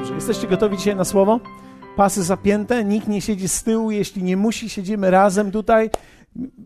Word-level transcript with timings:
Dobrze, 0.00 0.14
jesteście 0.14 0.46
gotowi 0.46 0.76
dzisiaj 0.76 0.96
na 0.96 1.04
słowo? 1.04 1.40
Pasy 1.96 2.22
zapięte, 2.22 2.84
nikt 2.84 3.08
nie 3.08 3.20
siedzi 3.20 3.48
z 3.48 3.62
tyłu, 3.62 3.90
jeśli 3.90 4.22
nie 4.22 4.36
musi, 4.36 4.68
siedzimy 4.68 5.10
razem 5.10 5.50
tutaj. 5.50 5.90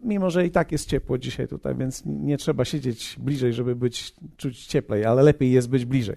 Mimo, 0.02 0.30
że 0.30 0.46
i 0.46 0.50
tak 0.50 0.72
jest 0.72 0.88
ciepło 0.88 1.18
dzisiaj 1.18 1.48
tutaj, 1.48 1.74
więc 1.74 2.02
nie 2.06 2.38
trzeba 2.38 2.64
siedzieć 2.64 3.16
bliżej, 3.18 3.52
żeby 3.52 3.76
być, 3.76 4.14
czuć 4.36 4.66
cieplej, 4.66 5.04
ale 5.04 5.22
lepiej 5.22 5.52
jest 5.52 5.68
być 5.68 5.84
bliżej. 5.84 6.16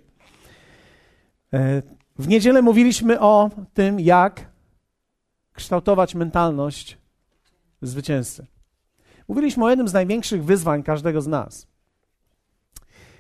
E, 1.54 1.82
w 2.20 2.27
niedzielę 2.27 2.62
mówiliśmy 2.62 3.20
o 3.20 3.49
tym, 3.73 3.99
jak 3.99 4.52
kształtować 5.54 6.16
mentalność 6.16 6.98
zwycięzcy. 7.81 8.45
Mówiliśmy 9.27 9.66
o 9.66 9.70
jednym 9.70 9.88
z 9.88 9.94
największych 9.94 10.44
wyzwań 10.44 10.84
każdego 10.84 11.22
z 11.22 11.27
nas. 11.27 11.68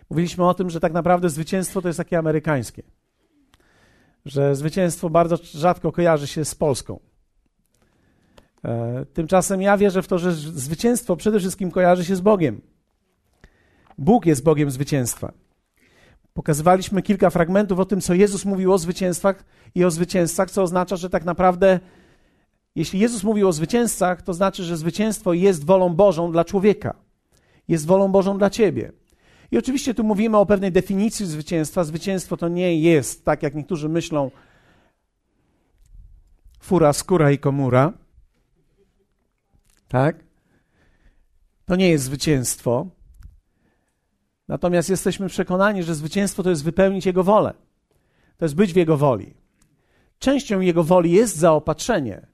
Mówiliśmy 0.09 0.47
o 0.47 0.53
tym, 0.53 0.69
że 0.69 0.79
tak 0.79 0.93
naprawdę 0.93 1.29
zwycięstwo 1.29 1.81
to 1.81 1.89
jest 1.89 1.97
takie 1.97 2.17
amerykańskie 2.17 2.83
że 4.27 4.55
zwycięstwo 4.55 5.09
bardzo 5.09 5.37
rzadko 5.43 5.91
kojarzy 5.91 6.27
się 6.27 6.45
z 6.45 6.55
Polską. 6.55 6.99
E, 8.65 9.05
tymczasem 9.13 9.61
ja 9.61 9.77
wierzę 9.77 10.01
w 10.01 10.07
to, 10.07 10.17
że 10.17 10.33
zwycięstwo 10.33 11.15
przede 11.15 11.39
wszystkim 11.39 11.71
kojarzy 11.71 12.05
się 12.05 12.15
z 12.15 12.21
Bogiem. 12.21 12.61
Bóg 13.97 14.25
jest 14.25 14.43
Bogiem 14.43 14.71
zwycięstwa. 14.71 15.33
Pokazywaliśmy 16.33 17.01
kilka 17.01 17.29
fragmentów 17.29 17.79
o 17.79 17.85
tym, 17.85 18.01
co 18.01 18.13
Jezus 18.13 18.45
mówił 18.45 18.73
o 18.73 18.77
zwycięstwach 18.77 19.43
i 19.75 19.83
o 19.83 19.91
zwycięzcach, 19.91 20.51
co 20.51 20.63
oznacza, 20.63 20.95
że 20.95 21.09
tak 21.09 21.25
naprawdę, 21.25 21.79
jeśli 22.75 22.99
Jezus 22.99 23.23
mówił 23.23 23.47
o 23.47 23.53
zwycięzcach, 23.53 24.21
to 24.21 24.33
znaczy, 24.33 24.63
że 24.63 24.77
zwycięstwo 24.77 25.33
jest 25.33 25.65
wolą 25.65 25.95
Bożą 25.95 26.31
dla 26.31 26.45
człowieka, 26.45 26.93
jest 27.67 27.85
wolą 27.85 28.11
Bożą 28.11 28.37
dla 28.37 28.49
ciebie. 28.49 28.91
I 29.51 29.57
oczywiście 29.57 29.93
tu 29.93 30.03
mówimy 30.03 30.37
o 30.37 30.45
pewnej 30.45 30.71
definicji 30.71 31.25
zwycięstwa. 31.25 31.83
Zwycięstwo 31.83 32.37
to 32.37 32.47
nie 32.47 32.79
jest, 32.79 33.25
tak 33.25 33.43
jak 33.43 33.55
niektórzy 33.55 33.89
myślą, 33.89 34.31
fura, 36.59 36.93
skóra 36.93 37.31
i 37.31 37.37
komura. 37.37 37.93
Tak? 39.87 40.23
To 41.65 41.75
nie 41.75 41.89
jest 41.89 42.03
zwycięstwo. 42.03 42.87
Natomiast 44.47 44.89
jesteśmy 44.89 45.27
przekonani, 45.29 45.83
że 45.83 45.95
zwycięstwo 45.95 46.43
to 46.43 46.49
jest 46.49 46.63
wypełnić 46.63 47.05
Jego 47.05 47.23
wolę. 47.23 47.53
To 48.37 48.45
jest 48.45 48.55
być 48.55 48.73
w 48.73 48.75
Jego 48.75 48.97
woli. 48.97 49.33
Częścią 50.19 50.59
Jego 50.59 50.83
woli 50.83 51.11
jest 51.11 51.35
zaopatrzenie, 51.35 52.27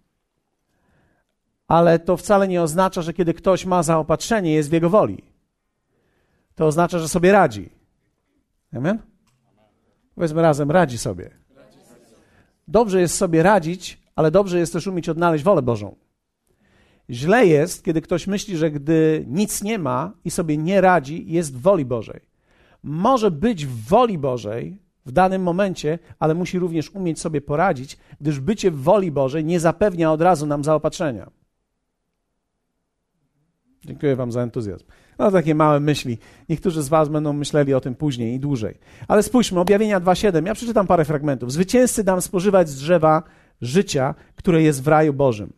ale 1.67 2.00
to 2.00 2.17
wcale 2.17 2.47
nie 2.47 2.61
oznacza, 2.61 3.02
że 3.02 3.14
kiedy 3.14 3.34
ktoś 3.34 3.66
ma 3.66 3.84
zaopatrzenie, 3.84 4.53
jest 4.53 4.69
w 4.69 4.73
Jego 4.73 4.89
woli 4.89 5.32
to 6.55 6.67
oznacza, 6.67 6.99
że 6.99 7.09
sobie 7.09 7.31
radzi. 7.31 7.69
Amen? 8.73 8.99
Powiedzmy 10.15 10.41
razem, 10.41 10.71
radzi 10.71 10.97
sobie. 10.97 11.29
Dobrze 12.67 13.01
jest 13.01 13.15
sobie 13.15 13.43
radzić, 13.43 14.01
ale 14.15 14.31
dobrze 14.31 14.59
jest 14.59 14.73
też 14.73 14.87
umieć 14.87 15.09
odnaleźć 15.09 15.43
wolę 15.43 15.61
Bożą. 15.61 15.95
Źle 17.09 17.47
jest, 17.47 17.83
kiedy 17.83 18.01
ktoś 18.01 18.27
myśli, 18.27 18.57
że 18.57 18.71
gdy 18.71 19.25
nic 19.27 19.63
nie 19.63 19.79
ma 19.79 20.11
i 20.25 20.31
sobie 20.31 20.57
nie 20.57 20.81
radzi, 20.81 21.31
jest 21.31 21.55
w 21.55 21.61
woli 21.61 21.85
Bożej. 21.85 22.21
Może 22.83 23.31
być 23.31 23.65
w 23.65 23.88
woli 23.88 24.17
Bożej 24.17 24.77
w 25.05 25.11
danym 25.11 25.43
momencie, 25.43 25.99
ale 26.19 26.33
musi 26.33 26.59
również 26.59 26.91
umieć 26.91 27.19
sobie 27.19 27.41
poradzić, 27.41 27.97
gdyż 28.21 28.39
bycie 28.39 28.71
w 28.71 28.81
woli 28.81 29.11
Bożej 29.11 29.45
nie 29.45 29.59
zapewnia 29.59 30.11
od 30.11 30.21
razu 30.21 30.45
nam 30.45 30.63
zaopatrzenia. 30.63 31.31
Dziękuję 33.85 34.15
Wam 34.15 34.31
za 34.31 34.41
entuzjazm. 34.41 34.85
No 35.19 35.31
takie 35.31 35.56
małe 35.56 35.80
myśli. 35.80 36.17
Niektórzy 36.50 36.81
z 36.81 36.89
Was 36.89 37.09
będą 37.09 37.33
myśleli 37.33 37.73
o 37.73 37.81
tym 37.81 37.95
później 37.95 38.36
i 38.36 38.39
dłużej. 38.39 38.78
Ale 39.08 39.24
spójrzmy, 39.24 39.59
objawienia 39.59 40.01
2.7. 40.01 40.46
Ja 40.46 40.53
przeczytam 40.53 40.88
parę 40.88 41.06
fragmentów. 41.06 41.51
Zwycięzcy 41.51 42.03
dam 42.03 42.22
spożywać 42.22 42.69
z 42.69 42.75
drzewa 42.75 43.23
życia, 43.62 44.16
które 44.35 44.63
jest 44.63 44.84
w 44.84 44.88
raju 44.88 45.13
Bożym. 45.13 45.53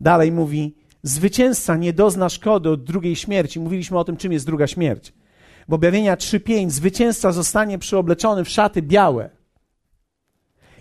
Dalej 0.00 0.32
mówi, 0.32 0.74
zwycięzca 1.02 1.76
nie 1.76 1.92
dozna 1.92 2.28
szkody 2.28 2.70
od 2.70 2.84
drugiej 2.84 3.16
śmierci. 3.16 3.60
Mówiliśmy 3.60 3.98
o 3.98 4.04
tym, 4.04 4.16
czym 4.16 4.32
jest 4.32 4.46
druga 4.46 4.66
śmierć. 4.66 5.12
W 5.68 5.72
objawienia 5.72 6.16
3.5 6.16 6.70
zwycięzca 6.70 7.32
zostanie 7.32 7.78
przyobleczony 7.78 8.44
w 8.44 8.48
szaty 8.48 8.82
białe 8.82 9.30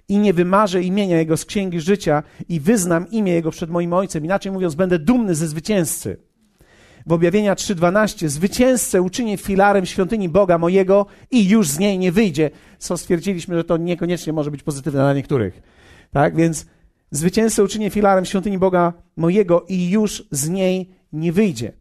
i 0.08 0.18
nie 0.18 0.34
wymarzę 0.34 0.82
imienia 0.82 1.18
Jego 1.18 1.38
z 1.38 1.46
księgi 1.46 1.82
życia 1.82 2.24
i 2.50 2.60
wyznam 2.60 3.12
imię 3.12 3.34
Jego 3.34 3.52
przed 3.52 3.70
moim 3.70 3.94
Ojcem. 3.94 4.26
Inaczej 4.26 4.52
mówiąc, 4.52 4.76
będę 4.76 5.00
dumny 5.00 5.36
ze 5.36 5.48
zwycięzcy 5.48 6.31
w 7.06 7.12
objawienia 7.12 7.56
3:12 7.56 8.28
zwycięzcę 8.28 9.02
uczynię 9.02 9.38
filarem 9.38 9.86
świątyni 9.86 10.30
Boga 10.30 10.58
mojego 10.58 11.06
i 11.32 11.50
już 11.50 11.68
z 11.68 11.80
niej 11.80 12.00
nie 12.00 12.12
wyjdzie. 12.12 12.50
Co 12.78 12.98
stwierdziliśmy, 12.98 13.56
że 13.56 13.64
to 13.64 13.78
niekoniecznie 13.78 14.34
może 14.34 14.52
być 14.52 14.64
pozytywne 14.64 15.00
dla 15.00 15.14
niektórych. 15.14 15.62
Tak, 16.12 16.36
więc 16.36 16.66
zwycięzcę 17.12 17.64
uczynię 17.64 17.90
filarem 17.90 18.26
świątyni 18.26 18.58
Boga 18.58 18.94
mojego 19.16 19.66
i 19.70 19.90
już 19.90 20.28
z 20.32 20.50
niej 20.50 20.90
nie 21.14 21.32
wyjdzie. 21.32 21.72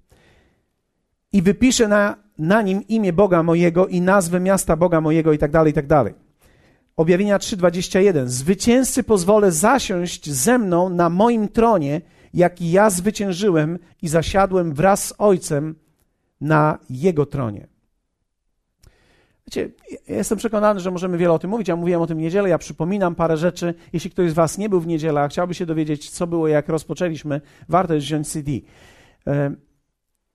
I 1.32 1.42
wypiszę 1.42 1.88
na, 1.88 2.16
na 2.38 2.62
nim 2.62 2.88
imię 2.88 3.12
Boga 3.12 3.42
mojego 3.42 3.86
i 3.86 4.00
nazwę 4.00 4.41
miasta 4.41 4.76
Boga 4.76 5.00
mojego 5.00 5.32
i 5.32 5.38
tak 5.38 5.50
dalej, 5.50 5.70
i 5.70 5.75
tak 5.75 5.86
dalej. 5.86 6.14
Objawienia 6.97 7.38
3:21 7.38 8.26
Zwycięzcy 8.26 9.03
pozwolę 9.03 9.53
zasiąść 9.53 10.30
ze 10.30 10.59
mną 10.59 10.88
na 10.88 11.10
moim 11.10 11.48
tronie 11.48 12.00
jak 12.34 12.60
i 12.60 12.70
ja 12.70 12.91
zwyciężyłem 12.91 13.78
i 14.02 14.08
zasiadłem 14.08 14.74
wraz 14.74 15.06
z 15.06 15.14
Ojcem 15.18 15.74
na 16.41 16.78
Jego 16.91 17.26
tronie. 17.26 17.66
Wiecie, 19.46 19.70
ja 20.08 20.16
jestem 20.16 20.38
przekonany, 20.38 20.80
że 20.80 20.91
możemy 20.91 21.18
wiele 21.18 21.32
o 21.32 21.38
tym 21.38 21.50
mówić. 21.50 21.68
Ja 21.68 21.76
mówiłem 21.76 22.02
o 22.02 22.06
tym 22.06 22.18
niedzielę, 22.18 22.48
ja 22.48 22.58
przypominam 22.58 23.14
parę 23.14 23.36
rzeczy. 23.36 23.74
Jeśli 23.92 24.10
ktoś 24.10 24.30
z 24.30 24.34
Was 24.34 24.58
nie 24.58 24.68
był 24.68 24.80
w 24.80 24.86
niedzielę, 24.86 25.20
a 25.20 25.28
chciałby 25.28 25.54
się 25.54 25.66
dowiedzieć, 25.66 26.10
co 26.10 26.26
było, 26.26 26.48
jak 26.48 26.68
rozpoczęliśmy, 26.68 27.41
warto 27.68 27.94
jest 27.94 28.06
wziąć 28.06 28.28
CD. 28.28 28.50
E, 29.26 29.54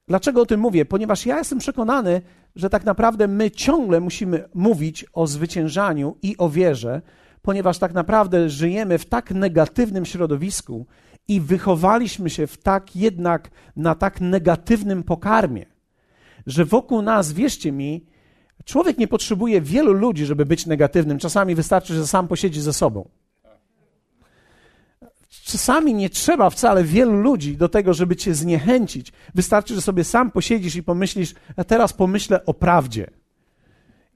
dlaczego 0.08 0.42
o 0.42 0.46
tym 0.46 0.60
mówię? 0.60 0.86
Ponieważ 0.86 1.26
ja 1.26 1.38
jestem 1.38 1.60
przekonany, 1.60 2.22
że 2.56 2.70
tak 2.70 2.86
naprawdę 2.86 3.28
my 3.28 3.52
ciągle 3.52 4.00
musimy 4.00 4.50
mówić 4.54 5.06
o 5.14 5.28
zwyciężaniu 5.28 6.18
i 6.22 6.38
o 6.38 6.50
wierze, 6.50 7.02
ponieważ 7.42 7.80
tak 7.80 7.94
naprawdę 7.94 8.50
żyjemy 8.50 8.98
w 8.98 9.06
tak 9.06 9.32
negatywnym 9.32 10.06
środowisku 10.06 10.86
i 11.28 11.42
wychowaliśmy 11.42 12.30
się 12.30 12.48
w 12.48 12.58
tak 12.58 12.96
jednak 12.96 13.50
na 13.76 13.96
tak 13.96 14.22
negatywnym 14.22 15.04
pokarmie, 15.04 15.66
że 16.48 16.66
wokół 16.66 17.02
nas, 17.02 17.34
wierzcie 17.34 17.72
mi, 17.72 18.06
człowiek 18.66 18.98
nie 18.98 19.08
potrzebuje 19.08 19.62
wielu 19.62 19.94
ludzi, 19.94 20.26
żeby 20.26 20.46
być 20.46 20.66
negatywnym. 20.66 21.20
Czasami 21.20 21.56
wystarczy, 21.56 21.94
że 21.94 22.08
sam 22.08 22.28
posiedzi 22.28 22.62
ze 22.62 22.74
sobą. 22.74 23.10
Czasami 25.44 25.94
nie 25.94 26.10
trzeba 26.10 26.50
wcale 26.50 26.84
wielu 26.84 27.22
ludzi 27.22 27.58
do 27.58 27.70
tego, 27.70 27.94
żeby 27.94 28.16
cię 28.16 28.36
zniechęcić. 28.36 29.12
Wystarczy, 29.36 29.76
że 29.76 29.82
sobie 29.82 30.04
sam 30.04 30.32
posiedzisz 30.32 30.76
i 30.76 30.84
pomyślisz, 30.84 31.34
a 31.56 31.64
teraz 31.64 31.94
pomyślę 31.94 32.46
o 32.46 32.54
prawdzie. 32.54 33.10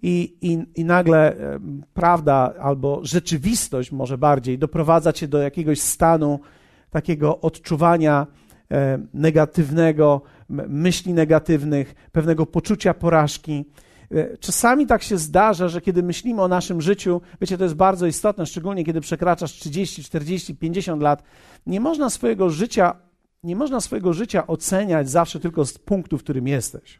I, 0.02 0.38
i, 0.42 0.66
i 0.76 0.86
nagle 0.86 1.36
prawda 1.94 2.54
albo 2.60 3.00
rzeczywistość 3.04 3.92
może 3.92 4.18
bardziej 4.18 4.58
doprowadza 4.58 5.14
cię 5.14 5.28
do 5.28 5.38
jakiegoś 5.38 5.82
stanu 5.82 6.40
takiego 6.90 7.42
odczuwania 7.42 8.28
e, 8.72 9.00
negatywnego, 9.14 10.22
myśli 10.50 11.14
negatywnych, 11.14 11.96
pewnego 12.12 12.46
poczucia 12.46 12.94
porażki. 12.94 13.66
E, 14.12 14.38
czasami 14.38 14.88
tak 14.88 15.04
się 15.04 15.18
zdarza, 15.18 15.68
że 15.68 15.82
kiedy 15.82 16.04
myślimy 16.04 16.42
o 16.42 16.48
naszym 16.48 16.82
życiu, 16.82 17.22
wiecie, 17.42 17.58
to 17.58 17.64
jest 17.64 17.76
bardzo 17.76 18.08
istotne, 18.08 18.46
szczególnie 18.46 18.86
kiedy 18.86 19.02
przekraczasz 19.02 19.52
30, 19.52 20.04
40, 20.04 20.56
50 20.56 21.02
lat, 21.02 21.24
nie 21.68 21.80
można 21.80 22.10
swojego 22.10 22.50
życia, 22.50 22.96
nie 23.44 23.56
można 23.56 23.82
swojego 23.82 24.14
życia 24.14 24.48
oceniać 24.48 25.10
zawsze 25.10 25.40
tylko 25.40 25.66
z 25.66 25.78
punktu, 25.78 26.18
w 26.18 26.24
którym 26.24 26.48
jesteś. 26.48 27.00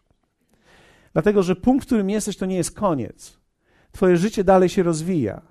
Dlatego, 1.14 1.44
że 1.44 1.56
punkt, 1.56 1.84
w 1.84 1.88
którym 1.88 2.10
jesteś, 2.10 2.38
to 2.38 2.46
nie 2.46 2.56
jest 2.56 2.76
koniec. 2.76 3.40
Twoje 3.92 4.18
życie 4.18 4.44
dalej 4.44 4.70
się 4.70 4.84
rozwija. 4.84 5.42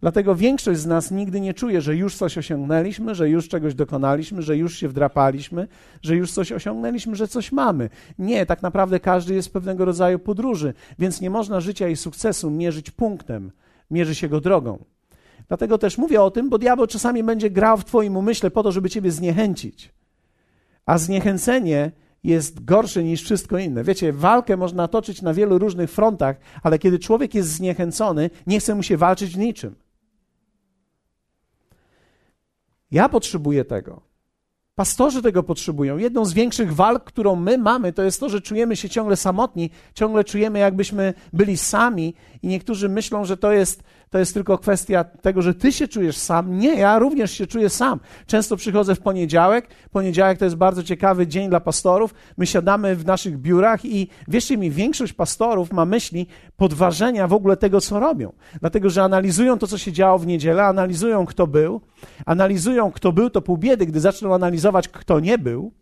Dlatego 0.00 0.34
większość 0.34 0.80
z 0.80 0.86
nas 0.86 1.10
nigdy 1.10 1.40
nie 1.40 1.54
czuje, 1.54 1.80
że 1.80 1.96
już 1.96 2.16
coś 2.16 2.38
osiągnęliśmy, 2.38 3.14
że 3.14 3.28
już 3.28 3.48
czegoś 3.48 3.74
dokonaliśmy, 3.74 4.42
że 4.42 4.56
już 4.56 4.76
się 4.76 4.88
wdrapaliśmy, 4.88 5.68
że 6.02 6.16
już 6.16 6.32
coś 6.32 6.52
osiągnęliśmy, 6.52 7.16
że 7.16 7.28
coś 7.28 7.52
mamy. 7.52 7.90
Nie, 8.18 8.46
tak 8.46 8.62
naprawdę 8.62 9.00
każdy 9.00 9.34
jest 9.34 9.52
pewnego 9.52 9.84
rodzaju 9.84 10.18
podróży, 10.18 10.74
więc 10.98 11.20
nie 11.20 11.30
można 11.30 11.60
życia 11.60 11.88
i 11.88 11.96
sukcesu 11.96 12.50
mierzyć 12.50 12.90
punktem, 12.90 13.52
mierzy 13.90 14.14
się 14.14 14.28
go 14.28 14.40
drogą. 14.40 14.84
Dlatego 15.48 15.78
też 15.78 15.98
mówię 15.98 16.22
o 16.22 16.30
tym, 16.30 16.48
bo 16.48 16.58
diabeł 16.58 16.86
czasami 16.86 17.24
będzie 17.24 17.50
grał 17.50 17.76
w 17.76 17.84
Twoim 17.84 18.16
umyśle 18.16 18.50
po 18.50 18.62
to, 18.62 18.72
żeby 18.72 18.90
Ciebie 18.90 19.10
zniechęcić. 19.10 19.94
A 20.86 20.98
zniechęcenie 20.98 21.92
jest 22.24 22.64
gorsze 22.64 23.04
niż 23.04 23.22
wszystko 23.22 23.58
inne. 23.58 23.84
Wiecie, 23.84 24.12
walkę 24.12 24.56
można 24.56 24.88
toczyć 24.88 25.22
na 25.22 25.34
wielu 25.34 25.58
różnych 25.58 25.90
frontach, 25.90 26.36
ale 26.62 26.78
kiedy 26.78 26.98
człowiek 26.98 27.34
jest 27.34 27.48
zniechęcony, 27.48 28.30
nie 28.46 28.60
chce 28.60 28.74
mu 28.74 28.82
się 28.82 28.96
walczyć 28.96 29.36
niczym. 29.36 29.74
Ja 32.90 33.08
potrzebuję 33.08 33.64
tego. 33.64 34.02
Pastorzy 34.74 35.22
tego 35.22 35.42
potrzebują. 35.42 35.98
Jedną 35.98 36.24
z 36.24 36.32
większych 36.32 36.74
walk, 36.74 37.04
którą 37.04 37.36
my 37.36 37.58
mamy, 37.58 37.92
to 37.92 38.02
jest 38.02 38.20
to, 38.20 38.28
że 38.28 38.40
czujemy 38.40 38.76
się 38.76 38.88
ciągle 38.88 39.16
samotni, 39.16 39.70
ciągle 39.94 40.24
czujemy, 40.24 40.58
jakbyśmy 40.58 41.14
byli 41.32 41.56
sami, 41.56 42.14
i 42.42 42.46
niektórzy 42.46 42.88
myślą, 42.88 43.24
że 43.24 43.36
to 43.36 43.52
jest 43.52 43.82
to 44.10 44.18
jest 44.18 44.34
tylko 44.34 44.58
kwestia 44.58 45.04
tego, 45.04 45.42
że 45.42 45.54
ty 45.54 45.72
się 45.72 45.88
czujesz 45.88 46.16
sam. 46.16 46.58
Nie, 46.58 46.74
ja 46.74 46.98
również 46.98 47.30
się 47.30 47.46
czuję 47.46 47.70
sam. 47.70 48.00
Często 48.26 48.56
przychodzę 48.56 48.94
w 48.94 49.00
poniedziałek. 49.00 49.68
Poniedziałek 49.90 50.38
to 50.38 50.44
jest 50.44 50.56
bardzo 50.56 50.82
ciekawy 50.82 51.26
dzień 51.26 51.48
dla 51.48 51.60
pastorów. 51.60 52.14
My 52.36 52.46
siadamy 52.46 52.96
w 52.96 53.06
naszych 53.06 53.38
biurach 53.38 53.84
i 53.84 54.08
wierzcie 54.28 54.56
mi, 54.56 54.70
większość 54.70 55.12
pastorów 55.12 55.72
ma 55.72 55.84
myśli 55.84 56.26
podważenia 56.56 57.28
w 57.28 57.32
ogóle 57.32 57.56
tego, 57.56 57.80
co 57.80 58.00
robią. 58.00 58.32
Dlatego, 58.60 58.90
że 58.90 59.02
analizują 59.02 59.58
to, 59.58 59.66
co 59.66 59.78
się 59.78 59.92
działo 59.92 60.18
w 60.18 60.26
niedzielę, 60.26 60.64
analizują, 60.64 61.26
kto 61.26 61.46
był, 61.46 61.80
analizują, 62.26 62.92
kto 62.92 63.12
był, 63.12 63.30
to 63.30 63.42
pół 63.42 63.58
biedy, 63.58 63.86
gdy 63.86 64.00
zaczną 64.00 64.34
analizować, 64.34 64.88
kto 64.88 65.20
nie 65.20 65.38
był 65.38 65.72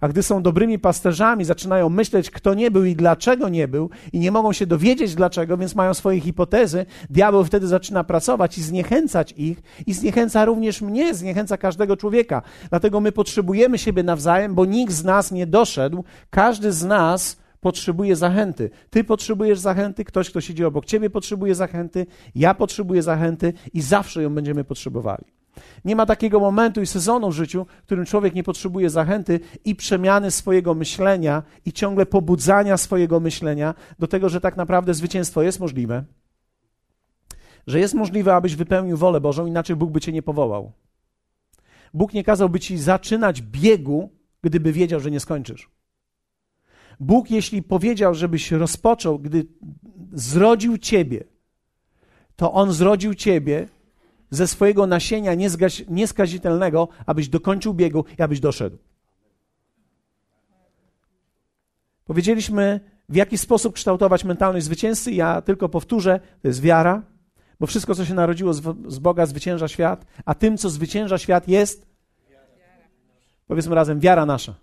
a 0.00 0.08
gdy 0.08 0.22
są 0.22 0.42
dobrymi 0.42 0.78
pasterzami, 0.78 1.44
zaczynają 1.44 1.88
myśleć, 1.88 2.30
kto 2.30 2.54
nie 2.54 2.70
był 2.70 2.84
i 2.84 2.96
dlaczego 2.96 3.48
nie 3.48 3.68
był, 3.68 3.90
i 4.12 4.18
nie 4.18 4.32
mogą 4.32 4.52
się 4.52 4.66
dowiedzieć 4.66 5.14
dlaczego, 5.14 5.56
więc 5.56 5.74
mają 5.74 5.94
swoje 5.94 6.20
hipotezy, 6.20 6.86
diabeł 7.10 7.44
wtedy 7.44 7.66
zaczyna 7.66 8.04
pracować 8.04 8.58
i 8.58 8.62
zniechęcać 8.62 9.34
ich, 9.36 9.62
i 9.86 9.94
zniechęca 9.94 10.44
również 10.44 10.82
mnie, 10.82 11.14
zniechęca 11.14 11.56
każdego 11.56 11.96
człowieka. 11.96 12.42
Dlatego 12.70 13.00
my 13.00 13.12
potrzebujemy 13.12 13.78
siebie 13.78 14.02
nawzajem, 14.02 14.54
bo 14.54 14.64
nikt 14.64 14.92
z 14.92 15.04
nas 15.04 15.32
nie 15.32 15.46
doszedł, 15.46 16.04
każdy 16.30 16.72
z 16.72 16.84
nas 16.84 17.36
potrzebuje 17.60 18.16
zachęty. 18.16 18.70
Ty 18.90 19.04
potrzebujesz 19.04 19.58
zachęty, 19.58 20.04
ktoś, 20.04 20.30
kto 20.30 20.40
siedzi 20.40 20.64
obok 20.64 20.84
ciebie, 20.84 21.10
potrzebuje 21.10 21.54
zachęty, 21.54 22.06
ja 22.34 22.54
potrzebuję 22.54 23.02
zachęty 23.02 23.52
i 23.72 23.80
zawsze 23.80 24.22
ją 24.22 24.34
będziemy 24.34 24.64
potrzebowali. 24.64 25.37
Nie 25.84 25.96
ma 25.96 26.06
takiego 26.06 26.40
momentu 26.40 26.82
i 26.82 26.86
sezonu 26.86 27.30
w 27.30 27.34
życiu, 27.34 27.66
w 27.82 27.86
którym 27.86 28.04
człowiek 28.04 28.34
nie 28.34 28.42
potrzebuje 28.42 28.90
zachęty 28.90 29.40
i 29.64 29.74
przemiany 29.74 30.30
swojego 30.30 30.74
myślenia 30.74 31.42
i 31.64 31.72
ciągle 31.72 32.06
pobudzania 32.06 32.76
swojego 32.76 33.20
myślenia 33.20 33.74
do 33.98 34.06
tego, 34.06 34.28
że 34.28 34.40
tak 34.40 34.56
naprawdę 34.56 34.94
zwycięstwo 34.94 35.42
jest 35.42 35.60
możliwe, 35.60 36.04
że 37.66 37.80
jest 37.80 37.94
możliwe, 37.94 38.34
abyś 38.34 38.56
wypełnił 38.56 38.96
wolę 38.96 39.20
Bożą, 39.20 39.46
inaczej 39.46 39.76
Bóg 39.76 39.90
by 39.90 40.00
cię 40.00 40.12
nie 40.12 40.22
powołał. 40.22 40.72
Bóg 41.94 42.12
nie 42.14 42.24
kazałby 42.24 42.60
ci 42.60 42.78
zaczynać 42.78 43.42
biegu, 43.42 44.10
gdyby 44.42 44.72
wiedział, 44.72 45.00
że 45.00 45.10
nie 45.10 45.20
skończysz. 45.20 45.70
Bóg, 47.00 47.30
jeśli 47.30 47.62
powiedział, 47.62 48.14
żebyś 48.14 48.52
rozpoczął, 48.52 49.18
gdy 49.18 49.46
zrodził 50.12 50.78
ciebie, 50.78 51.24
to 52.36 52.52
On 52.52 52.72
zrodził 52.72 53.14
ciebie 53.14 53.68
ze 54.30 54.46
swojego 54.46 54.86
nasienia 54.86 55.32
nieskazitelnego, 55.88 56.88
abyś 57.06 57.28
dokończył 57.28 57.74
biegu 57.74 58.04
i 58.18 58.22
abyś 58.22 58.40
doszedł. 58.40 58.78
Powiedzieliśmy, 62.04 62.80
w 63.08 63.16
jaki 63.16 63.38
sposób 63.38 63.74
kształtować 63.74 64.24
mentalność 64.24 64.66
zwycięzcy. 64.66 65.12
Ja 65.12 65.42
tylko 65.42 65.68
powtórzę, 65.68 66.20
to 66.42 66.48
jest 66.48 66.60
wiara, 66.60 67.02
bo 67.60 67.66
wszystko, 67.66 67.94
co 67.94 68.04
się 68.04 68.14
narodziło 68.14 68.54
z, 68.54 68.98
Boga, 68.98 69.26
zwycięża 69.26 69.68
świat, 69.68 70.06
a 70.24 70.34
tym, 70.34 70.58
co 70.58 70.70
zwycięża 70.70 71.18
świat, 71.18 71.48
jest, 71.48 71.86
powiedzmy 73.46 73.74
razem, 73.74 74.00
wiara 74.00 74.26
nasza. 74.26 74.54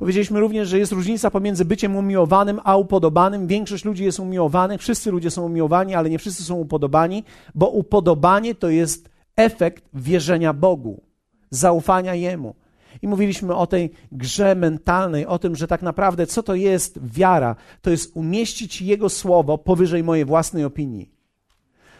Powiedzieliśmy 0.00 0.40
również, 0.40 0.68
że 0.68 0.78
jest 0.78 0.92
różnica 0.92 1.30
pomiędzy 1.30 1.64
byciem 1.64 1.96
umiłowanym 1.96 2.60
a 2.64 2.76
upodobanym. 2.76 3.46
Większość 3.46 3.84
ludzi 3.84 4.04
jest 4.04 4.20
umiłowanych, 4.20 4.80
wszyscy 4.80 5.10
ludzie 5.10 5.30
są 5.30 5.42
umiłowani, 5.42 5.94
ale 5.94 6.10
nie 6.10 6.18
wszyscy 6.18 6.44
są 6.44 6.54
upodobani, 6.54 7.24
bo 7.54 7.68
upodobanie 7.68 8.54
to 8.54 8.68
jest 8.68 9.08
efekt 9.36 9.84
wierzenia 9.94 10.52
Bogu, 10.52 11.02
zaufania 11.50 12.14
Jemu. 12.14 12.54
I 13.02 13.08
mówiliśmy 13.08 13.54
o 13.54 13.66
tej 13.66 13.90
grze 14.12 14.54
mentalnej, 14.54 15.26
o 15.26 15.38
tym, 15.38 15.56
że 15.56 15.66
tak 15.66 15.82
naprawdę 15.82 16.26
co 16.26 16.42
to 16.42 16.54
jest 16.54 16.98
wiara? 17.02 17.56
To 17.82 17.90
jest 17.90 18.16
umieścić 18.16 18.82
Jego 18.82 19.08
słowo 19.08 19.58
powyżej 19.58 20.04
mojej 20.04 20.24
własnej 20.24 20.64
opinii. 20.64 21.10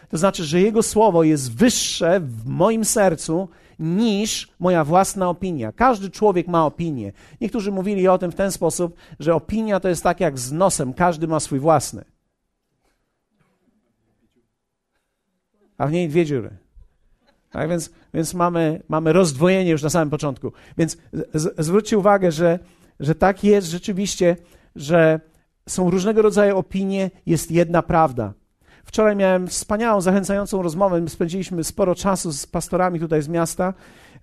To 0.09 0.17
znaczy, 0.17 0.43
że 0.43 0.61
Jego 0.61 0.83
słowo 0.83 1.23
jest 1.23 1.55
wyższe 1.55 2.19
w 2.19 2.45
moim 2.45 2.85
sercu 2.85 3.49
niż 3.81 4.51
moja 4.59 4.83
własna 4.83 5.29
opinia. 5.29 5.71
Każdy 5.71 6.09
człowiek 6.09 6.47
ma 6.47 6.65
opinię. 6.65 7.11
Niektórzy 7.41 7.71
mówili 7.71 8.07
o 8.07 8.17
tym 8.17 8.31
w 8.31 8.35
ten 8.35 8.51
sposób, 8.51 8.95
że 9.19 9.35
opinia 9.35 9.79
to 9.79 9.89
jest 9.89 10.03
tak 10.03 10.19
jak 10.19 10.39
z 10.39 10.51
nosem, 10.51 10.93
każdy 10.93 11.27
ma 11.27 11.39
swój 11.39 11.59
własny. 11.59 12.05
A 15.77 15.87
w 15.87 15.91
niej 15.91 16.09
dwie 16.09 16.25
dziury. 16.25 16.49
Tak 17.51 17.69
więc, 17.69 17.91
więc 18.13 18.33
mamy, 18.33 18.81
mamy 18.89 19.13
rozdwojenie 19.13 19.71
już 19.71 19.83
na 19.83 19.89
samym 19.89 20.09
początku. 20.09 20.51
Więc 20.77 20.97
z, 21.33 21.65
zwróćcie 21.65 21.97
uwagę, 21.97 22.31
że, 22.31 22.59
że 22.99 23.15
tak 23.15 23.43
jest 23.43 23.67
rzeczywiście, 23.67 24.37
że 24.75 25.19
są 25.69 25.89
różnego 25.89 26.21
rodzaju 26.21 26.57
opinie, 26.57 27.11
jest 27.25 27.51
jedna 27.51 27.81
prawda. 27.81 28.33
Wczoraj 28.85 29.15
miałem 29.15 29.47
wspaniałą, 29.47 30.01
zachęcającą 30.01 30.61
rozmowę. 30.61 31.09
Spędziliśmy 31.09 31.63
sporo 31.63 31.95
czasu 31.95 32.31
z 32.31 32.47
pastorami 32.47 32.99
tutaj 32.99 33.21
z 33.21 33.27
miasta, 33.27 33.73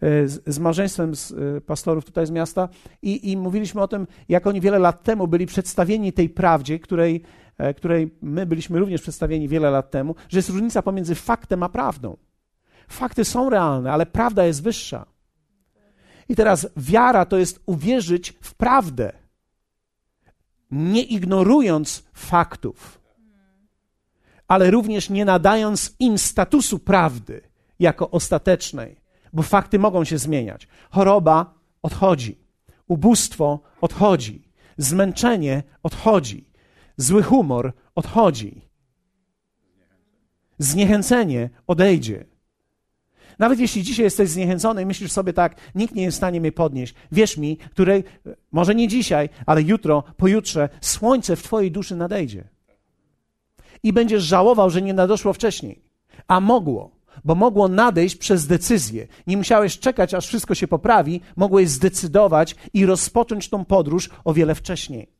e, 0.00 0.28
z, 0.28 0.42
z 0.46 0.58
małżeństwem 0.58 1.16
z 1.16 1.32
e, 1.32 1.60
pastorów 1.60 2.04
tutaj 2.04 2.26
z 2.26 2.30
miasta 2.30 2.68
i, 3.02 3.32
i 3.32 3.36
mówiliśmy 3.36 3.80
o 3.80 3.88
tym, 3.88 4.06
jak 4.28 4.46
oni 4.46 4.60
wiele 4.60 4.78
lat 4.78 5.02
temu 5.02 5.28
byli 5.28 5.46
przedstawieni 5.46 6.12
tej 6.12 6.28
prawdzie, 6.28 6.78
której, 6.78 7.22
e, 7.58 7.74
której 7.74 8.14
my 8.22 8.46
byliśmy 8.46 8.78
również 8.78 9.02
przedstawieni 9.02 9.48
wiele 9.48 9.70
lat 9.70 9.90
temu, 9.90 10.14
że 10.28 10.38
jest 10.38 10.48
różnica 10.48 10.82
pomiędzy 10.82 11.14
faktem 11.14 11.62
a 11.62 11.68
prawdą. 11.68 12.16
Fakty 12.88 13.24
są 13.24 13.50
realne, 13.50 13.92
ale 13.92 14.06
prawda 14.06 14.44
jest 14.44 14.62
wyższa. 14.62 15.06
I 16.28 16.36
teraz 16.36 16.66
wiara 16.76 17.24
to 17.24 17.38
jest 17.38 17.60
uwierzyć 17.66 18.34
w 18.40 18.54
prawdę, 18.54 19.12
nie 20.70 21.02
ignorując 21.02 22.04
faktów 22.12 22.98
ale 24.48 24.70
również 24.70 25.10
nie 25.10 25.24
nadając 25.24 25.94
im 25.98 26.18
statusu 26.18 26.78
prawdy 26.78 27.40
jako 27.78 28.10
ostatecznej, 28.10 28.96
bo 29.32 29.42
fakty 29.42 29.78
mogą 29.78 30.04
się 30.04 30.18
zmieniać. 30.18 30.68
Choroba 30.90 31.54
odchodzi, 31.82 32.38
ubóstwo 32.86 33.60
odchodzi, 33.80 34.48
zmęczenie 34.76 35.62
odchodzi, 35.82 36.50
zły 36.96 37.22
humor 37.22 37.72
odchodzi, 37.94 38.60
zniechęcenie 40.58 41.50
odejdzie. 41.66 42.24
Nawet 43.38 43.58
jeśli 43.58 43.82
dzisiaj 43.82 44.04
jesteś 44.04 44.30
zniechęcony 44.30 44.82
i 44.82 44.86
myślisz 44.86 45.12
sobie 45.12 45.32
tak, 45.32 45.56
nikt 45.74 45.94
nie 45.94 46.02
jest 46.02 46.16
w 46.16 46.20
stanie 46.20 46.40
mnie 46.40 46.52
podnieść, 46.52 46.94
wierz 47.12 47.36
mi, 47.36 47.56
której, 47.56 48.04
może 48.52 48.74
nie 48.74 48.88
dzisiaj, 48.88 49.28
ale 49.46 49.62
jutro, 49.62 50.04
pojutrze, 50.16 50.68
słońce 50.80 51.36
w 51.36 51.42
twojej 51.42 51.72
duszy 51.72 51.96
nadejdzie 51.96 52.57
i 53.82 53.92
będziesz 53.92 54.22
żałował, 54.22 54.70
że 54.70 54.82
nie 54.82 54.94
nadoszło 54.94 55.32
wcześniej. 55.32 55.82
A 56.28 56.40
mogło, 56.40 56.90
bo 57.24 57.34
mogło 57.34 57.68
nadejść 57.68 58.16
przez 58.16 58.46
decyzję. 58.46 59.06
Nie 59.26 59.36
musiałeś 59.36 59.78
czekać, 59.78 60.14
aż 60.14 60.26
wszystko 60.26 60.54
się 60.54 60.68
poprawi, 60.68 61.20
mogłeś 61.36 61.68
zdecydować 61.68 62.56
i 62.74 62.86
rozpocząć 62.86 63.48
tą 63.48 63.64
podróż 63.64 64.10
o 64.24 64.34
wiele 64.34 64.54
wcześniej. 64.54 65.18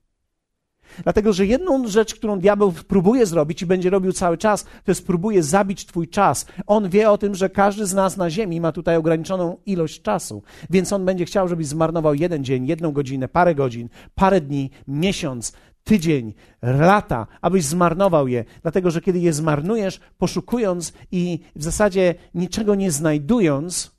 Dlatego, 1.03 1.33
że 1.33 1.47
jedną 1.47 1.89
rzecz, 1.89 2.15
którą 2.15 2.39
diabeł 2.39 2.73
próbuje 2.73 3.27
zrobić 3.27 3.63
i 3.63 3.67
będzie 3.67 3.91
robił 3.91 4.13
cały 4.13 4.39
czas, 4.39 4.65
to 4.65 4.91
jest 4.91 5.07
próbuje 5.07 5.43
zabić 5.43 5.87
Twój 5.87 6.09
czas. 6.09 6.47
On 6.67 6.89
wie 6.89 7.11
o 7.11 7.19
tym, 7.19 7.35
że 7.35 7.51
każdy 7.51 7.87
z 7.87 7.95
nas 7.95 8.17
na 8.17 8.31
Ziemi 8.31 8.61
ma 8.61 8.73
tutaj 8.73 8.97
ograniczoną 8.97 9.57
ilość 9.67 10.03
czasu, 10.03 10.43
więc 10.71 10.93
on 10.93 11.05
będzie 11.05 11.25
chciał, 11.25 11.49
żebyś 11.49 11.67
zmarnował 11.67 12.15
jeden 12.15 12.45
dzień, 12.45 12.67
jedną 12.67 12.93
godzinę, 12.93 13.29
parę 13.29 13.55
godzin, 13.55 13.89
parę 14.15 14.41
dni, 14.41 14.71
miesiąc, 14.89 15.53
tydzień, 15.89 16.35
lata, 16.63 17.27
abyś 17.41 17.65
zmarnował 17.65 18.29
je, 18.29 18.45
dlatego 18.63 18.91
że 18.91 19.01
kiedy 19.01 19.19
je 19.19 19.33
zmarnujesz, 19.33 20.01
poszukując 20.19 20.93
i 21.13 21.41
w 21.57 21.63
zasadzie 21.63 22.15
niczego 22.35 22.75
nie 22.75 22.91
znajdując, 22.91 23.99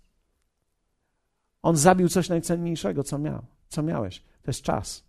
on 1.62 1.78
zabił 1.78 2.10
coś 2.10 2.30
najcenniejszego, 2.30 3.04
co 3.04 3.18
miał, 3.18 3.46
co 3.68 3.84
miałeś. 3.84 4.20
To 4.20 4.52
jest 4.52 4.62
czas. 4.62 5.04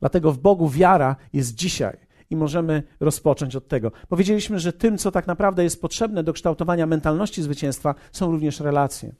Dlatego 0.00 0.32
w 0.32 0.38
Bogu 0.38 0.68
wiara 0.68 1.16
jest 1.32 1.54
dzisiaj 1.54 1.96
i 2.30 2.36
możemy 2.36 2.82
rozpocząć 3.00 3.56
od 3.56 3.68
tego. 3.68 3.92
Powiedzieliśmy, 4.08 4.58
że 4.58 4.72
tym, 4.72 4.98
co 4.98 5.10
tak 5.10 5.26
naprawdę 5.26 5.64
jest 5.64 5.80
potrzebne 5.80 6.24
do 6.24 6.32
kształtowania 6.32 6.86
mentalności 6.86 7.42
zwycięstwa, 7.42 7.94
są 8.12 8.32
również 8.32 8.60
relacje. 8.60 9.14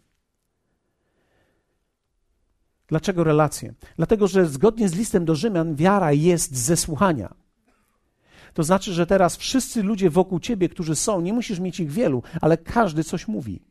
Dlaczego 2.91 3.25
relacje? 3.25 3.75
Dlatego, 3.97 4.29
że 4.29 4.47
zgodnie 4.47 4.89
z 4.89 4.95
listem 4.95 5.25
do 5.25 5.35
Rzymian 5.35 5.75
wiara 5.75 6.13
jest 6.13 6.57
ze 6.57 6.77
słuchania. 6.77 7.35
To 8.55 8.63
znaczy, 8.63 8.93
że 8.93 9.07
teraz 9.07 9.37
wszyscy 9.37 9.83
ludzie 9.83 10.11
wokół 10.11 10.41
ciebie, 10.41 10.69
którzy 10.69 10.97
są, 10.97 11.21
nie 11.21 11.33
musisz 11.33 11.61
mieć 11.61 11.81
ich 11.81 11.91
wielu, 11.91 12.23
ale 12.41 12.59
każdy 12.59 13.05
coś 13.05 13.29
mówi. 13.29 13.63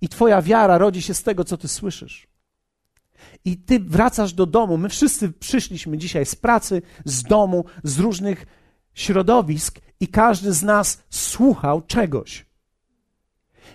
I 0.00 0.08
twoja 0.08 0.42
wiara 0.42 0.78
rodzi 0.78 1.02
się 1.02 1.14
z 1.14 1.22
tego, 1.22 1.44
co 1.44 1.56
ty 1.56 1.68
słyszysz. 1.68 2.26
I 3.44 3.56
ty 3.56 3.80
wracasz 3.80 4.32
do 4.32 4.46
domu. 4.46 4.78
My 4.78 4.88
wszyscy 4.88 5.32
przyszliśmy 5.32 5.98
dzisiaj 5.98 6.26
z 6.26 6.34
pracy, 6.34 6.82
z 7.04 7.22
domu, 7.22 7.64
z 7.84 7.98
różnych 7.98 8.46
środowisk 8.94 9.80
i 10.00 10.08
każdy 10.08 10.52
z 10.52 10.62
nas 10.62 11.02
słuchał 11.10 11.82
czegoś. 11.82 12.46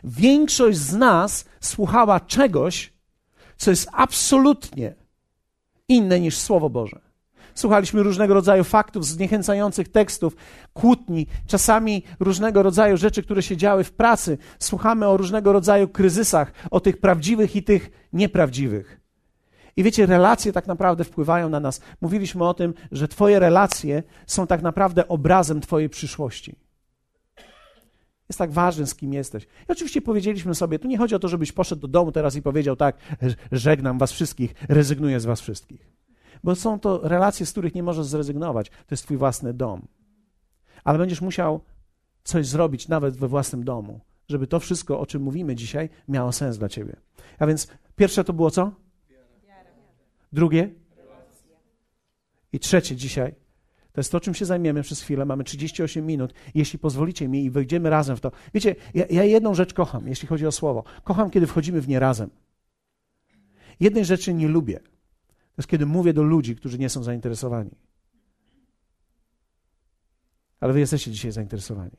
Większość 0.04 0.78
z 0.78 0.94
nas 0.94 1.46
słuchała 1.60 2.20
czegoś, 2.20 2.94
co 3.62 3.72
jest 3.72 3.90
absolutnie 3.94 4.96
inne 5.88 6.20
niż 6.20 6.38
Słowo 6.38 6.70
Boże. 6.70 7.00
Słuchaliśmy 7.56 8.04
różnego 8.04 8.34
rodzaju 8.34 8.64
faktów, 8.64 9.06
zniechęcających 9.06 9.88
tekstów, 9.88 10.36
kłótni, 10.74 11.28
czasami 11.48 12.04
różnego 12.20 12.64
rodzaju 12.64 12.98
rzeczy, 12.98 13.24
które 13.24 13.44
się 13.44 13.58
działy 13.58 13.84
w 13.84 13.92
pracy. 13.92 14.38
Słuchamy 14.60 15.08
o 15.08 15.18
różnego 15.18 15.54
rodzaju 15.54 15.88
kryzysach, 15.88 16.52
o 16.72 16.80
tych 16.80 16.98
prawdziwych 16.98 17.56
i 17.56 17.64
tych 17.64 18.10
nieprawdziwych. 18.14 19.02
I 19.76 19.84
wiecie, 19.84 20.06
relacje 20.06 20.54
tak 20.54 20.68
naprawdę 20.68 21.04
wpływają 21.04 21.50
na 21.50 21.60
nas. 21.60 21.82
Mówiliśmy 22.02 22.48
o 22.48 22.54
tym, 22.54 22.74
że 22.92 23.08
Twoje 23.08 23.40
relacje 23.40 24.04
są 24.28 24.48
tak 24.48 24.62
naprawdę 24.62 25.08
obrazem 25.08 25.62
Twojej 25.62 25.90
przyszłości. 25.90 26.56
Jest 28.32 28.40
tak 28.40 28.52
ważne, 28.52 28.88
z 28.88 28.96
kim 28.96 29.14
jesteś. 29.14 29.44
I 29.44 29.72
oczywiście 29.72 30.02
powiedzieliśmy 30.02 30.56
sobie, 30.56 30.80
tu 30.80 30.88
nie 30.88 30.98
chodzi 30.98 31.16
o 31.16 31.20
to, 31.20 31.28
żebyś 31.28 31.52
poszedł 31.52 31.82
do 31.82 31.88
domu 31.88 32.12
teraz 32.12 32.36
i 32.36 32.42
powiedział 32.42 32.76
tak, 32.76 32.98
żegnam 33.52 33.98
was 33.98 34.12
wszystkich, 34.12 34.54
rezygnuję 34.70 35.20
z 35.20 35.26
was 35.26 35.42
wszystkich. 35.42 35.90
Bo 36.44 36.56
są 36.56 36.80
to 36.80 37.00
relacje, 37.04 37.46
z 37.46 37.52
których 37.52 37.76
nie 37.76 37.84
możesz 37.84 38.06
zrezygnować. 38.06 38.70
To 38.70 38.86
jest 38.92 39.04
twój 39.04 39.18
własny 39.18 39.54
dom. 39.54 39.88
Ale 40.84 40.98
będziesz 40.98 41.22
musiał 41.22 41.62
coś 42.24 42.48
zrobić 42.48 42.88
nawet 42.88 43.18
we 43.18 43.28
własnym 43.28 43.64
domu, 43.64 44.00
żeby 44.30 44.48
to 44.48 44.60
wszystko, 44.60 45.00
o 45.00 45.06
czym 45.06 45.22
mówimy 45.22 45.56
dzisiaj, 45.56 45.90
miało 46.08 46.32
sens 46.32 46.58
dla 46.58 46.70
ciebie. 46.70 46.96
A 47.40 47.48
więc 47.48 47.68
pierwsze 47.96 48.24
to 48.24 48.34
było 48.34 48.52
co? 48.52 48.72
Drugie? 50.32 50.70
I 52.54 52.60
trzecie 52.60 52.96
dzisiaj 52.96 53.36
to 53.94 54.00
jest 54.02 54.12
to, 54.12 54.20
czym 54.20 54.34
się 54.34 54.46
zajmiemy 54.46 54.82
przez 54.82 55.02
chwilę. 55.02 55.26
Mamy 55.26 55.44
38 55.44 56.06
minut. 56.06 56.34
Jeśli 56.56 56.80
pozwolicie 56.80 57.28
mi 57.28 57.46
i 57.46 57.52
wejdziemy 57.52 57.90
razem 57.90 58.18
w 58.18 58.22
to. 58.22 58.32
Wiecie, 58.54 58.76
ja, 58.94 59.06
ja 59.10 59.24
jedną 59.24 59.54
rzecz 59.54 59.74
kocham, 59.74 60.08
jeśli 60.08 60.28
chodzi 60.28 60.48
o 60.48 60.52
słowo. 60.52 60.84
Kocham, 61.04 61.30
kiedy 61.30 61.48
wchodzimy 61.48 61.82
w 61.82 61.88
nie 61.88 62.00
razem. 62.00 62.30
Jednej 63.80 64.06
rzeczy 64.06 64.34
nie 64.34 64.48
lubię. 64.48 64.80
To 65.30 65.56
jest, 65.58 65.70
kiedy 65.70 65.86
mówię 65.86 66.14
do 66.14 66.24
ludzi, 66.24 66.56
którzy 66.56 66.80
nie 66.80 66.90
są 66.90 67.04
zainteresowani. 67.04 67.72
Ale 70.60 70.74
wy 70.74 70.80
jesteście 70.80 71.12
dzisiaj 71.12 71.32
zainteresowani. 71.32 71.98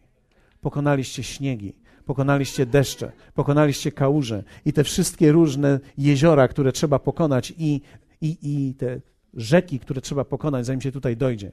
Pokonaliście 0.61 1.23
śniegi, 1.23 1.75
pokonaliście 2.05 2.67
deszcze, 2.67 3.13
pokonaliście 3.35 3.93
kałuże 3.93 4.45
i 4.65 4.73
te 4.73 4.85
wszystkie 4.85 5.33
różne 5.33 5.81
jeziora, 5.99 6.49
które 6.49 6.73
trzeba 6.73 6.99
pokonać 6.99 7.53
i, 7.59 7.81
i, 8.21 8.39
i 8.43 8.75
te 8.75 9.01
rzeki, 9.35 9.79
które 9.79 10.01
trzeba 10.01 10.25
pokonać, 10.25 10.67
zanim 10.67 10.81
się 10.81 10.93
tutaj 10.93 11.17
dojdzie. 11.17 11.53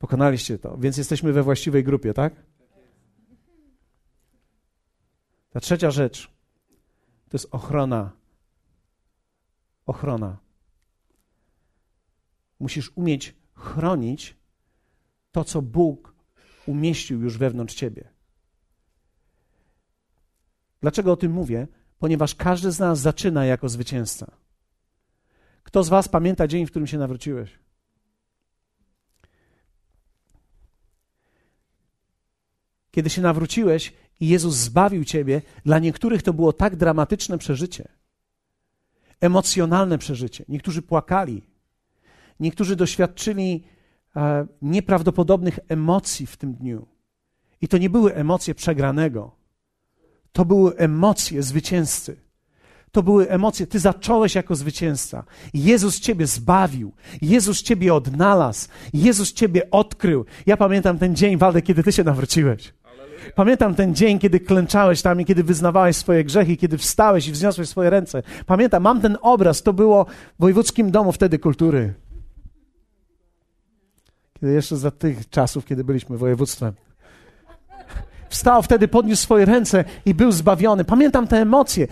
Pokonaliście 0.00 0.58
to, 0.58 0.76
więc 0.78 0.96
jesteśmy 0.96 1.32
we 1.32 1.42
właściwej 1.42 1.84
grupie, 1.84 2.14
tak? 2.14 2.34
Ta 5.50 5.60
trzecia 5.60 5.90
rzecz 5.90 6.26
to 7.28 7.36
jest 7.36 7.48
ochrona. 7.50 8.10
Ochrona. 9.86 10.38
Musisz 12.60 12.92
umieć 12.94 13.34
chronić 13.54 14.36
to, 15.32 15.44
co 15.44 15.62
Bóg 15.62 16.14
umieścił 16.66 17.20
już 17.20 17.38
wewnątrz 17.38 17.74
ciebie. 17.74 18.08
Dlaczego 20.80 21.12
o 21.12 21.16
tym 21.16 21.32
mówię? 21.32 21.68
Ponieważ 21.98 22.34
każdy 22.34 22.72
z 22.72 22.78
nas 22.78 23.00
zaczyna 23.00 23.44
jako 23.44 23.68
zwycięzca. 23.68 24.30
Kto 25.62 25.84
z 25.84 25.88
Was 25.88 26.08
pamięta 26.08 26.48
dzień, 26.48 26.66
w 26.66 26.70
którym 26.70 26.86
się 26.86 26.98
nawróciłeś? 26.98 27.58
Kiedy 32.90 33.10
się 33.10 33.22
nawróciłeś 33.22 33.92
i 34.20 34.28
Jezus 34.28 34.54
zbawił 34.54 35.04
ciebie, 35.04 35.42
dla 35.64 35.78
niektórych 35.78 36.22
to 36.22 36.32
było 36.32 36.52
tak 36.52 36.76
dramatyczne 36.76 37.38
przeżycie, 37.38 37.88
emocjonalne 39.20 39.98
przeżycie. 39.98 40.44
Niektórzy 40.48 40.82
płakali, 40.82 41.42
niektórzy 42.40 42.76
doświadczyli 42.76 43.64
e, 44.16 44.46
nieprawdopodobnych 44.62 45.58
emocji 45.68 46.26
w 46.26 46.36
tym 46.36 46.54
dniu. 46.54 46.86
I 47.60 47.68
to 47.68 47.78
nie 47.78 47.90
były 47.90 48.14
emocje 48.14 48.54
przegranego, 48.54 49.36
to 50.32 50.44
były 50.44 50.76
emocje 50.76 51.42
zwycięzcy. 51.42 52.16
To 52.92 53.02
były 53.02 53.28
emocje. 53.28 53.66
Ty 53.66 53.78
zacząłeś 53.78 54.34
jako 54.34 54.56
zwycięzca. 54.56 55.24
Jezus 55.54 56.00
ciebie 56.00 56.26
zbawił. 56.26 56.92
Jezus 57.22 57.62
ciebie 57.62 57.94
odnalazł. 57.94 58.68
Jezus 58.92 59.32
ciebie 59.32 59.70
odkrył. 59.70 60.24
Ja 60.46 60.56
pamiętam 60.56 60.98
ten 60.98 61.16
dzień, 61.16 61.36
Waldek, 61.36 61.64
kiedy 61.64 61.82
ty 61.82 61.92
się 61.92 62.04
nawróciłeś. 62.04 62.72
Pamiętam 63.34 63.74
ten 63.74 63.94
dzień, 63.94 64.18
kiedy 64.18 64.40
klęczałeś 64.40 65.02
tam 65.02 65.20
i 65.20 65.24
kiedy 65.24 65.44
wyznawałeś 65.44 65.96
swoje 65.96 66.24
grzechy, 66.24 66.56
kiedy 66.56 66.78
wstałeś 66.78 67.28
i 67.28 67.32
wzniosłeś 67.32 67.68
swoje 67.68 67.90
ręce. 67.90 68.22
Pamiętam, 68.46 68.82
mam 68.82 69.00
ten 69.00 69.18
obraz, 69.22 69.62
to 69.62 69.72
było 69.72 70.04
w 70.04 70.40
Wojewódzkim 70.40 70.90
Domu 70.90 71.12
wtedy 71.12 71.38
Kultury. 71.38 71.94
Kiedy 74.40 74.52
jeszcze 74.52 74.76
za 74.76 74.90
tych 74.90 75.28
czasów, 75.28 75.64
kiedy 75.64 75.84
byliśmy 75.84 76.18
województwem. 76.18 76.72
Wstał 78.28 78.62
wtedy, 78.62 78.88
podniósł 78.88 79.22
swoje 79.22 79.44
ręce 79.44 79.84
i 80.04 80.14
był 80.14 80.32
zbawiony. 80.32 80.84
Pamiętam 80.84 81.26
te 81.26 81.36
emocje. 81.36 81.86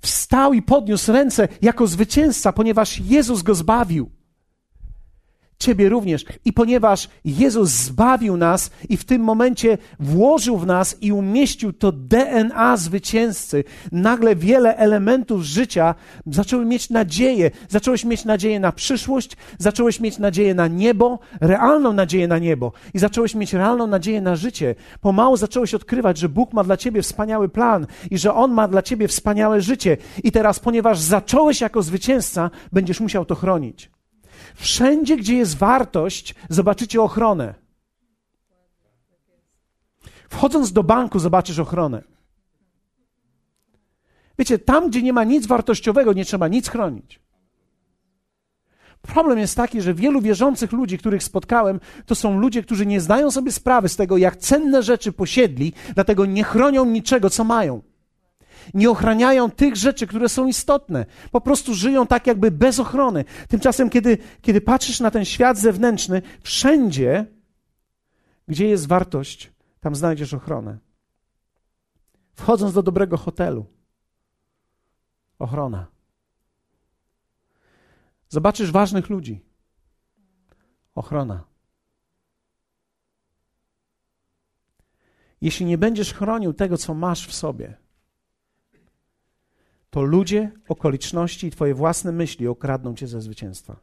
Wstał 0.00 0.52
i 0.52 0.62
podniósł 0.62 1.12
ręce 1.12 1.48
jako 1.62 1.86
zwycięzca, 1.86 2.52
ponieważ 2.52 3.00
Jezus 3.00 3.42
go 3.42 3.54
zbawił. 3.54 4.10
Ciebie 5.60 5.88
również. 5.88 6.24
I 6.44 6.52
ponieważ 6.52 7.08
Jezus 7.24 7.70
zbawił 7.70 8.36
nas 8.36 8.70
i 8.88 8.96
w 8.96 9.04
tym 9.04 9.22
momencie 9.22 9.78
włożył 9.98 10.58
w 10.58 10.66
nas 10.66 10.96
i 11.00 11.12
umieścił 11.12 11.72
to 11.72 11.92
DNA 11.92 12.76
zwycięzcy, 12.76 13.64
nagle 13.92 14.36
wiele 14.36 14.76
elementów 14.76 15.42
życia 15.42 15.94
zaczęły 16.26 16.64
mieć 16.64 16.90
nadzieję. 16.90 17.50
Zacząłeś 17.68 18.04
mieć 18.04 18.24
nadzieję 18.24 18.60
na 18.60 18.72
przyszłość, 18.72 19.36
zacząłeś 19.58 20.00
mieć 20.00 20.18
nadzieję 20.18 20.54
na 20.54 20.68
niebo, 20.68 21.18
realną 21.40 21.92
nadzieję 21.92 22.28
na 22.28 22.38
niebo 22.38 22.72
i 22.94 22.98
zacząłeś 22.98 23.34
mieć 23.34 23.52
realną 23.52 23.86
nadzieję 23.86 24.20
na 24.20 24.36
życie. 24.36 24.74
Pomału 25.00 25.36
zacząłeś 25.36 25.74
odkrywać, 25.74 26.18
że 26.18 26.28
Bóg 26.28 26.52
ma 26.52 26.64
dla 26.64 26.76
ciebie 26.76 27.02
wspaniały 27.02 27.48
plan 27.48 27.86
i 28.10 28.18
że 28.18 28.34
On 28.34 28.52
ma 28.52 28.68
dla 28.68 28.82
ciebie 28.82 29.08
wspaniałe 29.08 29.60
życie. 29.60 29.96
I 30.24 30.32
teraz, 30.32 30.58
ponieważ 30.58 30.98
zacząłeś 30.98 31.60
jako 31.60 31.82
zwycięzca, 31.82 32.50
będziesz 32.72 33.00
musiał 33.00 33.24
to 33.24 33.34
chronić. 33.34 33.90
Wszędzie, 34.60 35.16
gdzie 35.16 35.36
jest 35.36 35.56
wartość, 35.56 36.34
zobaczycie 36.48 37.02
ochronę. 37.02 37.54
Wchodząc 40.28 40.72
do 40.72 40.82
banku, 40.82 41.18
zobaczysz 41.18 41.58
ochronę. 41.58 42.02
Wiecie, 44.38 44.58
tam, 44.58 44.90
gdzie 44.90 45.02
nie 45.02 45.12
ma 45.12 45.24
nic 45.24 45.46
wartościowego, 45.46 46.12
nie 46.12 46.24
trzeba 46.24 46.48
nic 46.48 46.68
chronić. 46.68 47.20
Problem 49.02 49.38
jest 49.38 49.56
taki, 49.56 49.80
że 49.80 49.94
wielu 49.94 50.20
wierzących 50.20 50.72
ludzi, 50.72 50.98
których 50.98 51.22
spotkałem, 51.22 51.80
to 52.06 52.14
są 52.14 52.38
ludzie, 52.38 52.62
którzy 52.62 52.86
nie 52.86 53.00
zdają 53.00 53.30
sobie 53.30 53.52
sprawy 53.52 53.88
z 53.88 53.96
tego, 53.96 54.16
jak 54.16 54.36
cenne 54.36 54.82
rzeczy 54.82 55.12
posiedli, 55.12 55.72
dlatego 55.94 56.26
nie 56.26 56.44
chronią 56.44 56.84
niczego, 56.84 57.30
co 57.30 57.44
mają 57.44 57.82
nie 58.74 58.90
ochraniają 58.90 59.50
tych 59.50 59.76
rzeczy, 59.76 60.06
które 60.06 60.28
są 60.28 60.46
istotne. 60.46 61.06
Po 61.30 61.40
prostu 61.40 61.74
żyją 61.74 62.06
tak 62.06 62.26
jakby 62.26 62.50
bez 62.50 62.78
ochrony. 62.78 63.24
Tymczasem, 63.48 63.90
kiedy, 63.90 64.18
kiedy 64.42 64.60
patrzysz 64.60 65.00
na 65.00 65.10
ten 65.10 65.24
świat 65.24 65.58
zewnętrzny, 65.58 66.22
wszędzie, 66.40 67.26
gdzie 68.48 68.68
jest 68.68 68.86
wartość, 68.86 69.52
tam 69.80 69.94
znajdziesz 69.94 70.34
ochronę. 70.34 70.78
Wchodząc 72.34 72.74
do 72.74 72.82
dobrego 72.82 73.16
hotelu, 73.16 73.66
ochrona. 75.38 75.86
Zobaczysz 78.28 78.70
ważnych 78.70 79.10
ludzi, 79.10 79.44
ochrona. 80.94 81.44
Jeśli 85.40 85.66
nie 85.66 85.78
będziesz 85.78 86.14
chronił 86.14 86.52
tego, 86.52 86.78
co 86.78 86.94
masz 86.94 87.26
w 87.26 87.32
sobie, 87.34 87.76
to 89.90 90.02
ludzie, 90.02 90.50
okoliczności 90.68 91.46
i 91.46 91.50
Twoje 91.50 91.74
własne 91.74 92.12
myśli 92.12 92.48
okradną 92.48 92.94
Cię 92.94 93.06
ze 93.06 93.20
zwycięstwa. 93.20 93.76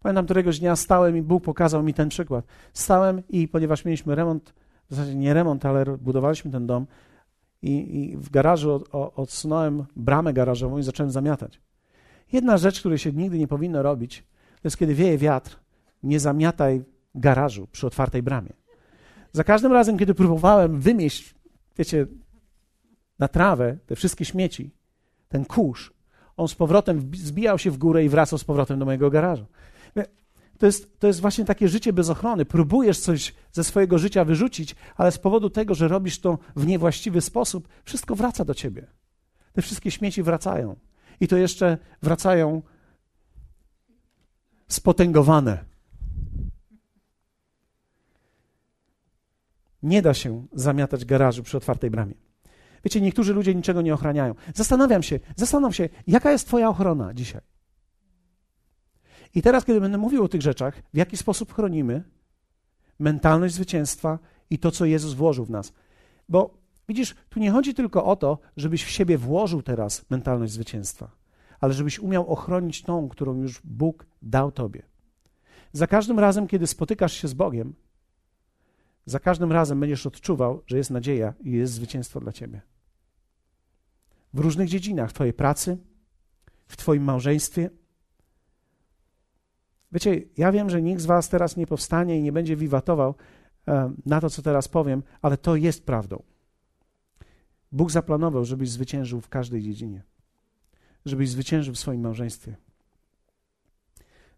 Pamiętam 0.00 0.24
któregoś 0.24 0.60
dnia 0.60 0.76
stałem 0.76 1.16
i 1.16 1.22
Bóg 1.22 1.44
pokazał 1.44 1.82
mi 1.82 1.94
ten 1.94 2.08
przykład. 2.08 2.44
Stałem 2.72 3.22
i 3.28 3.48
ponieważ 3.48 3.84
mieliśmy 3.84 4.14
remont, 4.14 4.54
w 4.90 4.94
zasadzie 4.94 5.14
nie 5.14 5.34
remont, 5.34 5.66
ale 5.66 5.84
budowaliśmy 5.98 6.50
ten 6.50 6.66
dom 6.66 6.86
i, 7.62 8.00
i 8.00 8.16
w 8.16 8.30
garażu 8.30 8.72
od, 8.72 8.88
odsunąłem 9.16 9.84
bramę 9.96 10.32
garażową 10.32 10.78
i 10.78 10.82
zacząłem 10.82 11.10
zamiatać. 11.10 11.60
Jedna 12.32 12.56
rzecz, 12.56 12.80
której 12.80 12.98
się 12.98 13.12
nigdy 13.12 13.38
nie 13.38 13.48
powinno 13.48 13.82
robić, 13.82 14.24
to 14.54 14.60
jest 14.64 14.76
kiedy 14.76 14.94
wieje 14.94 15.18
wiatr, 15.18 15.58
nie 16.02 16.20
zamiataj 16.20 16.84
garażu 17.14 17.66
przy 17.72 17.86
otwartej 17.86 18.22
bramie. 18.22 18.52
Za 19.32 19.44
każdym 19.44 19.72
razem, 19.72 19.98
kiedy 19.98 20.14
próbowałem 20.14 20.80
wymieść, 20.80 21.34
wiecie, 21.78 22.06
na 23.18 23.28
trawę 23.28 23.76
te 23.86 23.96
wszystkie 23.96 24.24
śmieci, 24.24 24.70
ten 25.28 25.44
kurz, 25.44 25.92
on 26.36 26.48
z 26.48 26.54
powrotem 26.54 27.10
zbijał 27.14 27.58
się 27.58 27.70
w 27.70 27.78
górę 27.78 28.04
i 28.04 28.08
wracał 28.08 28.38
z 28.38 28.44
powrotem 28.44 28.78
do 28.78 28.84
mojego 28.84 29.10
garażu. 29.10 29.46
To 30.58 30.66
jest, 30.66 31.00
to 31.00 31.06
jest 31.06 31.20
właśnie 31.20 31.44
takie 31.44 31.68
życie 31.68 31.92
bez 31.92 32.10
ochrony. 32.10 32.44
Próbujesz 32.44 32.98
coś 32.98 33.34
ze 33.52 33.64
swojego 33.64 33.98
życia 33.98 34.24
wyrzucić, 34.24 34.76
ale 34.96 35.12
z 35.12 35.18
powodu 35.18 35.50
tego, 35.50 35.74
że 35.74 35.88
robisz 35.88 36.20
to 36.20 36.38
w 36.56 36.66
niewłaściwy 36.66 37.20
sposób, 37.20 37.68
wszystko 37.84 38.14
wraca 38.14 38.44
do 38.44 38.54
ciebie. 38.54 38.86
Te 39.52 39.62
wszystkie 39.62 39.90
śmieci 39.90 40.22
wracają. 40.22 40.76
I 41.20 41.28
to 41.28 41.36
jeszcze 41.36 41.78
wracają 42.02 42.62
spotęgowane. 44.68 45.64
Nie 49.82 50.02
da 50.02 50.14
się 50.14 50.46
zamiatać 50.52 51.04
garażu 51.04 51.42
przy 51.42 51.56
otwartej 51.56 51.90
bramie. 51.90 52.23
Wiecie, 52.84 53.00
niektórzy 53.00 53.34
ludzie 53.34 53.54
niczego 53.54 53.82
nie 53.82 53.94
ochraniają. 53.94 54.34
Zastanawiam 54.54 55.02
się, 55.02 55.20
zastanów 55.36 55.76
się, 55.76 55.88
jaka 56.06 56.32
jest 56.32 56.46
Twoja 56.46 56.68
ochrona 56.68 57.14
dzisiaj? 57.14 57.40
I 59.34 59.42
teraz, 59.42 59.64
kiedy 59.64 59.80
będę 59.80 59.98
mówił 59.98 60.24
o 60.24 60.28
tych 60.28 60.42
rzeczach, 60.42 60.82
w 60.94 60.96
jaki 60.96 61.16
sposób 61.16 61.54
chronimy 61.54 62.02
mentalność 62.98 63.54
zwycięstwa 63.54 64.18
i 64.50 64.58
to, 64.58 64.70
co 64.70 64.84
Jezus 64.84 65.12
włożył 65.12 65.44
w 65.44 65.50
nas. 65.50 65.72
Bo 66.28 66.54
widzisz, 66.88 67.14
tu 67.28 67.40
nie 67.40 67.50
chodzi 67.50 67.74
tylko 67.74 68.04
o 68.04 68.16
to, 68.16 68.38
żebyś 68.56 68.84
w 68.84 68.90
siebie 68.90 69.18
włożył 69.18 69.62
teraz 69.62 70.04
mentalność 70.10 70.52
zwycięstwa, 70.52 71.10
ale 71.60 71.74
żebyś 71.74 71.98
umiał 71.98 72.26
ochronić 72.32 72.82
tą, 72.82 73.08
którą 73.08 73.34
już 73.34 73.60
Bóg 73.64 74.06
dał 74.22 74.52
Tobie. 74.52 74.82
Za 75.72 75.86
każdym 75.86 76.18
razem, 76.18 76.46
kiedy 76.46 76.66
spotykasz 76.66 77.12
się 77.12 77.28
z 77.28 77.34
Bogiem, 77.34 77.74
za 79.06 79.18
każdym 79.18 79.52
razem 79.52 79.80
będziesz 79.80 80.06
odczuwał, 80.06 80.62
że 80.66 80.76
jest 80.76 80.90
nadzieja 80.90 81.34
i 81.40 81.52
jest 81.52 81.72
zwycięstwo 81.72 82.20
dla 82.20 82.32
Ciebie. 82.32 82.73
W 84.34 84.38
różnych 84.38 84.68
dziedzinach, 84.68 85.10
w 85.10 85.12
Twojej 85.12 85.32
pracy, 85.32 85.78
w 86.66 86.76
Twoim 86.76 87.04
małżeństwie, 87.04 87.70
Wiecie, 89.94 90.22
ja 90.36 90.52
wiem, 90.52 90.70
że 90.70 90.82
nikt 90.82 91.00
z 91.00 91.06
Was 91.06 91.28
teraz 91.28 91.56
nie 91.56 91.66
powstanie 91.66 92.18
i 92.18 92.22
nie 92.22 92.32
będzie 92.32 92.56
wiwatował 92.56 93.14
na 94.06 94.20
to, 94.20 94.30
co 94.30 94.42
teraz 94.42 94.68
powiem, 94.68 95.02
ale 95.22 95.36
to 95.36 95.56
jest 95.56 95.86
prawdą. 95.86 96.22
Bóg 97.72 97.90
zaplanował, 97.90 98.44
żebyś 98.44 98.70
zwyciężył 98.70 99.20
w 99.20 99.28
każdej 99.28 99.62
dziedzinie. 99.62 100.02
Żebyś 101.04 101.30
zwyciężył 101.30 101.74
w 101.74 101.78
swoim 101.78 102.00
małżeństwie. 102.00 102.56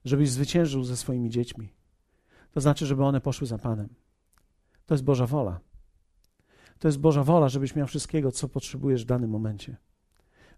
Żebyś 0.05 0.31
zwyciężył 0.31 0.85
ze 0.85 0.97
swoimi 0.97 1.31
dziećmi. 1.31 1.73
To 2.53 2.61
znaczy, 2.61 2.87
żeby 2.87 3.05
one 3.05 3.21
poszły 3.21 3.47
za 3.47 3.59
Panem. 3.59 3.89
To 4.87 4.95
jest 4.95 5.05
Boża 5.05 5.27
wola. 5.27 5.61
To 6.79 6.89
jest 6.89 6.99
Boża 6.99 7.25
wola, 7.25 7.49
żebyś 7.49 7.75
miał 7.75 7.87
wszystkiego, 7.87 8.33
co 8.33 8.49
potrzebujesz 8.49 9.03
w 9.03 9.07
danym 9.07 9.31
momencie. 9.31 9.77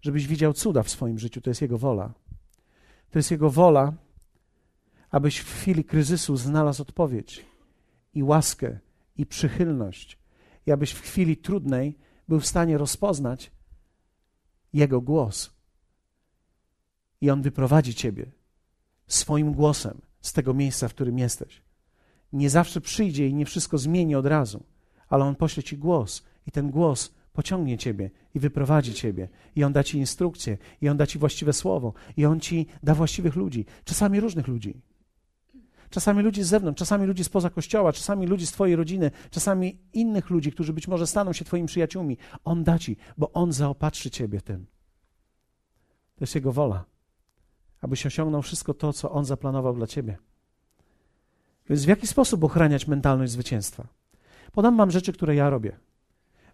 Żebyś 0.00 0.26
widział 0.26 0.52
cuda 0.52 0.82
w 0.82 0.90
swoim 0.90 1.18
życiu. 1.18 1.40
To 1.40 1.50
jest 1.50 1.62
Jego 1.62 1.78
wola. 1.78 2.14
To 3.10 3.18
jest 3.18 3.30
Jego 3.30 3.50
wola, 3.50 3.92
abyś 5.10 5.38
w 5.38 5.54
chwili 5.54 5.84
kryzysu 5.84 6.36
znalazł 6.36 6.82
odpowiedź 6.82 7.46
i 8.14 8.22
łaskę 8.22 8.78
i 9.16 9.26
przychylność, 9.26 10.18
i 10.66 10.72
abyś 10.72 10.90
w 10.90 11.00
chwili 11.00 11.36
trudnej 11.36 11.98
był 12.28 12.40
w 12.40 12.46
stanie 12.46 12.78
rozpoznać 12.78 13.50
Jego 14.72 15.00
głos. 15.00 15.50
I 17.20 17.30
On 17.30 17.42
wyprowadzi 17.42 17.94
Ciebie 17.94 18.32
swoim 19.06 19.52
głosem 19.52 20.00
z 20.20 20.32
tego 20.32 20.54
miejsca, 20.54 20.88
w 20.88 20.94
którym 20.94 21.18
jesteś. 21.18 21.62
Nie 22.32 22.50
zawsze 22.50 22.80
przyjdzie 22.80 23.28
i 23.28 23.34
nie 23.34 23.46
wszystko 23.46 23.78
zmieni 23.78 24.14
od 24.14 24.26
razu, 24.26 24.64
ale 25.08 25.24
On 25.24 25.34
pośle 25.34 25.62
Ci 25.62 25.78
głos 25.78 26.22
i 26.46 26.50
ten 26.50 26.70
głos 26.70 27.14
pociągnie 27.32 27.78
Ciebie 27.78 28.10
i 28.34 28.40
wyprowadzi 28.40 28.94
Ciebie. 28.94 29.28
I 29.56 29.64
On 29.64 29.72
da 29.72 29.84
Ci 29.84 29.98
instrukcję, 29.98 30.58
i 30.80 30.88
On 30.88 30.96
da 30.96 31.06
Ci 31.06 31.18
właściwe 31.18 31.52
słowo, 31.52 31.92
i 32.16 32.26
On 32.26 32.40
Ci 32.40 32.66
da 32.82 32.94
właściwych 32.94 33.36
ludzi, 33.36 33.66
czasami 33.84 34.20
różnych 34.20 34.48
ludzi. 34.48 34.80
Czasami 35.90 36.22
ludzi 36.22 36.42
z 36.42 36.48
zewnątrz, 36.48 36.78
czasami 36.78 37.06
ludzi 37.06 37.24
spoza 37.24 37.50
kościoła, 37.50 37.92
czasami 37.92 38.26
ludzi 38.26 38.46
z 38.46 38.52
Twojej 38.52 38.76
rodziny, 38.76 39.10
czasami 39.30 39.78
innych 39.92 40.30
ludzi, 40.30 40.52
którzy 40.52 40.72
być 40.72 40.88
może 40.88 41.06
staną 41.06 41.32
się 41.32 41.44
Twoimi 41.44 41.68
przyjaciółmi. 41.68 42.16
On 42.44 42.64
da 42.64 42.78
Ci, 42.78 42.96
bo 43.18 43.32
On 43.32 43.52
zaopatrzy 43.52 44.10
Ciebie 44.10 44.40
tym. 44.40 44.66
To 46.16 46.22
jest 46.22 46.34
Jego 46.34 46.52
wola, 46.52 46.84
abyś 47.80 48.06
osiągnął 48.06 48.42
wszystko 48.42 48.74
to, 48.74 48.92
co 48.92 49.10
On 49.10 49.24
zaplanował 49.24 49.74
dla 49.74 49.86
Ciebie. 49.86 50.18
Więc 51.68 51.84
w 51.84 51.88
jaki 51.88 52.06
sposób 52.06 52.44
ochraniać 52.44 52.86
mentalność 52.86 53.32
zwycięstwa? 53.32 53.86
Podam 54.58 54.76
Wam 54.76 54.90
rzeczy, 54.90 55.12
które 55.12 55.34
ja 55.34 55.50
robię. 55.50 55.76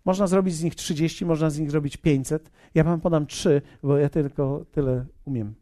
Można 0.04 0.26
zrobić 0.26 0.54
z 0.54 0.62
nich 0.62 0.74
30, 0.74 1.26
można 1.26 1.50
z 1.50 1.58
nich 1.58 1.70
zrobić 1.70 1.96
500. 1.96 2.50
Ja 2.74 2.84
Wam 2.84 3.00
podam 3.00 3.26
trzy, 3.26 3.62
bo 3.82 3.98
ja 3.98 4.08
tylko 4.08 4.64
tyle 4.72 5.04
umiem 5.24 5.54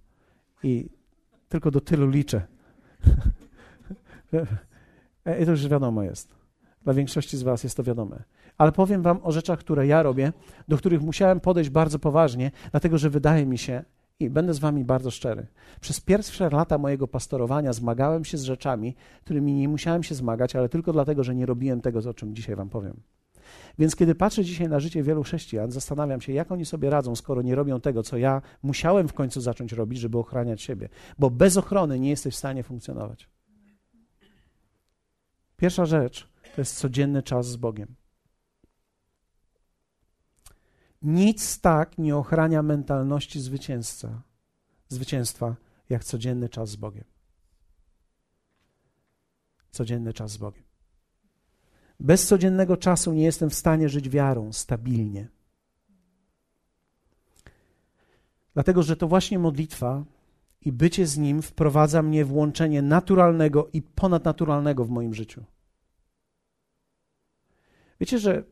i 0.63 0.89
tylko 1.49 1.71
do 1.71 1.81
tylu 1.81 2.09
liczę. 2.09 2.43
I 5.41 5.45
to 5.47 5.51
już 5.51 5.69
wiadomo 5.69 6.03
jest. 6.03 6.35
Dla 6.85 6.95
większości 6.95 7.37
z 7.37 7.43
Was 7.43 7.65
jest 7.65 7.77
to 7.77 7.83
wiadome. 7.83 8.23
Ale 8.59 8.73
powiem 8.73 9.03
Wam 9.03 9.21
o 9.23 9.33
rzeczach, 9.33 9.59
które 9.59 9.87
ja 9.87 10.03
robię, 10.03 10.33
do 10.69 10.77
których 10.77 11.03
musiałem 11.03 11.41
podejść 11.41 11.71
bardzo 11.71 11.99
poważnie, 11.99 12.51
dlatego 12.71 12.99
że 12.99 13.11
wydaje 13.11 13.47
mi 13.47 13.59
się, 13.59 13.85
i 14.25 14.31
będę 14.31 14.55
z 14.55 14.59
Wami 14.59 14.85
bardzo 14.85 15.11
szczery, 15.11 15.47
przez 15.81 16.01
pierwsze 16.01 16.51
lata 16.51 16.79
mojego 16.79 17.09
pastorowania 17.09 17.73
zmagałem 17.73 18.25
się 18.25 18.39
z 18.39 18.43
rzeczami, 18.43 18.95
którymi 19.25 19.55
nie 19.55 19.69
musiałem 19.69 20.03
się 20.03 20.15
zmagać, 20.15 20.57
ale 20.57 20.69
tylko 20.69 20.93
dlatego, 20.93 21.25
że 21.25 21.35
nie 21.35 21.47
robiłem 21.47 21.81
tego, 21.81 22.11
o 22.11 22.15
czym 22.15 22.35
dzisiaj 22.35 22.57
Wam 22.57 22.69
powiem. 22.69 23.01
Więc 23.79 23.97
kiedy 23.97 24.15
patrzę 24.15 24.45
dzisiaj 24.45 24.69
na 24.69 24.81
życie 24.81 25.03
wielu 25.03 25.23
chrześcijan, 25.23 25.71
zastanawiam 25.71 26.21
się, 26.21 26.33
jak 26.33 26.53
oni 26.53 26.65
sobie 26.65 26.91
radzą, 26.91 27.17
skoro 27.17 27.43
nie 27.43 27.55
robią 27.55 27.81
tego, 27.81 28.03
co 28.03 28.17
ja 28.17 28.43
musiałem 28.63 29.09
w 29.09 29.13
końcu 29.13 29.41
zacząć 29.41 29.73
robić, 29.73 29.99
żeby 29.99 30.19
ochraniać 30.19 30.63
siebie. 30.63 30.89
Bo 31.19 31.31
bez 31.31 31.57
ochrony 31.57 32.01
nie 32.01 32.11
jesteś 32.11 32.35
w 32.35 32.39
stanie 32.39 32.63
funkcjonować. 32.63 33.29
Pierwsza 35.57 35.87
rzecz 35.87 36.29
to 36.55 36.61
jest 36.61 36.79
codzienny 36.79 37.23
czas 37.23 37.49
z 37.49 37.57
Bogiem. 37.57 37.95
Nic 41.03 41.61
tak 41.61 41.99
nie 41.99 42.17
ochrania 42.17 42.63
mentalności 42.63 43.41
zwycięzca, 43.41 44.23
zwycięstwa, 44.89 45.57
jak 45.89 46.05
codzienny 46.05 46.49
czas 46.49 46.71
z 46.71 46.77
Bogiem. 46.77 47.05
Codzienny 49.71 50.13
czas 50.13 50.31
z 50.31 50.37
Bogiem. 50.37 50.63
Bez 52.01 52.27
codziennego 52.27 52.77
czasu 52.77 53.13
nie 53.13 53.23
jestem 53.23 53.51
w 53.51 53.55
stanie 53.55 53.89
żyć 53.89 54.09
wiarą 54.09 54.53
stabilnie. 54.53 55.29
Dlatego, 58.55 58.83
że 58.83 58.97
to 58.97 59.09
właśnie 59.09 59.39
modlitwa 59.39 60.05
i 60.61 60.73
bycie 60.73 61.07
z 61.07 61.19
Nim 61.19 61.43
wprowadza 61.43 62.03
mnie 62.03 62.25
w 62.25 62.33
łączenie 62.33 62.83
naturalnego 62.83 63.69
i 63.73 63.83
ponadnaturalnego 63.83 64.85
w 64.85 64.91
moim 64.91 65.15
życiu. 65.15 65.45
Wiecie, 68.01 68.19
że 68.19 68.45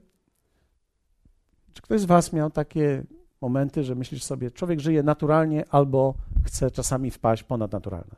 czy 1.81 1.85
ktoś 1.85 2.01
z 2.01 2.05
Was 2.05 2.33
miał 2.33 2.51
takie 2.51 3.05
momenty, 3.40 3.85
że 3.85 3.95
myślisz 3.95 4.25
sobie, 4.25 4.51
człowiek 4.51 4.81
żyje 4.81 5.03
naturalnie 5.03 5.64
albo 5.71 6.14
chce 6.45 6.71
czasami 6.71 7.11
wpaść 7.11 7.43
ponadnaturalne? 7.43 8.16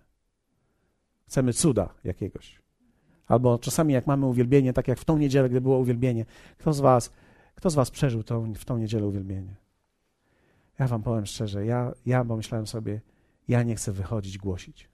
Chcemy 1.27 1.53
cuda 1.53 1.89
jakiegoś. 2.05 2.63
Albo 3.27 3.59
czasami 3.59 3.95
jak 3.95 4.07
mamy 4.07 4.27
uwielbienie, 4.27 4.73
tak 4.73 4.89
jak 4.89 4.99
w 4.99 5.05
tą 5.05 5.19
niedzielę, 5.19 5.49
gdy 5.49 5.61
było 5.61 5.79
uwielbienie, 5.79 6.25
kto 6.59 6.73
z 6.73 6.81
Was, 6.81 7.13
kto 7.55 7.71
z 7.71 7.75
was 7.75 7.91
przeżył 7.91 8.23
tą, 8.23 8.55
w 8.55 8.65
tą 8.65 8.79
niedzielę 8.79 9.07
uwielbienie? 9.07 9.57
Ja 10.79 10.89
wam 10.89 11.03
powiem 11.03 11.27
szczerze, 11.27 11.67
ja, 11.67 11.93
ja 12.07 12.25
pomyślałem 12.25 12.67
sobie, 12.67 13.01
ja 13.49 13.63
nie 13.63 13.75
chcę 13.75 13.93
wychodzić, 13.93 14.39
głosić. 14.39 14.89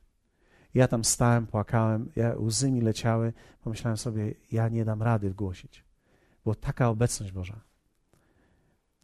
Ja 0.74 0.88
tam 0.88 1.04
stałem, 1.04 1.46
płakałem, 1.46 2.10
ja, 2.16 2.34
łzy 2.38 2.72
mi 2.72 2.80
leciały, 2.80 3.32
pomyślałem 3.64 3.96
sobie, 3.96 4.34
ja 4.52 4.68
nie 4.68 4.84
dam 4.84 5.02
rady 5.02 5.30
głosić. 5.30 5.84
Była 6.44 6.54
taka 6.54 6.88
obecność 6.88 7.32
Boża. 7.32 7.67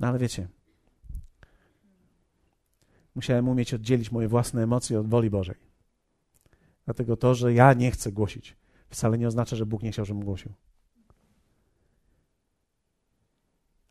No 0.05 0.09
ale 0.09 0.19
wiecie, 0.19 0.49
musiałem 3.15 3.49
umieć 3.49 3.75
oddzielić 3.75 4.13
moje 4.13 4.29
własne 4.29 4.63
emocje 4.63 5.01
od 5.01 5.09
woli 5.09 5.31
Bożej. 5.31 5.57
Dlatego 6.85 7.17
to, 7.17 7.35
że 7.35 7.55
ja 7.55 7.73
nie 7.73 7.91
chcę 7.91 8.13
głosić, 8.13 8.57
wcale 8.89 9.19
nie 9.19 9.29
oznacza, 9.29 9.57
że 9.57 9.67
Bóg 9.67 9.83
nie 9.83 9.93
chciał, 9.93 10.05
żebym 10.05 10.25
głosił. 10.25 10.53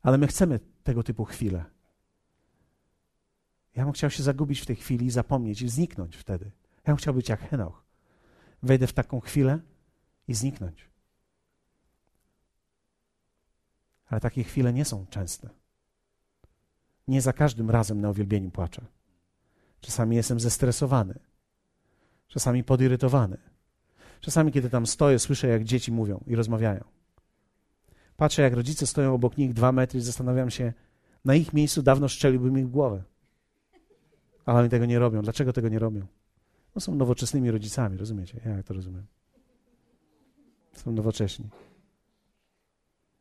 Ale 0.01 0.17
my 0.17 0.27
chcemy 0.27 0.59
tego 0.83 1.03
typu 1.03 1.25
chwile. 1.25 1.65
Ja 3.75 3.83
bym 3.83 3.93
chciał 3.93 4.09
się 4.09 4.23
zagubić 4.23 4.59
w 4.59 4.65
tej 4.65 4.75
chwili, 4.75 5.09
zapomnieć 5.09 5.61
i 5.61 5.69
zniknąć 5.69 6.15
wtedy. 6.15 6.45
Ja 6.75 6.93
bym 6.93 6.97
chciał 6.97 7.13
być 7.13 7.29
jak 7.29 7.49
Henoch. 7.49 7.85
Wejdę 8.63 8.87
w 8.87 8.93
taką 8.93 9.19
chwilę 9.19 9.59
i 10.27 10.33
zniknąć. 10.33 10.89
Ale 14.05 14.21
takie 14.21 14.43
chwile 14.43 14.73
nie 14.73 14.85
są 14.85 15.05
częste. 15.05 15.62
Nie 17.07 17.21
za 17.21 17.33
każdym 17.33 17.69
razem 17.69 18.01
na 18.01 18.09
uwielbieniu 18.09 18.51
płaczę. 18.51 18.81
Czasami 19.81 20.15
jestem 20.15 20.39
zestresowany, 20.39 21.19
czasami 22.27 22.63
podirytowany. 22.63 23.37
Czasami, 24.21 24.51
kiedy 24.51 24.69
tam 24.69 24.87
stoję, 24.87 25.19
słyszę, 25.19 25.47
jak 25.47 25.63
dzieci 25.63 25.91
mówią 25.91 26.23
i 26.27 26.35
rozmawiają. 26.35 26.83
Patrzę, 28.17 28.41
jak 28.41 28.53
rodzice 28.53 28.87
stoją 28.87 29.13
obok 29.13 29.37
nich 29.37 29.53
dwa 29.53 29.71
metry 29.71 29.99
i 29.99 30.03
zastanawiam 30.03 30.49
się, 30.49 30.73
na 31.25 31.35
ich 31.35 31.53
miejscu 31.53 31.81
dawno 31.81 32.07
szczeliłbym 32.07 32.59
ich 32.59 32.67
w 32.67 32.71
głowę. 32.71 33.03
Ale 34.45 34.59
oni 34.59 34.69
tego 34.69 34.85
nie 34.85 34.99
robią. 34.99 35.21
Dlaczego 35.21 35.53
tego 35.53 35.69
nie 35.69 35.79
robią? 35.79 36.05
No 36.75 36.81
są 36.81 36.95
nowoczesnymi 36.95 37.51
rodzicami, 37.51 37.97
rozumiecie? 37.97 38.41
Ja 38.45 38.63
to 38.63 38.73
rozumiem. 38.73 39.05
Są 40.73 40.91
nowocześni. 40.91 41.49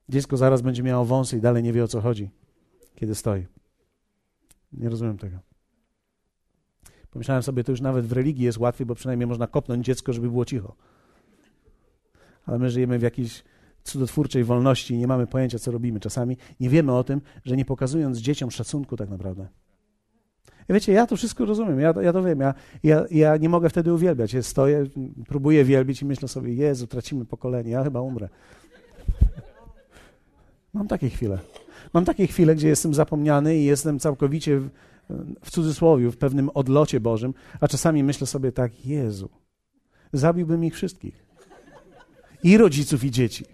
Dziecko 0.09 0.37
zaraz 0.37 0.63
będzie 0.63 0.83
miało 0.83 1.05
wąsy 1.05 1.37
i 1.37 1.41
dalej 1.41 1.63
nie 1.63 1.73
wie 1.73 1.85
o 1.85 1.89
co 1.89 2.01
chodzi, 2.01 2.31
kiedy 2.95 3.15
stoi. 3.15 3.47
Nie 4.73 4.89
rozumiem 4.89 5.19
tego. 5.19 5.39
Pomyślałem 7.11 7.43
sobie, 7.43 7.65
to 7.65 7.73
już 7.73 7.81
nawet 7.81 8.07
w 8.07 8.13
religii 8.13 8.45
jest 8.45 8.59
łatwiej, 8.59 8.87
bo 8.87 8.95
przynajmniej 8.95 9.27
można 9.27 9.47
kopnąć 9.47 9.87
dziecko, 9.87 10.13
żeby 10.13 10.29
było 10.29 10.45
cicho. 10.45 10.77
Ale 12.47 12.59
my 12.59 12.71
żyjemy 12.71 12.99
w 12.99 13.03
jakiejś 13.03 13.45
cudotwórczej 13.85 14.45
wolności 14.45 14.95
i 14.95 14.99
nie 14.99 15.07
mamy 15.07 15.27
pojęcia, 15.27 15.59
co 15.59 15.71
robimy. 15.71 16.01
Czasami 16.01 16.37
nie 16.61 16.69
wiemy 16.69 16.93
o 16.93 17.05
tym, 17.05 17.21
że 17.45 17.57
nie 17.57 17.65
pokazując 17.65 18.19
dzieciom 18.19 18.51
szacunku 18.51 18.97
tak 18.97 19.11
naprawdę. 19.11 19.49
I 20.69 20.73
wiecie, 20.73 20.93
ja 20.93 21.07
to 21.07 21.17
wszystko 21.17 21.45
rozumiem, 21.45 21.81
ja, 21.81 21.95
ja 22.03 22.13
to 22.13 22.23
wiem, 22.23 22.41
ja, 22.41 22.55
ja, 22.83 23.05
ja 23.11 23.37
nie 23.37 23.49
mogę 23.49 23.71
wtedy 23.71 23.93
uwielbiać. 23.95 24.33
Ja 24.33 24.43
stoję, 24.43 24.85
próbuję 25.29 25.65
wielbić 25.65 26.03
i 26.03 26.05
myślę 26.05 26.29
sobie, 26.29 26.55
Jezu, 26.55 26.87
tracimy 26.87 27.25
pokolenie, 27.25 27.71
ja 27.71 27.85
chyba 27.85 28.01
umrę. 28.01 28.29
Mam 30.73 30.89
takie 30.89 31.11
chwile. 31.11 31.39
Mam 31.93 32.05
takie 32.05 32.27
chwile, 32.27 32.55
gdzie 32.55 32.69
jestem 32.69 32.95
zapomniany 32.95 33.57
i 33.57 33.65
jestem 33.65 33.99
całkowicie 33.99 34.59
w, 34.59 34.71
w 35.45 35.51
cudzysłowie, 35.51 36.11
w 36.11 36.17
pewnym 36.17 36.51
odlocie 36.55 37.01
Bożym, 37.01 37.35
a 37.61 37.69
czasami 37.69 38.05
myślę 38.05 38.27
sobie 38.27 38.53
tak, 38.53 38.87
Jezu, 38.87 39.29
zabiłbym 40.13 40.65
ich 40.65 40.75
wszystkich. 40.75 41.25
I 42.43 42.57
rodziców, 42.57 43.05
i 43.05 43.11
dzieci. 43.11 43.45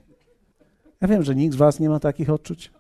Ja 1.00 1.08
wiem, 1.08 1.22
że 1.22 1.34
nikt 1.34 1.54
z 1.54 1.56
was 1.56 1.80
nie 1.80 1.88
ma 1.88 2.00
takich 2.00 2.30
odczuć. 2.30 2.72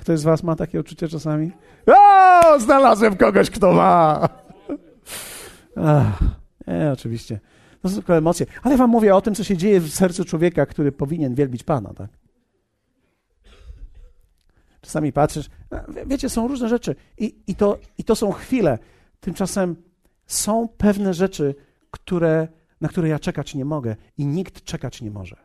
Ktoś 0.00 0.18
z 0.18 0.22
was 0.22 0.42
ma 0.42 0.56
takie 0.56 0.80
odczucia 0.80 1.08
czasami? 1.08 1.52
O, 1.86 2.60
znalazłem 2.60 3.16
kogoś, 3.16 3.50
kto 3.50 3.72
ma. 3.72 4.28
Ach, 5.76 6.18
nie, 6.66 6.90
oczywiście. 6.92 7.40
To 7.82 7.88
są 7.88 7.94
tylko 7.94 8.16
emocje. 8.16 8.46
Ale 8.62 8.76
wam 8.76 8.90
mówię 8.90 9.14
o 9.14 9.20
tym, 9.20 9.34
co 9.34 9.44
się 9.44 9.56
dzieje 9.56 9.80
w 9.80 9.88
sercu 9.88 10.24
człowieka, 10.24 10.66
który 10.66 10.92
powinien 10.92 11.34
wielbić 11.34 11.62
Pana, 11.62 11.94
tak? 11.94 12.10
Czasami 14.88 15.12
patrzysz, 15.12 15.50
wiecie, 16.06 16.28
są 16.28 16.48
różne 16.48 16.68
rzeczy 16.68 16.94
i, 17.18 17.34
i, 17.46 17.54
to, 17.54 17.78
i 17.98 18.04
to 18.04 18.16
są 18.16 18.32
chwile. 18.32 18.78
Tymczasem 19.20 19.76
są 20.26 20.68
pewne 20.68 21.14
rzeczy, 21.14 21.54
które, 21.90 22.48
na 22.80 22.88
które 22.88 23.08
ja 23.08 23.18
czekać 23.18 23.54
nie 23.54 23.64
mogę 23.64 23.96
i 24.18 24.26
nikt 24.26 24.64
czekać 24.64 25.02
nie 25.02 25.10
może. 25.10 25.36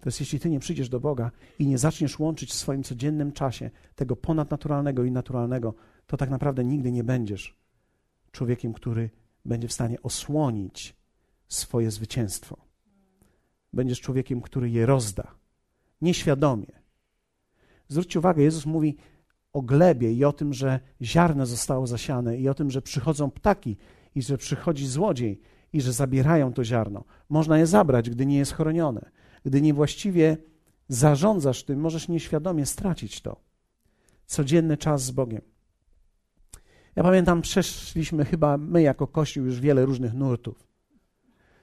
To 0.00 0.08
jest, 0.08 0.20
jeśli 0.20 0.40
ty 0.40 0.50
nie 0.50 0.60
przyjdziesz 0.60 0.88
do 0.88 1.00
Boga 1.00 1.30
i 1.58 1.66
nie 1.66 1.78
zaczniesz 1.78 2.18
łączyć 2.18 2.50
w 2.50 2.54
swoim 2.54 2.82
codziennym 2.82 3.32
czasie 3.32 3.70
tego 3.94 4.16
ponadnaturalnego 4.16 5.04
i 5.04 5.10
naturalnego, 5.10 5.74
to 6.06 6.16
tak 6.16 6.30
naprawdę 6.30 6.64
nigdy 6.64 6.92
nie 6.92 7.04
będziesz 7.04 7.58
człowiekiem, 8.32 8.72
który 8.72 9.10
będzie 9.44 9.68
w 9.68 9.72
stanie 9.72 10.02
osłonić 10.02 10.96
swoje 11.48 11.90
zwycięstwo. 11.90 12.56
Będziesz 13.72 14.00
człowiekiem, 14.00 14.40
który 14.40 14.70
je 14.70 14.86
rozda. 14.86 15.34
Nieświadomie. 16.00 16.87
Zwróćcie 17.88 18.18
uwagę, 18.18 18.42
Jezus 18.42 18.66
mówi 18.66 18.96
o 19.52 19.62
glebie 19.62 20.12
i 20.12 20.24
o 20.24 20.32
tym, 20.32 20.52
że 20.52 20.80
ziarno 21.02 21.46
zostało 21.46 21.86
zasiane 21.86 22.38
i 22.38 22.48
o 22.48 22.54
tym, 22.54 22.70
że 22.70 22.82
przychodzą 22.82 23.30
ptaki 23.30 23.76
i 24.14 24.22
że 24.22 24.38
przychodzi 24.38 24.86
złodziej 24.86 25.40
i 25.72 25.80
że 25.80 25.92
zabierają 25.92 26.52
to 26.52 26.64
ziarno. 26.64 27.04
Można 27.28 27.58
je 27.58 27.66
zabrać, 27.66 28.10
gdy 28.10 28.26
nie 28.26 28.38
jest 28.38 28.52
chronione. 28.52 29.10
Gdy 29.44 29.62
niewłaściwie 29.62 30.36
zarządzasz 30.88 31.64
tym, 31.64 31.80
możesz 31.80 32.08
nieświadomie 32.08 32.66
stracić 32.66 33.20
to. 33.20 33.40
Codzienny 34.26 34.76
czas 34.76 35.02
z 35.02 35.10
Bogiem. 35.10 35.42
Ja 36.96 37.02
pamiętam, 37.02 37.42
przeszliśmy 37.42 38.24
chyba 38.24 38.58
my 38.58 38.82
jako 38.82 39.06
Kościół 39.06 39.44
już 39.44 39.60
wiele 39.60 39.84
różnych 39.84 40.14
nurtów. 40.14 40.66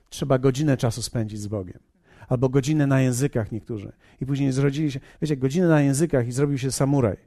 Trzeba 0.09 0.37
godzinę 0.37 0.77
czasu 0.77 1.01
spędzić 1.01 1.39
z 1.39 1.47
Bogiem. 1.47 1.94
Albo 2.29 2.49
godzinę 2.49 2.87
na 2.87 3.01
językach 3.01 3.51
niektórzy. 3.51 3.91
I 4.21 4.25
później 4.25 4.51
zrodzili 4.51 4.91
się, 4.91 4.99
wiecie, 5.21 5.37
godzinę 5.37 5.67
na 5.67 5.81
językach 5.81 6.27
i 6.27 6.31
zrobił 6.31 6.57
się 6.57 6.71
samuraj. 6.71 7.17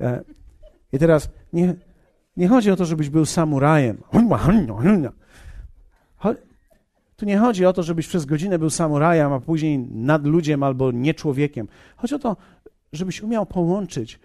E, 0.00 0.24
I 0.92 0.98
teraz 0.98 1.30
nie, 1.52 1.74
nie 2.36 2.48
chodzi 2.48 2.70
o 2.70 2.76
to, 2.76 2.84
żebyś 2.84 3.10
był 3.10 3.26
samurajem. 3.26 4.02
Tu 7.16 7.26
nie 7.26 7.38
chodzi 7.38 7.66
o 7.66 7.72
to, 7.72 7.82
żebyś 7.82 8.08
przez 8.08 8.24
godzinę 8.24 8.58
był 8.58 8.70
samurajem, 8.70 9.32
a 9.32 9.40
później 9.40 9.78
nad 9.78 10.26
ludziem 10.26 10.62
albo 10.62 10.92
nie 10.92 11.14
człowiekiem. 11.14 11.68
Chodzi 11.96 12.14
o 12.14 12.18
to, 12.18 12.36
żebyś 12.92 13.22
umiał 13.22 13.46
połączyć. 13.46 14.20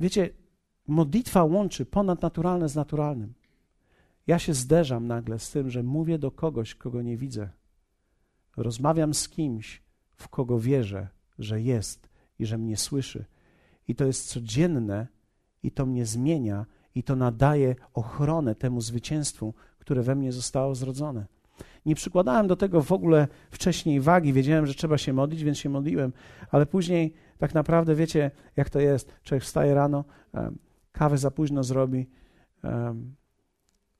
Wiecie, 0.00 0.30
modlitwa 0.86 1.44
łączy 1.44 1.86
ponadnaturalne 1.86 2.68
z 2.68 2.74
naturalnym. 2.74 3.34
Ja 4.26 4.38
się 4.38 4.54
zderzam 4.54 5.06
nagle 5.06 5.38
z 5.38 5.50
tym, 5.50 5.70
że 5.70 5.82
mówię 5.82 6.18
do 6.18 6.30
kogoś, 6.30 6.74
kogo 6.74 7.02
nie 7.02 7.16
widzę. 7.16 7.48
Rozmawiam 8.58 9.14
z 9.14 9.28
kimś, 9.28 9.82
w 10.16 10.28
kogo 10.28 10.58
wierzę, 10.58 11.08
że 11.38 11.60
jest 11.60 12.08
i 12.38 12.46
że 12.46 12.58
mnie 12.58 12.76
słyszy. 12.76 13.24
I 13.88 13.94
to 13.94 14.04
jest 14.04 14.28
codzienne, 14.28 15.06
i 15.62 15.70
to 15.70 15.86
mnie 15.86 16.06
zmienia, 16.06 16.66
i 16.94 17.02
to 17.02 17.16
nadaje 17.16 17.76
ochronę 17.94 18.54
temu 18.54 18.80
zwycięstwu, 18.80 19.54
które 19.78 20.02
we 20.02 20.14
mnie 20.14 20.32
zostało 20.32 20.74
zrodzone. 20.74 21.26
Nie 21.86 21.94
przykładałem 21.94 22.46
do 22.46 22.56
tego 22.56 22.82
w 22.82 22.92
ogóle 22.92 23.28
wcześniej 23.50 24.00
wagi, 24.00 24.32
wiedziałem, 24.32 24.66
że 24.66 24.74
trzeba 24.74 24.98
się 24.98 25.12
modlić, 25.12 25.44
więc 25.44 25.58
się 25.58 25.68
modliłem, 25.68 26.12
ale 26.50 26.66
później 26.66 27.14
tak 27.38 27.54
naprawdę 27.54 27.94
wiecie, 27.94 28.30
jak 28.56 28.70
to 28.70 28.80
jest. 28.80 29.12
Człowiek 29.22 29.44
wstaje 29.44 29.74
rano, 29.74 30.04
kawę 30.92 31.18
za 31.18 31.30
późno 31.30 31.64
zrobi, 31.64 32.08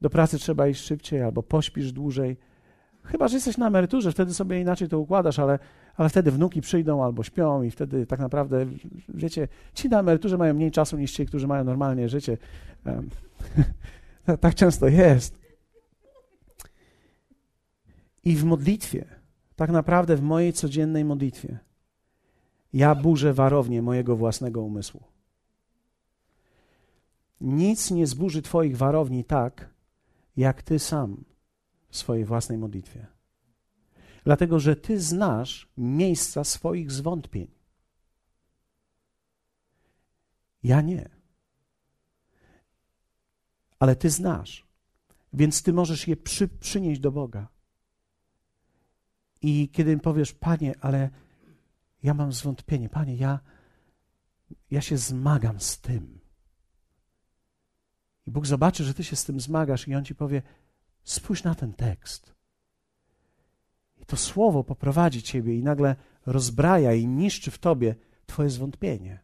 do 0.00 0.10
pracy 0.10 0.38
trzeba 0.38 0.68
iść 0.68 0.84
szybciej 0.84 1.22
albo 1.22 1.42
pośpisz 1.42 1.92
dłużej. 1.92 2.36
Chyba, 3.08 3.28
że 3.28 3.36
jesteś 3.36 3.56
na 3.56 3.66
emeryturze, 3.66 4.12
wtedy 4.12 4.34
sobie 4.34 4.60
inaczej 4.60 4.88
to 4.88 4.98
układasz, 4.98 5.38
ale, 5.38 5.58
ale 5.96 6.08
wtedy 6.08 6.30
wnuki 6.30 6.60
przyjdą 6.60 7.04
albo 7.04 7.22
śpią 7.22 7.62
i 7.62 7.70
wtedy 7.70 8.06
tak 8.06 8.20
naprawdę, 8.20 8.66
wiecie, 9.08 9.48
ci 9.74 9.88
na 9.88 10.00
emeryturze 10.00 10.38
mają 10.38 10.54
mniej 10.54 10.70
czasu 10.70 10.96
niż 10.98 11.12
ci, 11.12 11.26
którzy 11.26 11.46
mają 11.46 11.64
normalnie 11.64 12.08
życie. 12.08 12.38
tak 14.40 14.54
często 14.54 14.88
jest. 14.88 15.38
I 18.24 18.36
w 18.36 18.44
modlitwie, 18.44 19.04
tak 19.56 19.70
naprawdę 19.70 20.16
w 20.16 20.22
mojej 20.22 20.52
codziennej 20.52 21.04
modlitwie, 21.04 21.58
ja 22.72 22.94
burzę 22.94 23.32
warownię 23.32 23.82
mojego 23.82 24.16
własnego 24.16 24.62
umysłu. 24.62 25.02
Nic 27.40 27.90
nie 27.90 28.06
zburzy 28.06 28.42
Twoich 28.42 28.76
warowni 28.76 29.24
tak, 29.24 29.70
jak 30.36 30.62
Ty 30.62 30.78
sam 30.78 31.24
w 31.88 31.96
swojej 31.96 32.24
własnej 32.24 32.58
modlitwie. 32.58 33.06
Dlatego, 34.24 34.60
że 34.60 34.76
Ty 34.76 35.00
znasz 35.00 35.68
miejsca 35.76 36.44
swoich 36.44 36.92
zwątpień. 36.92 37.50
Ja 40.62 40.80
nie. 40.80 41.08
Ale 43.78 43.96
Ty 43.96 44.10
znasz, 44.10 44.66
więc 45.32 45.62
Ty 45.62 45.72
możesz 45.72 46.08
je 46.08 46.16
przy, 46.16 46.48
przynieść 46.48 47.00
do 47.00 47.12
Boga. 47.12 47.48
I 49.42 49.68
kiedy 49.68 49.98
powiesz, 49.98 50.32
Panie, 50.32 50.74
ale 50.80 51.10
ja 52.02 52.14
mam 52.14 52.32
zwątpienie, 52.32 52.88
Panie, 52.88 53.16
ja, 53.16 53.40
ja 54.70 54.80
się 54.80 54.96
zmagam 54.96 55.60
z 55.60 55.80
tym. 55.80 56.20
I 58.26 58.30
Bóg 58.30 58.46
zobaczy, 58.46 58.84
że 58.84 58.94
Ty 58.94 59.04
się 59.04 59.16
z 59.16 59.24
tym 59.24 59.40
zmagasz, 59.40 59.88
i 59.88 59.94
On 59.94 60.04
ci 60.04 60.14
powie: 60.14 60.42
Spójrz 61.10 61.44
na 61.44 61.54
ten 61.54 61.72
tekst. 61.72 62.34
I 64.00 64.06
to 64.06 64.16
słowo 64.16 64.64
poprowadzi 64.64 65.22
Ciebie 65.22 65.58
i 65.58 65.62
nagle 65.62 65.96
rozbraja 66.26 66.92
i 66.92 67.06
niszczy 67.06 67.50
w 67.50 67.58
Tobie 67.58 67.94
Twoje 68.26 68.50
zwątpienie. 68.50 69.20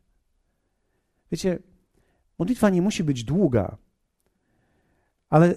Wiecie, 1.32 1.58
modlitwa 2.38 2.70
nie 2.70 2.82
musi 2.82 3.04
być 3.04 3.24
długa, 3.24 3.76
ale 5.30 5.54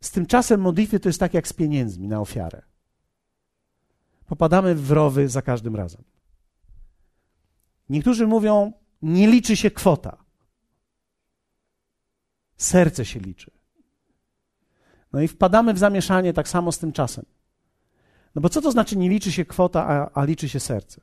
z 0.00 0.10
tym 0.10 0.26
czasem 0.26 0.60
modlitwy 0.60 1.00
to 1.00 1.08
jest 1.08 1.20
tak 1.20 1.34
jak 1.34 1.48
z 1.48 1.52
pieniędzmi 1.52 2.08
na 2.08 2.20
ofiarę 2.20 2.62
popadamy 4.26 4.74
w 4.74 4.90
rowy 4.90 5.28
za 5.28 5.42
każdym 5.42 5.76
razem. 5.76 6.04
Niektórzy 7.88 8.26
mówią, 8.26 8.72
nie 9.02 9.26
liczy 9.26 9.56
się 9.56 9.70
kwota. 9.70 10.24
Serce 12.56 13.04
się 13.04 13.20
liczy. 13.20 13.50
No 15.12 15.20
i 15.20 15.28
wpadamy 15.28 15.74
w 15.74 15.78
zamieszanie 15.78 16.32
tak 16.32 16.48
samo 16.48 16.72
z 16.72 16.78
tym 16.78 16.92
czasem. 16.92 17.24
No 18.34 18.42
bo 18.42 18.48
co 18.48 18.62
to 18.62 18.72
znaczy 18.72 18.96
nie 18.96 19.08
liczy 19.08 19.32
się 19.32 19.44
kwota, 19.44 19.86
a, 19.86 20.20
a 20.20 20.24
liczy 20.24 20.48
się 20.48 20.60
serce? 20.60 21.00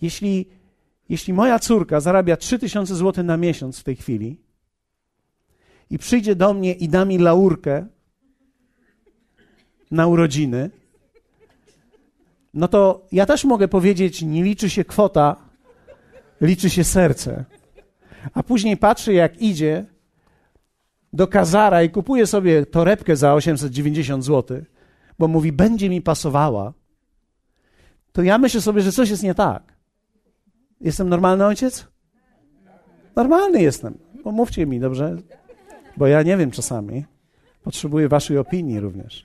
Jeśli, 0.00 0.48
jeśli 1.08 1.32
moja 1.32 1.58
córka 1.58 2.00
zarabia 2.00 2.36
3000 2.36 2.96
zł 2.96 3.24
na 3.24 3.36
miesiąc 3.36 3.78
w 3.78 3.84
tej 3.84 3.96
chwili 3.96 4.40
i 5.90 5.98
przyjdzie 5.98 6.36
do 6.36 6.54
mnie 6.54 6.72
i 6.72 6.88
da 6.88 7.04
mi 7.04 7.18
laurkę 7.18 7.86
na 9.90 10.06
urodziny, 10.06 10.70
no 12.54 12.68
to 12.68 13.06
ja 13.12 13.26
też 13.26 13.44
mogę 13.44 13.68
powiedzieć, 13.68 14.22
nie 14.22 14.44
liczy 14.44 14.70
się 14.70 14.84
kwota, 14.84 15.36
liczy 16.40 16.70
się 16.70 16.84
serce. 16.84 17.44
A 18.34 18.42
później 18.42 18.76
patrzy, 18.76 19.12
jak 19.12 19.42
idzie 19.42 19.86
do 21.12 21.26
kazara 21.26 21.82
i 21.82 21.90
kupuje 21.90 22.26
sobie 22.26 22.66
torebkę 22.66 23.16
za 23.16 23.34
890 23.34 24.24
zł, 24.24 24.62
bo 25.18 25.28
mówi, 25.28 25.52
będzie 25.52 25.88
mi 25.88 26.02
pasowała, 26.02 26.72
to 28.12 28.22
ja 28.22 28.38
myślę 28.38 28.60
sobie, 28.60 28.80
że 28.80 28.92
coś 28.92 29.10
jest 29.10 29.22
nie 29.22 29.34
tak. 29.34 29.62
Jestem 30.80 31.08
normalny 31.08 31.46
ojciec? 31.46 31.86
Normalny 33.16 33.62
jestem. 33.62 33.98
Pomówcie 34.24 34.66
mi, 34.66 34.80
dobrze? 34.80 35.16
Bo 35.96 36.06
ja 36.06 36.22
nie 36.22 36.36
wiem 36.36 36.50
czasami. 36.50 37.04
Potrzebuję 37.62 38.08
waszej 38.08 38.38
opinii 38.38 38.80
również. 38.80 39.24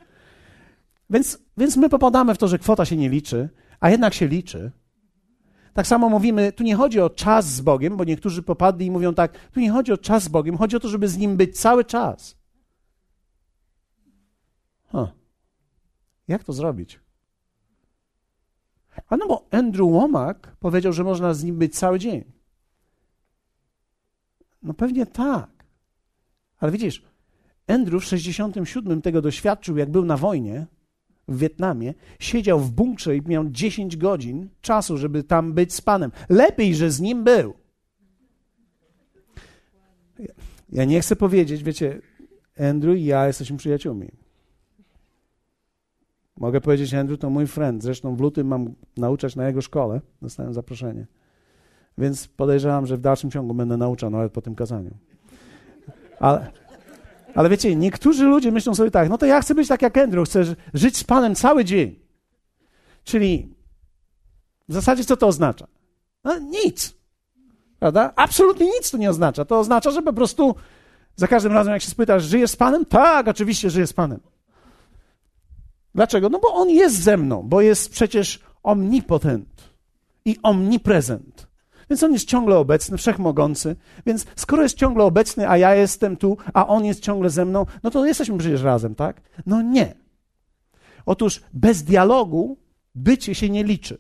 Więc, 1.10 1.40
więc 1.58 1.78
my 1.78 1.90
popadamy 1.90 2.36
w 2.36 2.38
to, 2.38 2.48
że 2.48 2.60
kwota 2.60 2.86
się 2.86 2.98
nie 2.98 3.10
liczy, 3.10 3.50
a 3.80 3.90
jednak 3.90 4.14
się 4.14 4.28
liczy. 4.28 4.72
Tak 5.74 5.88
samo 5.88 6.10
mówimy, 6.10 6.52
tu 6.52 6.64
nie 6.64 6.76
chodzi 6.76 7.00
o 7.00 7.10
czas 7.10 7.46
z 7.46 7.62
Bogiem, 7.62 7.98
bo 7.98 8.04
niektórzy 8.04 8.44
popadli 8.44 8.86
i 8.86 8.92
mówią 8.92 9.14
tak, 9.14 9.50
tu 9.52 9.60
nie 9.60 9.72
chodzi 9.72 9.92
o 9.92 9.98
czas 9.98 10.24
z 10.24 10.28
Bogiem, 10.28 10.58
chodzi 10.58 10.76
o 10.76 10.80
to, 10.80 10.90
żeby 10.90 11.08
z 11.08 11.18
Nim 11.18 11.38
być 11.38 11.60
cały 11.60 11.86
czas. 11.86 12.36
Huh. 14.92 15.10
Jak 16.28 16.44
to 16.44 16.54
zrobić? 16.54 17.00
A 19.10 19.18
no 19.18 19.28
bo 19.28 19.48
Andrew 19.52 19.92
Womack 19.92 20.56
powiedział, 20.60 20.94
że 20.94 21.04
można 21.04 21.34
z 21.34 21.44
Nim 21.44 21.58
być 21.58 21.76
cały 21.76 22.00
dzień. 22.00 22.24
No 24.64 24.74
pewnie 24.74 25.06
tak. 25.06 25.50
Ale 26.60 26.72
widzisz, 26.72 27.04
Andrew 27.68 28.04
w 28.04 28.06
67 28.08 29.02
tego 29.02 29.22
doświadczył, 29.22 29.78
jak 29.78 29.92
był 29.92 30.06
na 30.06 30.18
wojnie 30.18 30.66
w 31.28 31.38
Wietnamie, 31.38 31.94
siedział 32.20 32.60
w 32.60 32.72
bunkrze 32.72 33.18
i 33.18 33.22
miał 33.22 33.50
10 33.50 33.98
godzin 33.98 34.50
czasu, 34.62 34.98
żeby 34.98 35.24
tam 35.24 35.54
być 35.54 35.74
z 35.74 35.82
Panem. 35.82 36.12
Lepiej, 36.30 36.76
że 36.76 36.92
z 36.92 37.00
nim 37.00 37.24
był. 37.24 37.54
Ja 40.70 40.86
nie 40.86 41.02
chcę 41.02 41.16
powiedzieć, 41.16 41.64
wiecie, 41.64 42.02
Andrew 42.60 42.98
i 42.98 43.06
ja 43.06 43.28
jesteśmy 43.28 43.58
przyjaciółmi. 43.58 44.12
Mogę 46.38 46.62
powiedzieć, 46.62 46.94
Andrew 46.94 47.20
to 47.20 47.30
mój 47.30 47.48
friend. 47.48 47.84
Zresztą 47.84 48.16
w 48.16 48.20
lutym 48.20 48.48
mam 48.48 48.74
nauczać 48.98 49.36
na 49.36 49.48
jego 49.48 49.62
szkole. 49.62 50.02
Dostałem 50.22 50.54
zaproszenie. 50.54 51.08
Więc 51.98 52.28
podejrzewam, 52.28 52.86
że 52.86 52.98
w 52.98 53.02
dalszym 53.02 53.32
ciągu 53.32 53.54
będę 53.54 53.78
nauczał 53.78 54.10
nawet 54.10 54.32
po 54.32 54.42
tym 54.42 54.56
kazaniu. 54.56 54.92
Ale, 56.20 56.52
ale 57.36 57.50
wiecie, 57.50 57.76
niektórzy 57.76 58.24
ludzie 58.24 58.52
myślą 58.52 58.76
sobie 58.76 58.92
tak, 58.92 59.10
no 59.10 59.18
to 59.18 59.26
ja 59.26 59.42
chcę 59.42 59.56
być 59.56 59.68
tak 59.68 59.82
jak 59.82 59.98
Andrew, 59.98 60.28
chcę 60.30 60.44
żyć 60.74 60.98
z 60.98 61.04
Panem 61.04 61.36
cały 61.36 61.66
dzień. 61.66 62.00
Czyli 63.04 63.56
w 64.70 64.74
zasadzie 64.74 65.06
co 65.06 65.18
to 65.18 65.28
oznacza? 65.28 65.68
No, 66.24 66.40
nic. 66.40 66.94
Prawda? 67.80 68.14
Absolutnie 68.16 68.66
nic 68.66 68.92
to 68.92 68.98
nie 68.98 69.10
oznacza. 69.10 69.46
To 69.46 69.60
oznacza, 69.60 69.92
że 69.92 70.02
po 70.02 70.14
prostu 70.14 70.56
za 71.16 71.28
każdym 71.28 71.52
razem, 71.52 71.74
jak 71.74 71.82
się 71.82 71.90
spytasz, 71.90 72.24
żyjesz 72.24 72.52
z 72.52 72.56
Panem? 72.56 72.86
Tak, 72.86 73.28
oczywiście 73.28 73.70
żyję 73.70 73.88
z 73.88 73.94
Panem. 73.94 74.20
Dlaczego? 75.96 76.30
No 76.30 76.40
bo 76.40 76.54
On 76.54 76.70
jest 76.70 77.04
ze 77.04 77.18
mną, 77.18 77.44
bo 77.44 77.62
jest 77.62 77.92
przecież 77.92 78.40
omnipotent 78.64 79.64
i 80.26 80.38
omniprezent. 80.44 81.48
Więc 81.90 82.04
on 82.04 82.14
jest 82.14 82.28
ciągle 82.28 82.58
obecny, 82.58 82.98
wszechmogący. 82.98 83.76
Więc 84.06 84.26
skoro 84.36 84.64
jest 84.64 84.78
ciągle 84.78 85.04
obecny, 85.04 85.50
a 85.50 85.58
ja 85.58 85.76
jestem 85.76 86.18
tu, 86.18 86.38
a 86.54 86.68
on 86.68 86.86
jest 86.86 87.00
ciągle 87.00 87.30
ze 87.30 87.46
mną, 87.46 87.66
no 87.84 87.92
to 87.92 88.06
jesteśmy 88.06 88.38
przecież 88.38 88.62
razem, 88.62 88.96
tak? 88.96 89.22
No 89.46 89.62
nie. 89.62 89.96
Otóż 91.06 91.42
bez 91.54 91.84
dialogu 91.84 92.58
bycie 92.96 93.36
się 93.36 93.50
nie 93.50 93.64
liczy. 93.64 93.98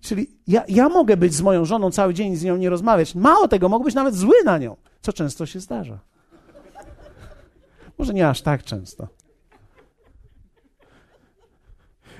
Czyli 0.00 0.30
ja, 0.46 0.64
ja 0.68 0.88
mogę 0.88 1.16
być 1.16 1.34
z 1.34 1.42
moją 1.42 1.64
żoną 1.64 1.90
cały 1.90 2.14
dzień 2.14 2.32
i 2.32 2.36
z 2.36 2.44
nią 2.44 2.56
nie 2.56 2.70
rozmawiać. 2.70 3.14
Mało 3.14 3.48
tego, 3.48 3.68
mogę 3.68 3.84
być 3.84 3.94
nawet 3.94 4.14
zły 4.14 4.34
na 4.44 4.58
nią, 4.58 4.76
co 5.02 5.12
często 5.12 5.46
się 5.46 5.60
zdarza. 5.60 5.98
Może 7.98 8.14
nie 8.14 8.28
aż 8.28 8.42
tak 8.42 8.64
często. 8.64 9.08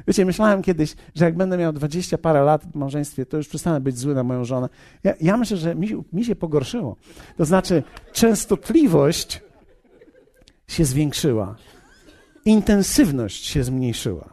Wiecie, 0.07 0.25
myślałem 0.25 0.63
kiedyś, 0.63 0.97
że 1.15 1.25
jak 1.25 1.37
będę 1.37 1.59
miał 1.59 1.73
dwadzieścia 1.73 2.19
parę 2.19 2.45
lat 2.45 2.65
w 2.65 2.75
małżeństwie, 2.75 3.27
to 3.27 3.37
już 3.37 3.49
przestanę 3.49 3.81
być 3.81 3.99
zły 3.99 4.15
na 4.15 4.23
moją 4.23 4.45
żonę. 4.45 4.69
Ja, 5.05 5.15
ja 5.21 5.37
myślę, 5.37 5.57
że 5.57 5.75
mi, 5.75 5.89
mi 6.13 6.25
się 6.25 6.37
pogorszyło. 6.37 6.97
To 7.37 7.45
znaczy, 7.45 7.83
częstotliwość 8.13 9.43
się 10.69 10.85
zwiększyła, 10.85 11.57
intensywność 12.45 13.47
się 13.47 13.65
zmniejszyła. 13.65 14.29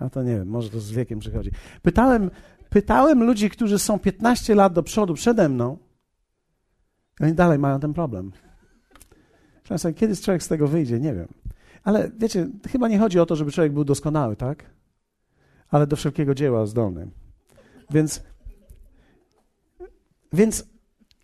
A 0.00 0.10
to 0.10 0.22
nie 0.22 0.36
wiem, 0.36 0.48
może 0.48 0.70
to 0.70 0.80
z 0.80 0.90
wiekiem 0.90 1.18
przychodzi. 1.18 1.50
Pytałem, 1.82 2.30
pytałem 2.70 3.22
ludzi, 3.22 3.50
którzy 3.50 3.78
są 3.78 3.98
15 3.98 4.54
lat 4.54 4.72
do 4.72 4.82
przodu 4.82 5.14
przede 5.14 5.48
mną, 5.48 5.78
oni 7.20 7.32
dalej 7.32 7.58
mają 7.58 7.80
ten 7.80 7.94
problem. 7.94 8.32
Sobie, 9.76 9.94
kiedy 9.94 10.16
człowiek 10.16 10.42
z 10.42 10.48
tego 10.48 10.68
wyjdzie, 10.68 11.00
nie 11.00 11.14
wiem. 11.14 11.28
Ale 11.84 12.10
wiecie, 12.18 12.48
chyba 12.68 12.88
nie 12.88 12.98
chodzi 12.98 13.20
o 13.20 13.26
to, 13.26 13.36
żeby 13.36 13.52
człowiek 13.52 13.72
był 13.72 13.84
doskonały, 13.84 14.36
tak? 14.36 14.70
Ale 15.68 15.86
do 15.86 15.96
wszelkiego 15.96 16.34
dzieła 16.34 16.66
zdolny. 16.66 17.10
Więc, 17.90 18.22
więc 20.32 20.66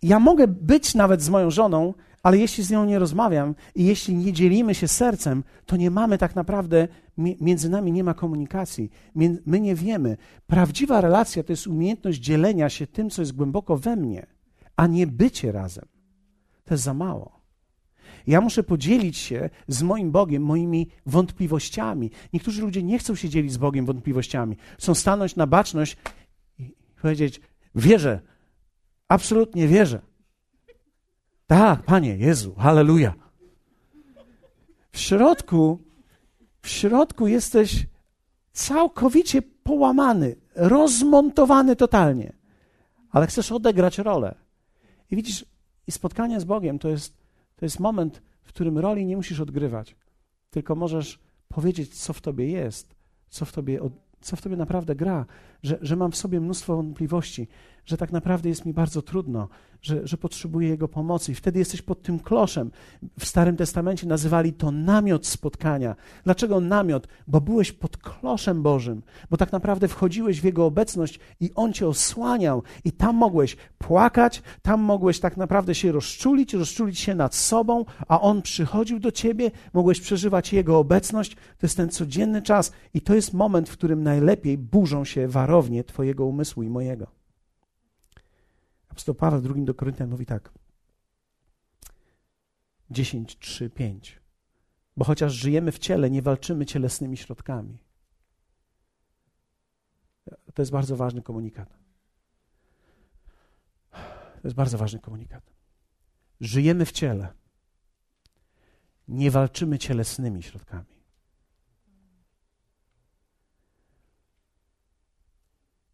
ja 0.01 0.19
mogę 0.19 0.47
być 0.47 0.95
nawet 0.95 1.21
z 1.21 1.29
moją 1.29 1.51
żoną, 1.51 1.93
ale 2.23 2.37
jeśli 2.37 2.63
z 2.63 2.71
nią 2.71 2.85
nie 2.85 2.99
rozmawiam 2.99 3.55
i 3.75 3.85
jeśli 3.85 4.15
nie 4.15 4.33
dzielimy 4.33 4.75
się 4.75 4.87
sercem, 4.87 5.43
to 5.65 5.77
nie 5.77 5.91
mamy 5.91 6.17
tak 6.17 6.35
naprawdę, 6.35 6.87
między 7.17 7.69
nami 7.69 7.91
nie 7.91 8.03
ma 8.03 8.13
komunikacji. 8.13 8.91
My 9.45 9.59
nie 9.59 9.75
wiemy. 9.75 10.17
Prawdziwa 10.47 11.01
relacja 11.01 11.43
to 11.43 11.53
jest 11.53 11.67
umiejętność 11.67 12.19
dzielenia 12.19 12.69
się 12.69 12.87
tym, 12.87 13.09
co 13.09 13.21
jest 13.21 13.35
głęboko 13.35 13.77
we 13.77 13.95
mnie, 13.95 14.27
a 14.75 14.87
nie 14.87 15.07
bycie 15.07 15.51
razem. 15.51 15.85
To 16.65 16.73
jest 16.73 16.83
za 16.83 16.93
mało. 16.93 17.40
Ja 18.27 18.41
muszę 18.41 18.63
podzielić 18.63 19.17
się 19.17 19.49
z 19.67 19.83
moim 19.83 20.11
Bogiem 20.11 20.43
moimi 20.43 20.87
wątpliwościami. 21.05 22.11
Niektórzy 22.33 22.61
ludzie 22.61 22.83
nie 22.83 22.99
chcą 22.99 23.15
się 23.15 23.29
dzielić 23.29 23.51
z 23.51 23.57
Bogiem 23.57 23.85
wątpliwościami. 23.85 24.57
Chcą 24.77 24.95
stanąć 24.95 25.35
na 25.35 25.47
baczność 25.47 25.97
i 26.59 26.75
powiedzieć: 27.01 27.41
Wierzę, 27.75 28.19
absolutnie 29.07 29.67
wierzę. 29.67 30.01
Tak, 31.47 31.83
Panie 31.83 32.17
Jezu, 32.17 32.55
halleluja. 32.55 33.13
W 34.91 34.99
środku, 34.99 35.79
w 36.61 36.67
środku 36.67 37.27
jesteś 37.27 37.85
całkowicie 38.53 39.41
połamany, 39.41 40.35
rozmontowany 40.55 41.75
totalnie, 41.75 42.33
ale 43.09 43.27
chcesz 43.27 43.51
odegrać 43.51 43.97
rolę. 43.97 44.35
I 45.11 45.15
widzisz, 45.15 45.45
i 45.87 45.91
spotkanie 45.91 46.39
z 46.39 46.43
Bogiem 46.43 46.79
to 46.79 46.89
jest 46.89 47.20
to 47.61 47.65
jest 47.65 47.79
moment, 47.79 48.21
w 48.43 48.49
którym 48.49 48.77
roli 48.77 49.05
nie 49.05 49.15
musisz 49.15 49.39
odgrywać, 49.39 49.95
tylko 50.49 50.75
możesz 50.75 51.19
powiedzieć, 51.47 51.95
co 52.03 52.13
w 52.13 52.21
tobie 52.21 52.47
jest, 52.47 52.95
co 53.29 53.45
w 53.45 53.51
tobie, 53.51 53.79
co 54.21 54.35
w 54.35 54.41
tobie 54.41 54.55
naprawdę 54.55 54.95
gra, 54.95 55.25
że, 55.63 55.77
że 55.81 55.95
mam 55.95 56.11
w 56.11 56.15
sobie 56.15 56.41
mnóstwo 56.41 56.75
wątpliwości, 56.75 57.47
że 57.85 57.97
tak 57.97 58.11
naprawdę 58.11 58.49
jest 58.49 58.65
mi 58.65 58.73
bardzo 58.73 59.01
trudno, 59.01 59.47
że, 59.81 60.07
że 60.07 60.17
potrzebuję 60.17 60.69
Jego 60.69 60.87
pomocy. 60.87 61.31
I 61.31 61.35
wtedy 61.35 61.59
jesteś 61.59 61.81
pod 61.81 62.01
tym 62.01 62.19
kloszem. 62.19 62.71
W 63.19 63.25
Starym 63.25 63.57
Testamencie 63.57 64.07
nazywali 64.07 64.53
to 64.53 64.71
namiot 64.71 65.27
spotkania. 65.27 65.95
Dlaczego 66.23 66.59
namiot? 66.59 67.07
Bo 67.27 67.41
byłeś 67.41 67.71
pod 67.71 67.97
kloszem 67.97 68.63
Bożym, 68.63 69.01
bo 69.29 69.37
tak 69.37 69.51
naprawdę 69.51 69.87
wchodziłeś 69.87 70.41
w 70.41 70.43
Jego 70.43 70.65
obecność 70.65 71.19
i 71.39 71.51
On 71.55 71.73
cię 71.73 71.87
osłaniał, 71.87 72.63
i 72.85 72.91
tam 72.91 73.15
mogłeś 73.15 73.57
płakać, 73.77 74.43
tam 74.61 74.81
mogłeś 74.81 75.19
tak 75.19 75.37
naprawdę 75.37 75.75
się 75.75 75.91
rozczulić, 75.91 76.53
rozczulić 76.53 76.99
się 76.99 77.15
nad 77.15 77.35
sobą, 77.35 77.85
a 78.07 78.21
On 78.21 78.41
przychodził 78.41 78.99
do 78.99 79.11
ciebie, 79.11 79.51
mogłeś 79.73 80.01
przeżywać 80.01 80.53
Jego 80.53 80.79
obecność. 80.79 81.35
To 81.35 81.65
jest 81.65 81.77
ten 81.77 81.89
codzienny 81.89 82.41
czas, 82.41 82.71
i 82.93 83.01
to 83.01 83.15
jest 83.15 83.33
moment, 83.33 83.69
w 83.69 83.73
którym 83.73 84.03
najlepiej 84.03 84.57
burzą 84.57 85.05
się 85.05 85.27
warownie 85.51 85.83
Twojego 85.83 86.25
umysłu 86.25 86.63
i 86.63 86.69
mojego. 86.69 87.07
Apostoł 88.89 89.15
Paweł 89.15 89.39
w 89.39 89.43
drugim 89.43 89.65
do 89.65 89.73
Koryntian 89.73 90.09
mówi 90.09 90.25
tak. 90.25 90.53
10, 92.89 93.39
3, 93.39 93.69
5. 93.69 94.21
Bo 94.97 95.05
chociaż 95.05 95.33
żyjemy 95.33 95.71
w 95.71 95.79
ciele, 95.79 96.09
nie 96.09 96.21
walczymy 96.21 96.65
cielesnymi 96.65 97.17
środkami. 97.17 97.83
To 100.53 100.61
jest 100.61 100.71
bardzo 100.71 100.95
ważny 100.95 101.21
komunikat. 101.21 101.79
To 104.41 104.47
jest 104.47 104.55
bardzo 104.55 104.77
ważny 104.77 104.99
komunikat. 104.99 105.43
Żyjemy 106.41 106.85
w 106.85 106.91
ciele. 106.91 107.33
Nie 109.07 109.31
walczymy 109.31 109.79
cielesnymi 109.79 110.43
środkami. 110.43 111.00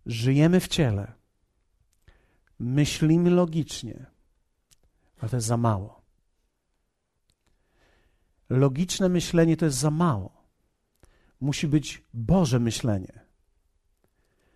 Żyjemy 0.08 0.60
w 0.60 0.68
ciele 0.68 1.14
myślimy 2.60 3.30
logicznie, 3.30 4.06
ale 5.20 5.30
to 5.30 5.38
jest 5.38 5.48
za 5.48 5.58
mało. 5.58 6.02
Logiczne 8.50 9.10
myślenie 9.10 9.58
to 9.58 9.66
jest 9.66 9.78
za 9.78 9.92
mało. 9.92 10.44
Musi 11.40 11.68
być 11.68 12.04
Boże 12.14 12.60
myślenie. 12.60 13.20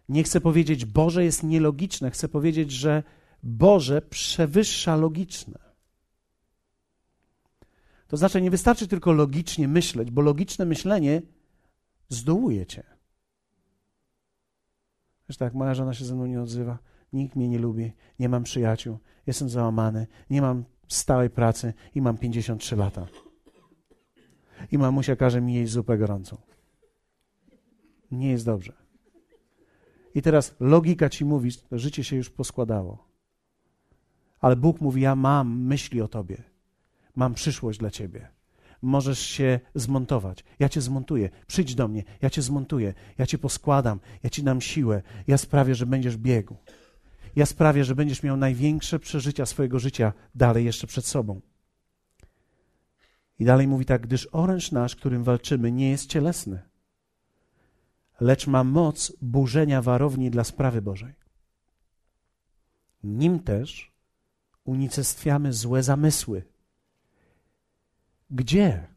Nie 0.10 0.24
chcę 0.24 0.42
powiedzieć, 0.42 0.86
Boże 0.86 1.24
jest 1.24 1.44
nielogiczne, 1.44 2.12
chcę 2.12 2.28
powiedzieć, 2.28 2.72
że 2.72 3.04
Boże 3.44 4.02
przewyższa 4.02 4.96
logiczne. 4.96 5.60
To 8.08 8.18
znaczy, 8.18 8.42
nie 8.42 8.52
wystarczy 8.52 8.88
tylko 8.88 9.12
logicznie 9.12 9.68
myśleć, 9.68 10.12
bo 10.12 10.22
logiczne 10.22 10.66
myślenie 10.66 11.22
zdołuje 12.10 12.66
cię. 12.66 12.91
Wiesz, 15.32 15.38
tak, 15.38 15.54
moja 15.54 15.74
żona 15.74 15.94
się 15.94 16.06
ze 16.06 16.16
mną 16.16 16.26
nie 16.26 16.42
odzywa. 16.42 16.78
nikt 17.14 17.36
mnie 17.36 17.50
nie 17.50 17.60
lubi, 17.60 17.92
nie 18.20 18.30
mam 18.30 18.44
przyjaciół, 18.44 18.98
jestem 19.28 19.50
załamany, 19.50 20.08
nie 20.30 20.42
mam 20.42 20.64
stałej 20.88 21.30
pracy 21.30 21.74
i 21.96 22.02
mam 22.02 22.18
53 22.18 22.76
lata. 22.76 23.08
I 24.72 24.78
mamusia 24.78 25.16
każe 25.16 25.42
mi 25.42 25.54
jeść 25.54 25.72
zupę 25.72 25.98
gorącą. 25.98 26.38
Nie 28.12 28.32
jest 28.32 28.46
dobrze. 28.46 28.74
I 30.16 30.22
teraz 30.22 30.56
logika 30.60 31.10
ci 31.10 31.26
mówi, 31.26 31.52
że 31.72 31.80
życie 31.80 32.04
się 32.04 32.16
już 32.16 32.30
poskładało. 32.30 33.08
Ale 34.40 34.56
Bóg 34.56 34.82
mówi: 34.82 35.02
Ja 35.02 35.16
mam 35.16 35.60
myśli 35.60 36.02
o 36.02 36.08
tobie, 36.08 36.44
mam 37.16 37.34
przyszłość 37.34 37.80
dla 37.80 37.90
ciebie. 37.90 38.28
Możesz 38.82 39.20
się 39.20 39.60
zmontować. 39.76 40.44
Ja 40.60 40.70
cię 40.70 40.82
zmontuję. 40.82 41.30
Przyjdź 41.48 41.76
do 41.76 41.88
mnie, 41.88 42.04
ja 42.22 42.30
cię 42.30 42.42
zmontuję. 42.42 42.94
Ja 43.18 43.26
cię 43.26 43.38
poskładam, 43.38 44.00
ja 44.24 44.30
ci 44.30 44.44
dam 44.44 44.62
siłę. 44.62 45.02
Ja 45.28 45.38
sprawię, 45.38 45.76
że 45.76 45.86
będziesz 45.86 46.18
biegł. 46.18 46.56
Ja 47.36 47.46
sprawię, 47.46 47.84
że 47.84 47.96
będziesz 47.96 48.24
miał 48.24 48.38
największe 48.38 49.00
przeżycia 49.00 49.46
swojego 49.46 49.80
życia 49.80 50.14
dalej 50.36 50.66
jeszcze 50.66 50.88
przed 50.88 51.06
sobą. 51.06 51.42
I 53.40 53.46
dalej 53.46 53.68
mówi 53.68 53.86
tak, 53.86 54.02
gdyż 54.02 54.28
oręż 54.32 54.72
nasz, 54.72 54.96
którym 54.96 55.24
walczymy, 55.24 55.72
nie 55.72 55.90
jest 55.90 56.10
cielesny, 56.10 56.62
lecz 58.20 58.48
ma 58.48 58.64
moc 58.64 59.14
burzenia 59.22 59.82
warowni 59.82 60.32
dla 60.32 60.44
sprawy 60.44 60.82
Bożej. 60.82 61.14
Nim 63.04 63.40
też 63.40 63.92
unicestwiamy 64.64 65.54
złe 65.54 65.84
zamysły. 65.84 66.44
Gdzie? 68.32 68.88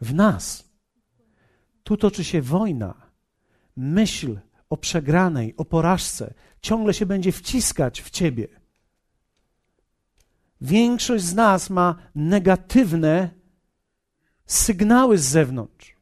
W 0.00 0.14
nas. 0.14 0.64
Tu 1.84 1.96
toczy 1.96 2.24
się 2.24 2.42
wojna. 2.42 2.94
Myśl 3.76 4.38
o 4.70 4.76
przegranej, 4.76 5.56
o 5.56 5.64
porażce 5.64 6.34
ciągle 6.60 6.94
się 6.94 7.06
będzie 7.06 7.32
wciskać 7.32 8.02
w 8.02 8.10
ciebie. 8.10 8.48
Większość 10.60 11.24
z 11.24 11.34
nas 11.34 11.70
ma 11.70 11.96
negatywne 12.14 13.30
sygnały 14.46 15.18
z 15.18 15.24
zewnątrz. 15.24 15.96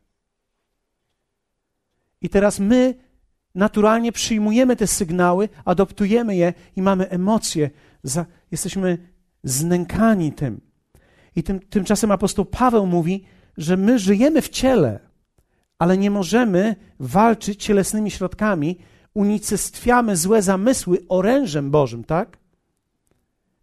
I 2.20 2.28
teraz 2.28 2.58
my 2.58 2.94
naturalnie 3.54 4.12
przyjmujemy 4.12 4.76
te 4.76 4.86
sygnały, 4.86 5.48
adoptujemy 5.64 6.36
je 6.36 6.54
i 6.76 6.82
mamy 6.82 7.08
emocje. 7.08 7.70
Za, 8.02 8.26
jesteśmy 8.50 9.08
znękani 9.44 10.32
tym. 10.32 10.69
I 11.40 11.42
tym, 11.42 11.60
tymczasem 11.60 12.10
apostoł 12.10 12.44
Paweł 12.44 12.86
mówi, 12.86 13.24
że 13.56 13.76
my 13.76 13.98
żyjemy 13.98 14.42
w 14.42 14.48
ciele, 14.48 15.00
ale 15.78 15.98
nie 15.98 16.10
możemy 16.10 16.76
walczyć 16.98 17.64
cielesnymi 17.64 18.10
środkami, 18.10 18.78
unicestwiamy 19.14 20.16
złe 20.16 20.42
zamysły 20.42 20.98
orężem 21.08 21.70
Bożym, 21.70 22.04
tak? 22.04 22.38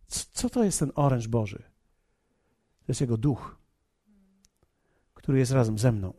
Co 0.08 0.50
to 0.50 0.64
jest 0.64 0.80
ten 0.80 0.92
oręż 0.96 1.28
Boży? 1.28 1.58
To 2.80 2.86
jest 2.88 3.02
Jego 3.02 3.18
duch, 3.18 3.58
który 5.14 5.40
jest 5.40 5.52
razem 5.52 5.78
ze 5.78 5.92
mną, 5.92 6.14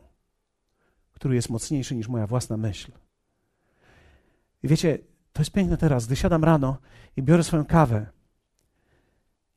który 1.11 1.35
jest 1.35 1.49
mocniejszy 1.49 1.95
niż 1.95 2.07
moja 2.07 2.27
własna 2.27 2.57
myśl. 2.57 2.91
I 4.63 4.67
wiecie, 4.67 4.99
to 5.33 5.41
jest 5.41 5.51
piękne 5.51 5.77
teraz, 5.77 6.05
gdy 6.05 6.15
siadam 6.15 6.43
rano 6.43 6.77
i 7.17 7.23
biorę 7.23 7.43
swoją 7.43 7.65
kawę, 7.65 8.05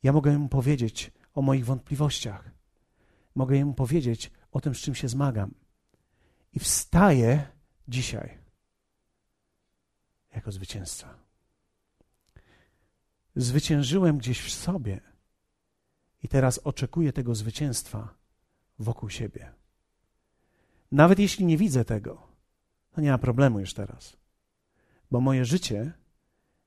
ja 0.03 0.13
mogę 0.13 0.39
mu 0.39 0.49
powiedzieć 0.49 1.13
o 1.35 1.43
moich 1.43 1.65
wątpliwościach. 1.65 2.51
Mogę 3.35 3.65
mu 3.65 3.75
powiedzieć 3.75 4.31
o 4.53 4.61
tym, 4.61 4.75
z 4.75 4.79
czym 4.79 4.95
się 4.95 5.09
zmagam. 5.09 5.55
I 6.53 6.59
wstaję 6.59 7.49
dzisiaj 7.89 8.39
jako 10.35 10.53
zwycięzca. 10.53 11.19
Zwyciężyłem 13.37 14.19
gdzieś 14.19 14.41
w 14.41 14.53
sobie 14.53 15.01
i 16.23 16.29
teraz 16.29 16.59
oczekuję 16.59 17.13
tego 17.13 17.35
zwycięstwa 17.35 18.15
wokół 18.79 19.11
siebie. 19.11 19.53
Nawet 20.93 21.19
jeśli 21.19 21.45
nie 21.45 21.57
widzę 21.57 21.85
tego, 21.85 22.29
to 22.93 23.01
nie 23.01 23.11
ma 23.11 23.19
problemu 23.19 23.61
już 23.61 23.75
teraz, 23.75 24.17
bo 25.11 25.21
moje 25.21 25.45
życie 25.45 25.93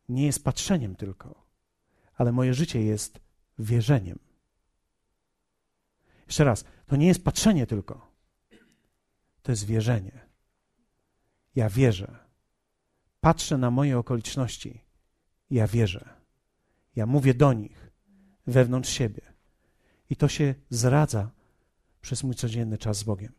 nie 0.09 0.25
jest 0.25 0.43
patrzeniem 0.43 0.95
tylko, 0.95 1.45
ale 2.15 2.31
moje 2.31 2.53
życie 2.53 2.83
jest 2.83 3.19
wierzeniem. 3.59 4.24
Jeszcze 6.25 6.43
raz, 6.43 6.65
to 6.85 6.95
nie 6.95 7.07
jest 7.07 7.23
patrzenie 7.23 7.67
tylko, 7.67 8.11
to 9.41 9.51
jest 9.51 9.65
wierzenie. 9.65 10.29
Ja 11.55 11.69
wierzę 11.69 12.25
patrzę 13.25 13.57
na 13.57 13.71
moje 13.71 13.97
okoliczności, 13.97 14.81
ja 15.49 15.67
wierzę. 15.67 16.09
Ja 16.95 17.05
mówię 17.05 17.33
do 17.33 17.53
nich 17.53 17.91
wewnątrz 18.47 18.89
siebie. 18.89 19.21
I 20.09 20.15
to 20.15 20.27
się 20.27 20.55
zradza 20.69 21.31
przez 22.01 22.23
mój 22.23 22.35
codzienny 22.35 22.77
czas 22.77 22.97
z 22.97 23.03
Bogiem. 23.03 23.33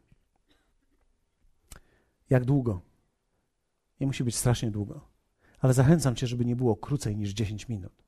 Jak 2.31 2.45
długo? 2.45 2.81
Nie 4.01 4.07
musi 4.07 4.25
być 4.25 4.37
strasznie 4.37 4.71
długo, 4.71 5.09
ale 5.59 5.75
zachęcam 5.75 6.17
Cię, 6.17 6.27
żeby 6.27 6.45
nie 6.45 6.57
było 6.57 6.77
krócej 6.77 7.17
niż 7.17 7.31
10 7.31 7.69
minut. 7.69 8.03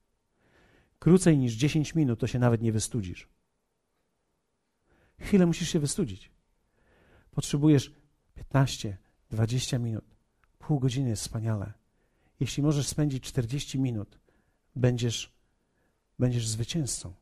Krócej 0.98 1.38
niż 1.38 1.54
10 1.54 1.94
minut 1.94 2.20
to 2.20 2.26
się 2.26 2.38
nawet 2.38 2.62
nie 2.62 2.72
wystudzisz. 2.72 3.28
Chwilę 5.20 5.46
musisz 5.46 5.68
się 5.68 5.78
wystudzić. 5.78 6.30
Potrzebujesz 7.30 7.92
15, 8.34 8.96
20 9.30 9.78
minut. 9.78 10.04
Pół 10.58 10.80
godziny 10.80 11.08
jest 11.08 11.22
wspaniale. 11.22 11.72
Jeśli 12.40 12.62
możesz 12.62 12.88
spędzić 12.88 13.24
40 13.24 13.78
minut, 13.78 14.18
będziesz, 14.76 15.32
będziesz 16.18 16.48
zwycięzcą. 16.48 17.14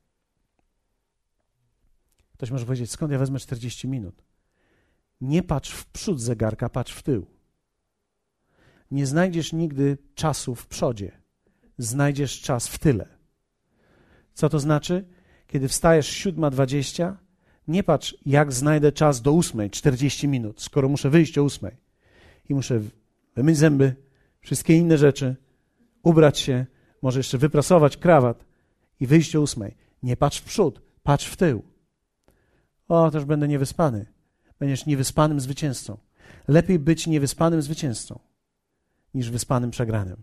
Ktoś 2.33 2.51
może 2.51 2.67
powiedzieć, 2.67 2.91
skąd 2.91 3.13
ja 3.13 3.19
wezmę 3.19 3.39
40 3.39 3.89
minut? 3.89 4.23
Nie 5.21 5.43
patrz 5.43 5.71
w 5.71 5.87
przód 5.87 6.21
zegarka, 6.21 6.69
patrz 6.69 6.93
w 6.93 7.03
tył. 7.03 7.27
Nie 8.91 9.07
znajdziesz 9.07 9.53
nigdy 9.53 9.99
czasu 10.15 10.55
w 10.55 10.67
przodzie, 10.67 11.21
znajdziesz 11.79 12.41
czas 12.41 12.69
w 12.69 12.79
tyle. 12.79 13.09
Co 14.35 14.49
to 14.49 14.61
znaczy? 14.61 15.05
Kiedy 15.47 15.69
wstajesz 15.69 16.27
7.20, 16.27 17.17
nie 17.69 17.83
patrz, 17.83 18.17
jak 18.27 18.53
znajdę 18.53 18.93
czas 18.93 19.23
do 19.23 19.33
8, 19.33 19.71
40 19.71 20.29
minut, 20.29 20.61
skoro 20.63 20.89
muszę 20.89 21.11
wyjść 21.11 21.39
o 21.39 21.43
8 21.43 21.71
i 22.49 22.55
muszę 22.55 22.81
wymyć 23.37 23.57
zęby, 23.57 23.95
wszystkie 24.41 24.75
inne 24.75 24.99
rzeczy, 24.99 25.37
ubrać 26.03 26.39
się, 26.39 26.67
może 27.03 27.21
jeszcze 27.21 27.39
wyprasować 27.39 27.97
krawat 27.97 28.45
i 29.01 29.07
wyjść 29.07 29.37
o 29.37 29.41
ósmej. 29.41 29.77
Nie 30.03 30.17
patrz 30.17 30.39
w 30.39 30.45
przód, 30.45 30.83
patrz 31.03 31.27
w 31.27 31.37
tył. 31.37 31.63
O, 32.89 33.11
też 33.11 33.25
będę 33.25 33.49
niewyspany. 33.49 34.07
Będziesz 34.59 34.87
niewyspanym 34.87 35.41
zwycięzcą. 35.41 35.99
Lepiej 36.49 36.79
być 36.79 37.07
niewyspanym 37.07 37.63
zwycięzcą 37.63 38.19
niż 39.15 39.31
wyspanym 39.31 39.71
przegranym. 39.71 40.23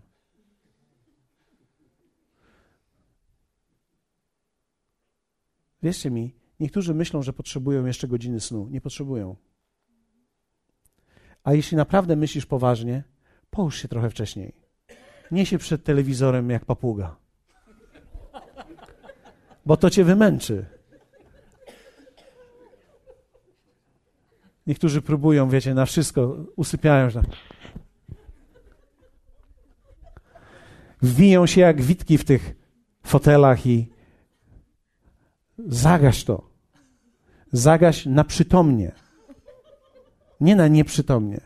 Wierzcie 5.82 6.10
mi, 6.10 6.34
niektórzy 6.60 6.94
myślą, 6.94 7.22
że 7.22 7.32
potrzebują 7.32 7.86
jeszcze 7.86 8.08
godziny 8.08 8.40
snu. 8.40 8.68
Nie 8.70 8.80
potrzebują. 8.80 9.36
A 11.44 11.54
jeśli 11.54 11.76
naprawdę 11.76 12.16
myślisz 12.16 12.46
poważnie, 12.46 13.04
połóż 13.50 13.82
się 13.82 13.88
trochę 13.88 14.10
wcześniej. 14.10 14.52
Nie 15.30 15.46
się 15.46 15.58
przed 15.58 15.84
telewizorem 15.84 16.50
jak 16.50 16.64
papuga. 16.64 17.16
Bo 19.66 19.76
to 19.76 19.90
cię 19.90 20.04
wymęczy. 20.04 20.66
Niektórzy 24.66 25.02
próbują, 25.02 25.48
wiecie, 25.48 25.74
na 25.74 25.86
wszystko, 25.86 26.36
usypiają. 26.56 27.10
Że... 27.10 27.22
Wwiją 31.02 31.46
się 31.46 31.60
jak 31.60 31.82
witki 31.82 32.18
w 32.18 32.24
tych 32.24 32.54
fotelach 33.02 33.66
i 33.66 33.93
zagaś 35.58 36.24
to. 36.24 36.50
Zagaś 37.52 38.06
na 38.06 38.24
przytomnie 38.24 38.92
nie 40.40 40.56
na 40.56 40.68
nieprzytomnie. 40.68 41.40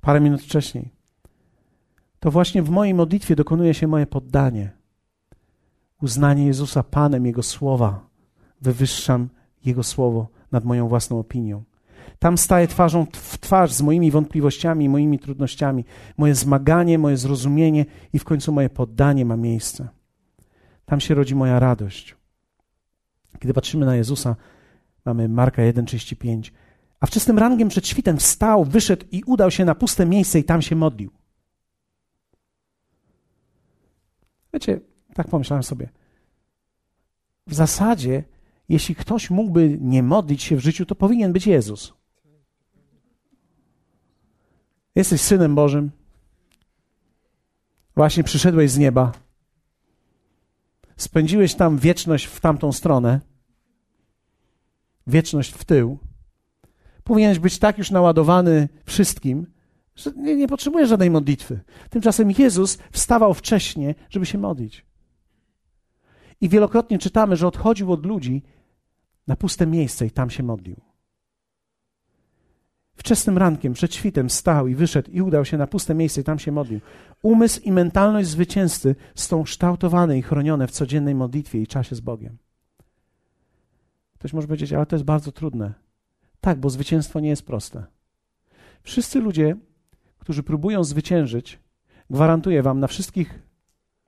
Parę 0.00 0.20
minut 0.20 0.42
wcześniej. 0.42 0.90
To 2.20 2.30
właśnie 2.30 2.62
w 2.62 2.70
mojej 2.70 2.94
modlitwie 2.94 3.36
dokonuje 3.36 3.74
się 3.74 3.86
moje 3.86 4.06
poddanie. 4.06 4.70
Uznanie 6.02 6.46
Jezusa 6.46 6.82
Panem, 6.82 7.26
Jego 7.26 7.42
słowa. 7.42 8.08
Wywyższam 8.60 9.28
Jego 9.64 9.82
słowo 9.82 10.28
nad 10.52 10.64
moją 10.64 10.88
własną 10.88 11.18
opinią. 11.18 11.62
Tam 12.20 12.38
staję 12.38 12.68
twarzą 12.68 13.06
w 13.12 13.38
twarz 13.38 13.72
z 13.72 13.82
moimi 13.82 14.10
wątpliwościami, 14.10 14.88
moimi 14.88 15.18
trudnościami. 15.18 15.84
Moje 16.16 16.34
zmaganie, 16.34 16.98
moje 16.98 17.16
zrozumienie 17.16 17.86
i 18.12 18.18
w 18.18 18.24
końcu 18.24 18.52
moje 18.52 18.70
poddanie 18.70 19.24
ma 19.24 19.36
miejsce. 19.36 19.88
Tam 20.84 21.00
się 21.00 21.14
rodzi 21.14 21.34
moja 21.34 21.58
radość. 21.58 22.16
Kiedy 23.38 23.54
patrzymy 23.54 23.86
na 23.86 23.96
Jezusa, 23.96 24.36
mamy 25.04 25.28
Marka 25.28 25.62
1,35, 25.62 26.50
A 27.00 27.06
wczesnym 27.06 27.38
rankiem 27.38 27.68
przed 27.68 27.88
świtem 27.88 28.18
wstał, 28.18 28.64
wyszedł 28.64 29.06
i 29.10 29.22
udał 29.26 29.50
się 29.50 29.64
na 29.64 29.74
puste 29.74 30.06
miejsce 30.06 30.38
i 30.38 30.44
tam 30.44 30.62
się 30.62 30.76
modlił. 30.76 31.10
Wiecie, 34.52 34.80
tak 35.14 35.28
pomyślałem 35.28 35.62
sobie. 35.62 35.88
W 37.46 37.54
zasadzie, 37.54 38.24
jeśli 38.68 38.94
ktoś 38.94 39.30
mógłby 39.30 39.78
nie 39.80 40.02
modlić 40.02 40.42
się 40.42 40.56
w 40.56 40.60
życiu, 40.60 40.86
to 40.86 40.94
powinien 40.94 41.32
być 41.32 41.46
Jezus. 41.46 41.99
Jesteś 44.94 45.20
synem 45.20 45.54
Bożym. 45.54 45.90
Właśnie 47.96 48.24
przyszedłeś 48.24 48.70
z 48.70 48.78
nieba. 48.78 49.12
Spędziłeś 50.96 51.54
tam 51.54 51.78
wieczność 51.78 52.24
w 52.24 52.40
tamtą 52.40 52.72
stronę. 52.72 53.20
Wieczność 55.06 55.52
w 55.52 55.64
tył. 55.64 55.98
Powinieneś 57.04 57.38
być 57.38 57.58
tak 57.58 57.78
już 57.78 57.90
naładowany 57.90 58.68
wszystkim, 58.84 59.46
że 59.96 60.10
nie, 60.16 60.36
nie 60.36 60.48
potrzebujesz 60.48 60.88
żadnej 60.88 61.10
modlitwy. 61.10 61.60
Tymczasem 61.90 62.30
Jezus 62.38 62.78
wstawał 62.92 63.34
wcześniej, 63.34 63.94
żeby 64.10 64.26
się 64.26 64.38
modlić. 64.38 64.86
I 66.40 66.48
wielokrotnie 66.48 66.98
czytamy, 66.98 67.36
że 67.36 67.46
odchodził 67.46 67.92
od 67.92 68.06
ludzi 68.06 68.42
na 69.26 69.36
puste 69.36 69.66
miejsce 69.66 70.06
i 70.06 70.10
tam 70.10 70.30
się 70.30 70.42
modlił. 70.42 70.89
Wczesnym 73.00 73.38
rankiem, 73.38 73.72
przed 73.72 73.94
świtem 73.94 74.30
stał 74.30 74.68
i 74.68 74.74
wyszedł 74.74 75.10
i 75.10 75.22
udał 75.22 75.44
się 75.44 75.58
na 75.58 75.66
puste 75.66 75.94
miejsce 75.94 76.20
i 76.20 76.24
tam 76.24 76.38
się 76.38 76.52
modlił. 76.52 76.80
Umysł 77.22 77.60
i 77.60 77.72
mentalność 77.72 78.28
zwycięzcy 78.28 78.94
są 79.14 79.42
kształtowane 79.42 80.18
i 80.18 80.22
chronione 80.22 80.66
w 80.66 80.70
codziennej 80.70 81.14
modlitwie 81.14 81.62
i 81.62 81.66
czasie 81.66 81.96
z 81.96 82.00
Bogiem. 82.00 82.38
Ktoś 84.14 84.32
może 84.32 84.46
powiedzieć, 84.46 84.72
ale 84.72 84.86
to 84.86 84.96
jest 84.96 85.04
bardzo 85.04 85.32
trudne. 85.32 85.74
Tak, 86.40 86.60
bo 86.60 86.70
zwycięstwo 86.70 87.20
nie 87.20 87.28
jest 87.28 87.46
proste. 87.46 87.84
Wszyscy 88.82 89.20
ludzie, 89.20 89.56
którzy 90.18 90.42
próbują 90.42 90.84
zwyciężyć, 90.84 91.58
gwarantuję 92.10 92.62
wam 92.62 92.80
na 92.80 92.86
wszystkich, 92.86 93.42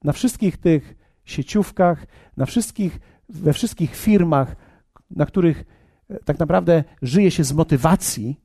na 0.04 0.12
wszystkich 0.12 0.56
tych 0.56 0.94
sieciówkach, 1.24 2.06
na 2.36 2.46
wszystkich, 2.46 3.00
we 3.28 3.52
wszystkich 3.52 3.96
firmach, 3.96 4.56
na 5.10 5.26
których 5.26 5.64
e, 6.08 6.18
tak 6.24 6.38
naprawdę 6.38 6.84
żyje 7.02 7.30
się 7.30 7.44
z 7.44 7.52
motywacji, 7.52 8.42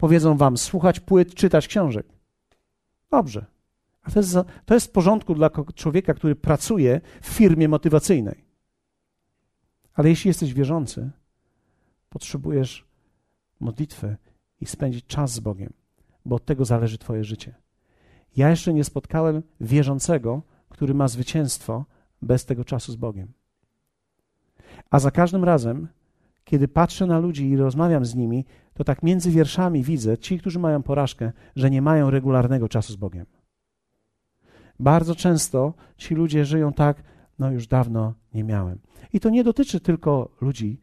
powiedzą 0.00 0.36
wam 0.36 0.56
słuchać 0.56 1.00
płyt, 1.00 1.34
czytać 1.34 1.68
książek. 1.68 2.06
Dobrze. 3.10 3.46
A 4.02 4.10
to 4.10 4.18
jest, 4.18 4.36
to 4.64 4.74
jest 4.74 4.86
w 4.86 4.90
porządku 4.90 5.34
dla 5.34 5.50
człowieka, 5.74 6.14
który 6.14 6.36
pracuje 6.36 7.00
w 7.22 7.26
firmie 7.26 7.68
motywacyjnej. 7.68 8.44
Ale 9.94 10.08
jeśli 10.08 10.28
jesteś 10.28 10.54
wierzący, 10.54 11.10
potrzebujesz 12.08 12.86
modlitwy 13.60 14.16
i 14.60 14.66
spędzić 14.66 15.06
czas 15.06 15.32
z 15.32 15.40
Bogiem, 15.40 15.72
bo 16.24 16.36
od 16.36 16.44
tego 16.44 16.64
zależy 16.64 16.98
Twoje 16.98 17.24
życie. 17.24 17.54
Ja 18.36 18.50
jeszcze 18.50 18.74
nie 18.74 18.84
spotkałem 18.84 19.42
wierzącego, 19.60 20.42
który 20.68 20.94
ma 20.94 21.08
zwycięstwo 21.08 21.84
bez 22.22 22.44
tego 22.44 22.64
czasu 22.64 22.92
z 22.92 22.96
Bogiem. 22.96 23.32
A 24.90 24.98
za 24.98 25.10
każdym 25.10 25.44
razem, 25.44 25.88
kiedy 26.50 26.68
patrzę 26.68 27.06
na 27.06 27.18
ludzi 27.18 27.48
i 27.48 27.56
rozmawiam 27.56 28.04
z 28.04 28.14
nimi, 28.14 28.44
to 28.74 28.84
tak 28.84 29.02
między 29.02 29.30
wierszami 29.30 29.82
widzę, 29.82 30.18
ci, 30.18 30.38
którzy 30.38 30.58
mają 30.58 30.82
porażkę, 30.82 31.32
że 31.56 31.70
nie 31.70 31.82
mają 31.82 32.10
regularnego 32.10 32.68
czasu 32.68 32.92
z 32.92 32.96
Bogiem. 32.96 33.26
Bardzo 34.80 35.14
często 35.14 35.74
ci 35.96 36.14
ludzie 36.14 36.44
żyją 36.44 36.72
tak, 36.72 37.02
no 37.38 37.50
już 37.50 37.66
dawno 37.66 38.14
nie 38.34 38.44
miałem. 38.44 38.78
I 39.12 39.20
to 39.20 39.30
nie 39.30 39.44
dotyczy 39.44 39.80
tylko 39.80 40.30
ludzi 40.40 40.80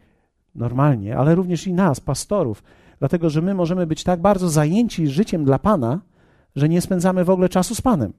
normalnie, 0.55 1.17
ale 1.17 1.35
również 1.35 1.67
i 1.67 1.73
nas, 1.73 1.99
pastorów, 1.99 2.63
dlatego 2.99 3.29
że 3.29 3.41
my 3.41 3.53
możemy 3.53 3.87
być 3.87 4.03
tak 4.03 4.21
bardzo 4.21 4.49
zajęci 4.49 5.07
życiem 5.07 5.45
dla 5.45 5.59
Pana, 5.59 6.01
że 6.55 6.69
nie 6.69 6.81
spędzamy 6.81 7.25
w 7.25 7.29
ogóle 7.29 7.49
czasu 7.49 7.75
z 7.75 7.81
Panem. 7.81 8.13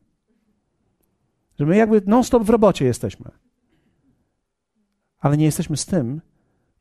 Że 1.58 1.66
my 1.66 1.76
jakby 1.76 2.02
non-stop 2.06 2.42
w 2.42 2.50
robocie 2.50 2.84
jesteśmy. 2.84 3.30
Ale 5.18 5.36
nie 5.36 5.44
jesteśmy 5.44 5.76
z 5.76 5.86
tym, 5.86 6.20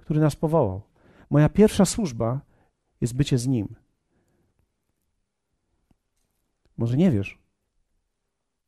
który 0.07 0.19
nas 0.19 0.35
powołał. 0.35 0.81
Moja 1.29 1.49
pierwsza 1.49 1.85
służba 1.85 2.41
jest 3.01 3.15
bycie 3.15 3.37
z 3.37 3.47
Nim. 3.47 3.75
Może 6.77 6.97
nie 6.97 7.11
wiesz, 7.11 7.39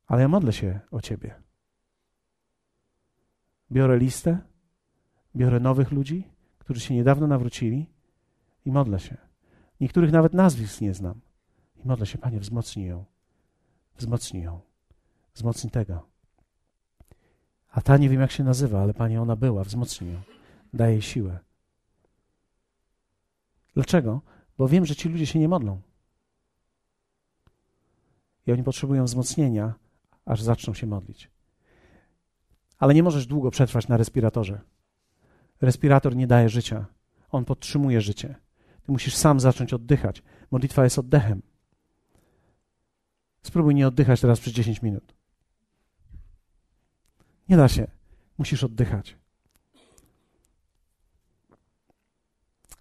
ale 0.08 0.22
ja 0.22 0.28
modlę 0.28 0.54
się 0.54 0.80
o 0.92 1.02
Ciebie. 1.02 1.36
Biorę 3.72 3.98
listę, 3.98 4.38
biorę 5.36 5.60
nowych 5.60 5.92
ludzi, 5.92 6.28
którzy 6.58 6.80
się 6.80 6.96
niedawno 6.96 7.28
nawrócili 7.28 7.90
i 8.66 8.72
modlę 8.72 9.00
się. 9.00 9.18
Niektórych 9.80 10.12
nawet 10.12 10.34
nazwisk 10.34 10.82
nie 10.82 10.94
znam. 10.94 11.22
I 11.86 11.88
modlę 11.88 12.06
się, 12.06 12.18
Panie, 12.18 12.40
wzmocnij 12.40 12.88
ją. 12.88 13.06
Wzmocnij 13.98 14.44
ją. 14.44 14.60
Wzmocnij 15.34 15.72
tego. 15.72 16.08
A 17.72 17.82
ta 17.82 17.98
nie 17.98 18.10
wiem, 18.10 18.22
jak 18.22 18.32
się 18.32 18.44
nazywa, 18.44 18.82
ale 18.82 18.94
Panie, 18.94 19.22
ona 19.22 19.36
była. 19.36 19.64
Wzmocnij 19.64 20.14
ją. 20.14 20.39
Daj 20.74 20.92
jej 20.92 21.02
siłę. 21.02 21.40
Dlaczego? 23.74 24.22
Bo 24.58 24.68
wiem, 24.68 24.86
że 24.86 24.96
ci 24.96 25.10
ludzie 25.10 25.26
się 25.26 25.40
nie 25.40 25.50
modlą. 25.50 25.82
I 28.48 28.52
oni 28.52 28.64
potrzebują 28.64 29.06
wzmocnienia, 29.06 29.74
aż 30.26 30.42
zaczną 30.42 30.74
się 30.74 30.88
modlić. 30.88 31.32
Ale 32.78 32.94
nie 32.94 33.04
możesz 33.04 33.28
długo 33.28 33.52
przetrwać 33.52 33.88
na 33.88 33.98
respiratorze. 33.98 34.62
Respirator 35.62 36.16
nie 36.16 36.28
daje 36.28 36.50
życia. 36.50 36.86
On 37.32 37.46
podtrzymuje 37.46 38.02
życie. 38.02 38.36
Ty 38.84 38.92
musisz 38.92 39.16
sam 39.16 39.40
zacząć 39.40 39.74
oddychać. 39.74 40.24
Modlitwa 40.52 40.84
jest 40.84 41.00
oddechem. 41.00 41.42
Spróbuj 43.44 43.76
nie 43.76 43.88
oddychać 43.88 44.22
teraz 44.22 44.40
przez 44.40 44.54
10 44.54 44.82
minut. 44.82 45.16
Nie 47.50 47.58
da 47.58 47.68
się. 47.68 47.88
Musisz 48.38 48.64
oddychać. 48.64 49.19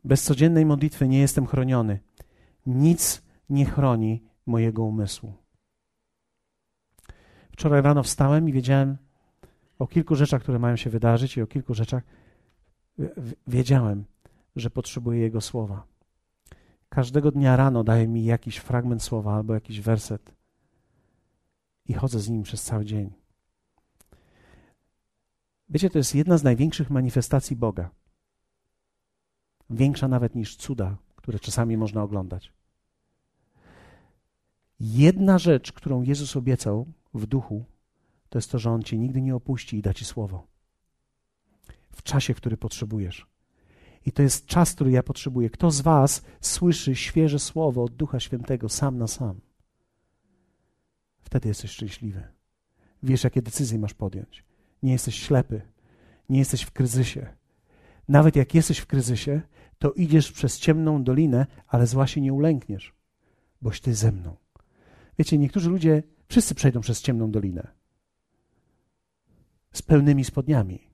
Bez 0.04 0.22
codziennej 0.22 0.66
modlitwy 0.66 1.08
nie 1.08 1.18
jestem 1.18 1.46
chroniony. 1.46 2.00
Nic 2.66 3.22
nie 3.50 3.64
chroni 3.64 4.22
mojego 4.46 4.82
umysłu. 4.82 5.32
Wczoraj 7.52 7.82
rano 7.82 8.02
wstałem 8.02 8.48
i 8.48 8.52
wiedziałem 8.52 8.96
o 9.78 9.86
kilku 9.86 10.14
rzeczach, 10.14 10.42
które 10.42 10.58
mają 10.58 10.76
się 10.76 10.90
wydarzyć, 10.90 11.36
i 11.36 11.42
o 11.42 11.46
kilku 11.46 11.74
rzeczach 11.74 12.02
wiedziałem, 13.46 14.04
że 14.56 14.70
potrzebuję 14.70 15.20
Jego 15.20 15.40
słowa. 15.40 15.86
Każdego 16.88 17.30
dnia 17.30 17.56
rano 17.56 17.84
daje 17.84 18.08
mi 18.08 18.24
jakiś 18.24 18.56
fragment 18.56 19.02
słowa 19.02 19.34
albo 19.34 19.54
jakiś 19.54 19.80
werset 19.80 20.32
i 21.86 21.92
chodzę 21.94 22.20
z 22.20 22.28
nim 22.28 22.42
przez 22.42 22.62
cały 22.62 22.84
dzień. 22.84 23.12
Wiecie, 25.68 25.90
to 25.90 25.98
jest 25.98 26.14
jedna 26.14 26.38
z 26.38 26.44
największych 26.44 26.90
manifestacji 26.90 27.56
Boga. 27.56 27.90
Większa 29.70 30.08
nawet 30.08 30.34
niż 30.34 30.56
cuda, 30.56 30.96
które 31.16 31.38
czasami 31.38 31.76
można 31.76 32.02
oglądać. 32.02 32.52
Jedna 34.80 35.38
rzecz, 35.38 35.72
którą 35.72 36.02
Jezus 36.02 36.36
obiecał 36.36 36.86
w 37.14 37.26
duchu, 37.26 37.64
to 38.28 38.38
jest 38.38 38.50
to, 38.50 38.58
że 38.58 38.70
On 38.70 38.82
cię 38.82 38.98
nigdy 38.98 39.22
nie 39.22 39.36
opuści 39.36 39.76
i 39.76 39.82
da 39.82 39.94
ci 39.94 40.04
słowo. 40.04 40.46
W 41.90 42.02
czasie, 42.02 42.34
który 42.34 42.56
potrzebujesz. 42.56 43.26
I 44.06 44.12
to 44.12 44.22
jest 44.22 44.46
czas, 44.46 44.74
który 44.74 44.90
ja 44.90 45.02
potrzebuję. 45.02 45.50
Kto 45.50 45.70
z 45.70 45.80
Was 45.80 46.22
słyszy 46.40 46.96
świeże 46.96 47.38
słowo 47.38 47.84
od 47.84 47.94
Ducha 47.94 48.20
Świętego 48.20 48.68
sam 48.68 48.98
na 48.98 49.06
sam? 49.06 49.40
Wtedy 51.20 51.48
jesteś 51.48 51.70
szczęśliwy. 51.70 52.22
Wiesz, 53.02 53.24
jakie 53.24 53.42
decyzje 53.42 53.78
masz 53.78 53.94
podjąć. 53.94 54.44
Nie 54.82 54.92
jesteś 54.92 55.22
ślepy. 55.22 55.62
Nie 56.28 56.38
jesteś 56.38 56.62
w 56.62 56.70
kryzysie. 56.70 57.26
Nawet 58.08 58.36
jak 58.36 58.54
jesteś 58.54 58.78
w 58.78 58.86
kryzysie, 58.86 59.42
to 59.78 59.92
idziesz 59.92 60.32
przez 60.32 60.58
ciemną 60.58 61.04
dolinę, 61.04 61.46
ale 61.68 61.86
zła 61.86 62.06
się 62.06 62.20
nie 62.20 62.32
ulękniesz, 62.32 62.94
boś 63.62 63.80
ty 63.80 63.94
ze 63.94 64.12
mną. 64.12 64.36
Wiecie, 65.18 65.38
niektórzy 65.38 65.70
ludzie, 65.70 66.02
wszyscy 66.28 66.54
przejdą 66.54 66.80
przez 66.80 67.02
ciemną 67.02 67.30
dolinę 67.30 67.78
z 69.72 69.82
pełnymi 69.82 70.24
spodniami. 70.24 70.88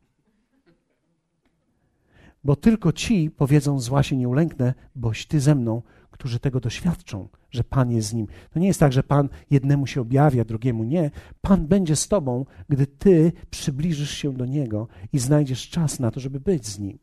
Bo 2.45 2.57
tylko 2.57 2.93
ci 2.93 3.31
powiedzą, 3.31 3.81
zła 3.81 4.03
się 4.03 4.17
nie 4.17 4.29
ulęknę, 4.29 4.75
boś 4.95 5.27
ty 5.27 5.41
ze 5.41 5.55
mną, 5.55 5.83
którzy 6.11 6.39
tego 6.39 6.61
doświadczą, 6.61 7.29
że 7.51 7.65
Pan 7.65 7.93
jest 7.93 8.09
z 8.09 8.15
nim. 8.15 8.27
To 8.51 8.59
nie 8.59 8.67
jest 8.67 8.81
tak, 8.81 8.93
że 8.93 9.03
Pan 9.03 9.29
jednemu 9.51 9.87
się 9.87 10.01
objawia, 10.01 10.45
drugiemu 10.45 10.85
nie. 10.85 11.11
Pan 11.41 11.67
będzie 11.67 11.97
z 11.97 12.09
tobą, 12.09 12.47
gdy 12.69 12.87
ty 12.87 13.33
przybliżysz 13.51 14.11
się 14.11 14.33
do 14.33 14.47
Niego 14.47 14.89
i 15.13 15.19
znajdziesz 15.19 15.69
czas 15.69 16.01
na 16.01 16.11
to, 16.11 16.21
żeby 16.21 16.41
być 16.41 16.67
z 16.67 16.79
Nim. 16.79 16.99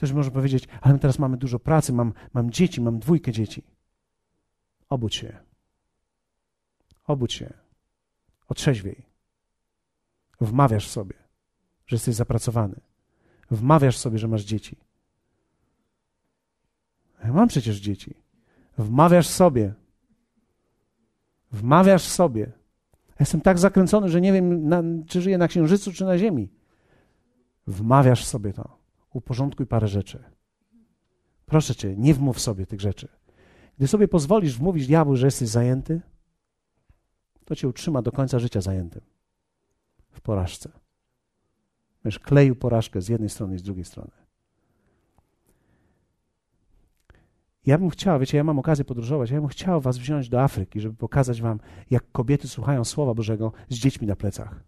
Ktoś 0.00 0.12
może 0.12 0.30
powiedzieć, 0.30 0.68
ale 0.80 0.98
teraz 0.98 1.18
mamy 1.18 1.36
dużo 1.36 1.58
pracy, 1.58 1.92
mam, 1.92 2.12
mam 2.32 2.50
dzieci, 2.50 2.80
mam 2.80 2.98
dwójkę 2.98 3.32
dzieci. 3.32 3.62
Obudź 4.88 5.14
się. 5.14 5.38
Obudź 7.06 7.32
się. 7.32 7.52
Otrzeźwiej. 8.48 9.06
Wmawiasz 10.40 10.88
sobie, 10.88 11.14
że 11.86 11.96
jesteś 11.96 12.14
zapracowany. 12.14 12.80
Wmawiasz 13.50 13.96
sobie, 13.96 14.18
że 14.18 14.28
masz 14.28 14.42
dzieci. 14.42 14.76
Ja 17.24 17.32
mam 17.32 17.48
przecież 17.48 17.76
dzieci. 17.76 18.14
Wmawiasz 18.78 19.28
sobie. 19.28 19.74
Wmawiasz 21.52 22.02
sobie. 22.02 22.52
Jestem 23.20 23.40
tak 23.40 23.58
zakręcony, 23.58 24.08
że 24.08 24.20
nie 24.20 24.32
wiem, 24.32 24.68
na, 24.68 24.82
czy 25.06 25.22
żyję 25.22 25.38
na 25.38 25.48
księżycu, 25.48 25.92
czy 25.92 26.04
na 26.04 26.18
ziemi. 26.18 26.52
Wmawiasz 27.66 28.24
sobie 28.24 28.52
to. 28.52 28.79
Uporządkuj 29.12 29.66
parę 29.66 29.88
rzeczy. 29.88 30.24
Proszę 31.46 31.74
cię, 31.74 31.96
nie 31.96 32.14
wmów 32.14 32.40
sobie 32.40 32.66
tych 32.66 32.80
rzeczy. 32.80 33.08
Gdy 33.78 33.88
sobie 33.88 34.08
pozwolisz 34.08 34.58
wmówić 34.58 34.86
diabłu, 34.86 35.16
że 35.16 35.26
jesteś 35.26 35.48
zajęty, 35.48 36.00
to 37.44 37.56
cię 37.56 37.68
utrzyma 37.68 38.02
do 38.02 38.12
końca 38.12 38.38
życia 38.38 38.60
zajętym. 38.60 39.02
W 40.10 40.20
porażce. 40.20 40.70
Wiesz, 42.04 42.18
kleił 42.18 42.56
porażkę 42.56 43.00
z 43.00 43.08
jednej 43.08 43.28
strony 43.28 43.54
i 43.54 43.58
z 43.58 43.62
drugiej 43.62 43.84
strony. 43.84 44.10
Ja 47.66 47.78
bym 47.78 47.90
chciał, 47.90 48.20
wiecie, 48.20 48.36
ja 48.36 48.44
mam 48.44 48.58
okazję 48.58 48.84
podróżować, 48.84 49.30
ja 49.30 49.40
bym 49.40 49.48
chciał 49.48 49.80
was 49.80 49.98
wziąć 49.98 50.28
do 50.28 50.42
Afryki, 50.42 50.80
żeby 50.80 50.96
pokazać 50.96 51.42
wam, 51.42 51.60
jak 51.90 52.12
kobiety 52.12 52.48
słuchają 52.48 52.84
Słowa 52.84 53.14
Bożego 53.14 53.52
z 53.68 53.74
dziećmi 53.74 54.06
na 54.06 54.16
plecach. 54.16 54.64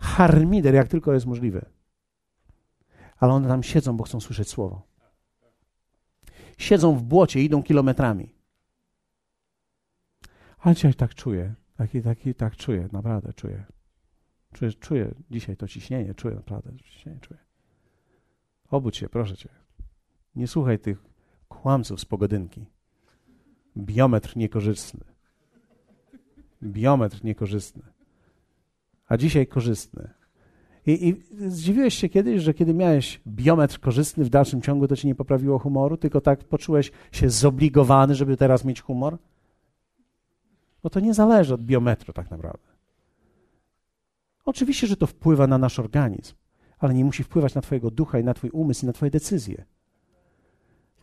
Harmider, 0.00 0.74
jak 0.74 0.88
tylko 0.88 1.12
jest 1.12 1.26
możliwe. 1.26 1.77
Ale 3.18 3.32
one 3.32 3.48
tam 3.48 3.62
siedzą, 3.62 3.96
bo 3.96 4.04
chcą 4.04 4.20
słyszeć 4.20 4.48
Słowo. 4.48 4.82
Siedzą 6.58 6.96
w 6.96 7.02
błocie, 7.02 7.42
idą 7.42 7.62
kilometrami. 7.62 8.34
Ale 10.58 10.74
dzisiaj 10.74 10.94
tak 10.94 11.14
czuję, 11.14 11.54
taki, 11.76 12.02
taki, 12.02 12.34
tak 12.34 12.56
czuję, 12.56 12.88
naprawdę 12.92 13.32
czuję. 13.32 13.64
Czuję, 14.52 14.72
czuję 14.72 15.14
dzisiaj 15.30 15.56
to 15.56 15.68
ciśnienie, 15.68 16.14
czuję 16.14 16.34
naprawdę, 16.34 16.76
ciśnienie 16.76 17.20
czuję. 17.20 17.40
Obudź 18.70 18.96
się, 18.96 19.08
proszę 19.08 19.36
cię. 19.36 19.48
Nie 20.34 20.46
słuchaj 20.46 20.78
tych 20.78 21.04
kłamców 21.48 22.00
z 22.00 22.04
pogodynki. 22.04 22.66
Biometr 23.76 24.36
niekorzystny. 24.36 25.04
Biometr 26.62 27.24
niekorzystny. 27.24 27.82
A 29.08 29.16
dzisiaj 29.16 29.46
korzystny. 29.46 30.17
I, 30.88 31.08
I 31.08 31.22
zdziwiłeś 31.50 31.94
się 31.94 32.08
kiedyś, 32.08 32.42
że 32.42 32.54
kiedy 32.54 32.74
miałeś 32.74 33.20
biometr 33.26 33.80
korzystny 33.80 34.24
w 34.24 34.28
dalszym 34.28 34.62
ciągu, 34.62 34.88
to 34.88 34.96
ci 34.96 35.06
nie 35.06 35.14
poprawiło 35.14 35.58
humoru, 35.58 35.96
tylko 35.96 36.20
tak 36.20 36.44
poczułeś 36.44 36.92
się 37.12 37.30
zobligowany, 37.30 38.14
żeby 38.14 38.36
teraz 38.36 38.64
mieć 38.64 38.80
humor? 38.80 39.18
Bo 40.82 40.90
to 40.90 41.00
nie 41.00 41.14
zależy 41.14 41.54
od 41.54 41.62
biometru 41.62 42.12
tak 42.12 42.30
naprawdę. 42.30 42.68
Oczywiście, 44.44 44.86
że 44.86 44.96
to 44.96 45.06
wpływa 45.06 45.46
na 45.46 45.58
nasz 45.58 45.78
organizm, 45.78 46.34
ale 46.78 46.94
nie 46.94 47.04
musi 47.04 47.24
wpływać 47.24 47.54
na 47.54 47.60
Twojego 47.60 47.90
ducha 47.90 48.18
i 48.18 48.24
na 48.24 48.34
Twój 48.34 48.50
umysł 48.50 48.84
i 48.84 48.86
na 48.86 48.92
Twoje 48.92 49.10
decyzje. 49.10 49.64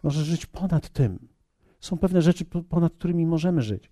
Możesz 0.04 0.24
żyć 0.24 0.46
ponad 0.46 0.90
tym. 0.90 1.28
Są 1.80 1.98
pewne 1.98 2.22
rzeczy, 2.22 2.46
ponad 2.46 2.94
którymi 2.94 3.26
możemy 3.26 3.62
żyć. 3.62 3.92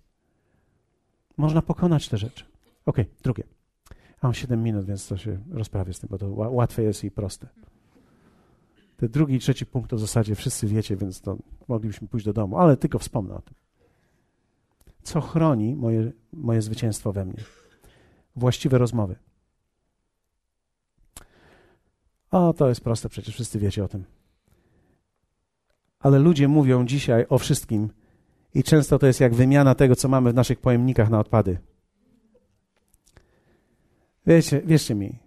Można 1.36 1.62
pokonać 1.62 2.08
te 2.08 2.18
rzeczy. 2.18 2.44
Ok, 2.86 2.96
drugie. 3.22 3.53
Mam 4.22 4.34
7 4.34 4.62
minut, 4.62 4.84
więc 4.84 5.08
to 5.08 5.16
się 5.16 5.38
rozprawię 5.50 5.92
z 5.92 6.00
tym, 6.00 6.08
bo 6.10 6.18
to 6.18 6.28
łatwe 6.30 6.82
jest 6.82 7.04
i 7.04 7.10
proste. 7.10 7.48
Te 8.96 9.08
drugi 9.08 9.34
i 9.34 9.38
trzeci 9.38 9.66
punkt 9.66 9.90
to 9.90 9.96
w 9.96 10.00
zasadzie 10.00 10.34
wszyscy 10.34 10.66
wiecie, 10.66 10.96
więc 10.96 11.20
to 11.20 11.36
moglibyśmy 11.68 12.08
pójść 12.08 12.26
do 12.26 12.32
domu, 12.32 12.58
ale 12.58 12.76
tylko 12.76 12.98
wspomnę 12.98 13.34
o 13.34 13.42
tym. 13.42 13.54
Co 15.02 15.20
chroni 15.20 15.76
moje, 15.76 16.12
moje 16.32 16.62
zwycięstwo 16.62 17.12
we 17.12 17.24
mnie? 17.24 17.42
Właściwe 18.36 18.78
rozmowy. 18.78 19.16
O, 22.30 22.52
to 22.52 22.68
jest 22.68 22.80
proste, 22.80 23.08
przecież 23.08 23.34
wszyscy 23.34 23.58
wiecie 23.58 23.84
o 23.84 23.88
tym. 23.88 24.04
Ale 26.00 26.18
ludzie 26.18 26.48
mówią 26.48 26.86
dzisiaj 26.86 27.26
o 27.28 27.38
wszystkim 27.38 27.90
i 28.54 28.62
często 28.62 28.98
to 28.98 29.06
jest 29.06 29.20
jak 29.20 29.34
wymiana 29.34 29.74
tego, 29.74 29.96
co 29.96 30.08
mamy 30.08 30.32
w 30.32 30.34
naszych 30.34 30.60
pojemnikach 30.60 31.10
na 31.10 31.20
odpady. 31.20 31.58
Wiecie, 34.26 34.62
wierzcie 34.62 34.94
mi. 34.94 35.18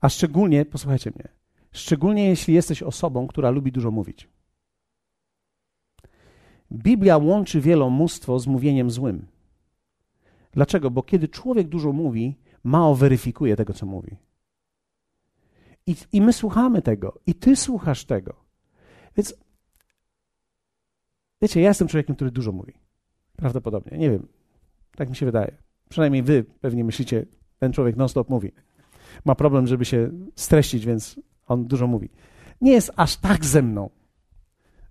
A 0.00 0.08
szczególnie, 0.08 0.64
posłuchajcie 0.64 1.10
mnie, 1.10 1.28
szczególnie 1.72 2.28
jeśli 2.28 2.54
jesteś 2.54 2.82
osobą, 2.82 3.26
która 3.26 3.50
lubi 3.50 3.72
dużo 3.72 3.90
mówić. 3.90 4.28
Biblia 6.72 7.16
łączy 7.18 7.60
wielomóstwo 7.60 8.38
z 8.38 8.46
mówieniem 8.46 8.90
złym. 8.90 9.26
Dlaczego? 10.52 10.90
Bo 10.90 11.02
kiedy 11.02 11.28
człowiek 11.28 11.68
dużo 11.68 11.92
mówi, 11.92 12.36
mało 12.64 12.94
weryfikuje 12.94 13.56
tego, 13.56 13.72
co 13.72 13.86
mówi. 13.86 14.16
I, 15.86 15.96
I 16.12 16.20
my 16.20 16.32
słuchamy 16.32 16.82
tego, 16.82 17.20
i 17.26 17.34
ty 17.34 17.56
słuchasz 17.56 18.04
tego. 18.04 18.34
Więc 19.16 19.34
wiecie, 21.42 21.60
ja 21.60 21.68
jestem 21.68 21.88
człowiekiem, 21.88 22.16
który 22.16 22.30
dużo 22.30 22.52
mówi. 22.52 22.72
Prawdopodobnie. 23.36 23.98
Nie 23.98 24.10
wiem. 24.10 24.28
Tak 24.96 25.10
mi 25.10 25.16
się 25.16 25.26
wydaje. 25.26 25.56
Przynajmniej 25.88 26.22
wy 26.22 26.44
pewnie 26.44 26.84
myślicie, 26.84 27.26
ten 27.58 27.72
człowiek 27.72 27.96
non-stop 27.96 28.28
mówi. 28.28 28.52
Ma 29.24 29.34
problem, 29.34 29.66
żeby 29.66 29.84
się 29.84 30.10
streścić, 30.36 30.86
więc 30.86 31.20
on 31.46 31.64
dużo 31.64 31.86
mówi. 31.86 32.08
Nie 32.60 32.72
jest 32.72 32.90
aż 32.96 33.16
tak 33.16 33.44
ze 33.44 33.62
mną. 33.62 33.90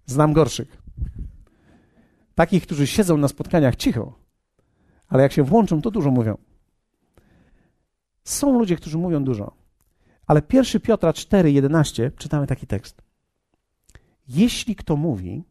Znam 0.06 0.34
gorszych. 0.34 0.82
Takich, 2.36 2.64
którzy 2.64 2.88
siedzą 2.88 3.18
na 3.18 3.28
spotkaniach 3.28 3.76
cicho, 3.76 4.20
ale 5.08 5.24
jak 5.24 5.32
się 5.32 5.44
włączą, 5.44 5.82
to 5.82 5.92
dużo 5.92 6.12
mówią. 6.12 6.38
Są 8.24 8.60
ludzie, 8.60 8.76
którzy 8.76 8.98
mówią 8.98 9.24
dużo. 9.24 9.56
Ale 10.28 10.42
1 10.54 10.82
Piotra 10.82 11.12
4:11 11.12 12.12
czytamy 12.18 12.48
taki 12.48 12.68
tekst. 12.68 13.02
Jeśli 14.28 14.76
kto 14.76 14.96
mówi, 14.96 15.44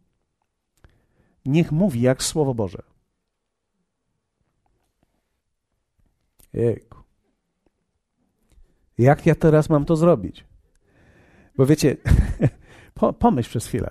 niech 1.45 1.73
mówi 1.73 2.01
jak 2.01 2.23
Słowo 2.23 2.55
Boże. 2.55 2.83
Jejku. 6.53 7.03
Jak 8.99 9.26
ja 9.26 9.34
teraz 9.34 9.70
mam 9.70 9.84
to 9.84 9.97
zrobić? 9.97 10.45
Bo 11.57 11.66
wiecie, 11.66 11.97
pomyśl 13.18 13.49
przez 13.49 13.66
chwilę. 13.66 13.90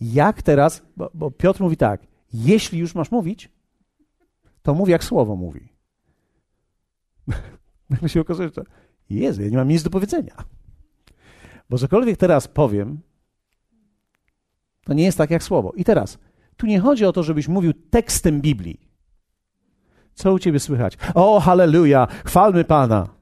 Jak 0.00 0.42
teraz, 0.42 0.82
bo, 0.96 1.10
bo 1.14 1.30
Piotr 1.30 1.60
mówi 1.60 1.76
tak, 1.76 2.06
jeśli 2.32 2.78
już 2.78 2.94
masz 2.94 3.10
mówić, 3.10 3.50
to 4.62 4.74
mów 4.74 4.88
jak 4.88 5.04
Słowo 5.04 5.36
mówi. 5.36 5.68
Nagle 7.90 8.08
się 8.08 8.20
okazuje, 8.20 8.50
że 8.56 8.62
Jezu, 9.10 9.42
ja 9.42 9.48
nie 9.48 9.56
mam 9.56 9.68
nic 9.68 9.82
do 9.82 9.90
powiedzenia. 9.90 10.34
Bo 11.70 11.78
cokolwiek 11.78 12.16
teraz 12.16 12.48
powiem, 12.48 13.00
to 14.84 14.92
nie 14.92 15.04
jest 15.04 15.18
tak 15.18 15.30
jak 15.30 15.42
słowo. 15.42 15.72
I 15.76 15.84
teraz, 15.84 16.18
tu 16.56 16.66
nie 16.66 16.80
chodzi 16.80 17.04
o 17.04 17.12
to, 17.12 17.22
żebyś 17.22 17.48
mówił 17.48 17.72
tekstem 17.90 18.40
Biblii. 18.40 18.80
Co 20.14 20.32
u 20.32 20.38
ciebie 20.38 20.60
słychać? 20.60 20.98
O, 21.14 21.40
halleluja, 21.40 22.06
chwalmy 22.24 22.64
Pana. 22.64 23.21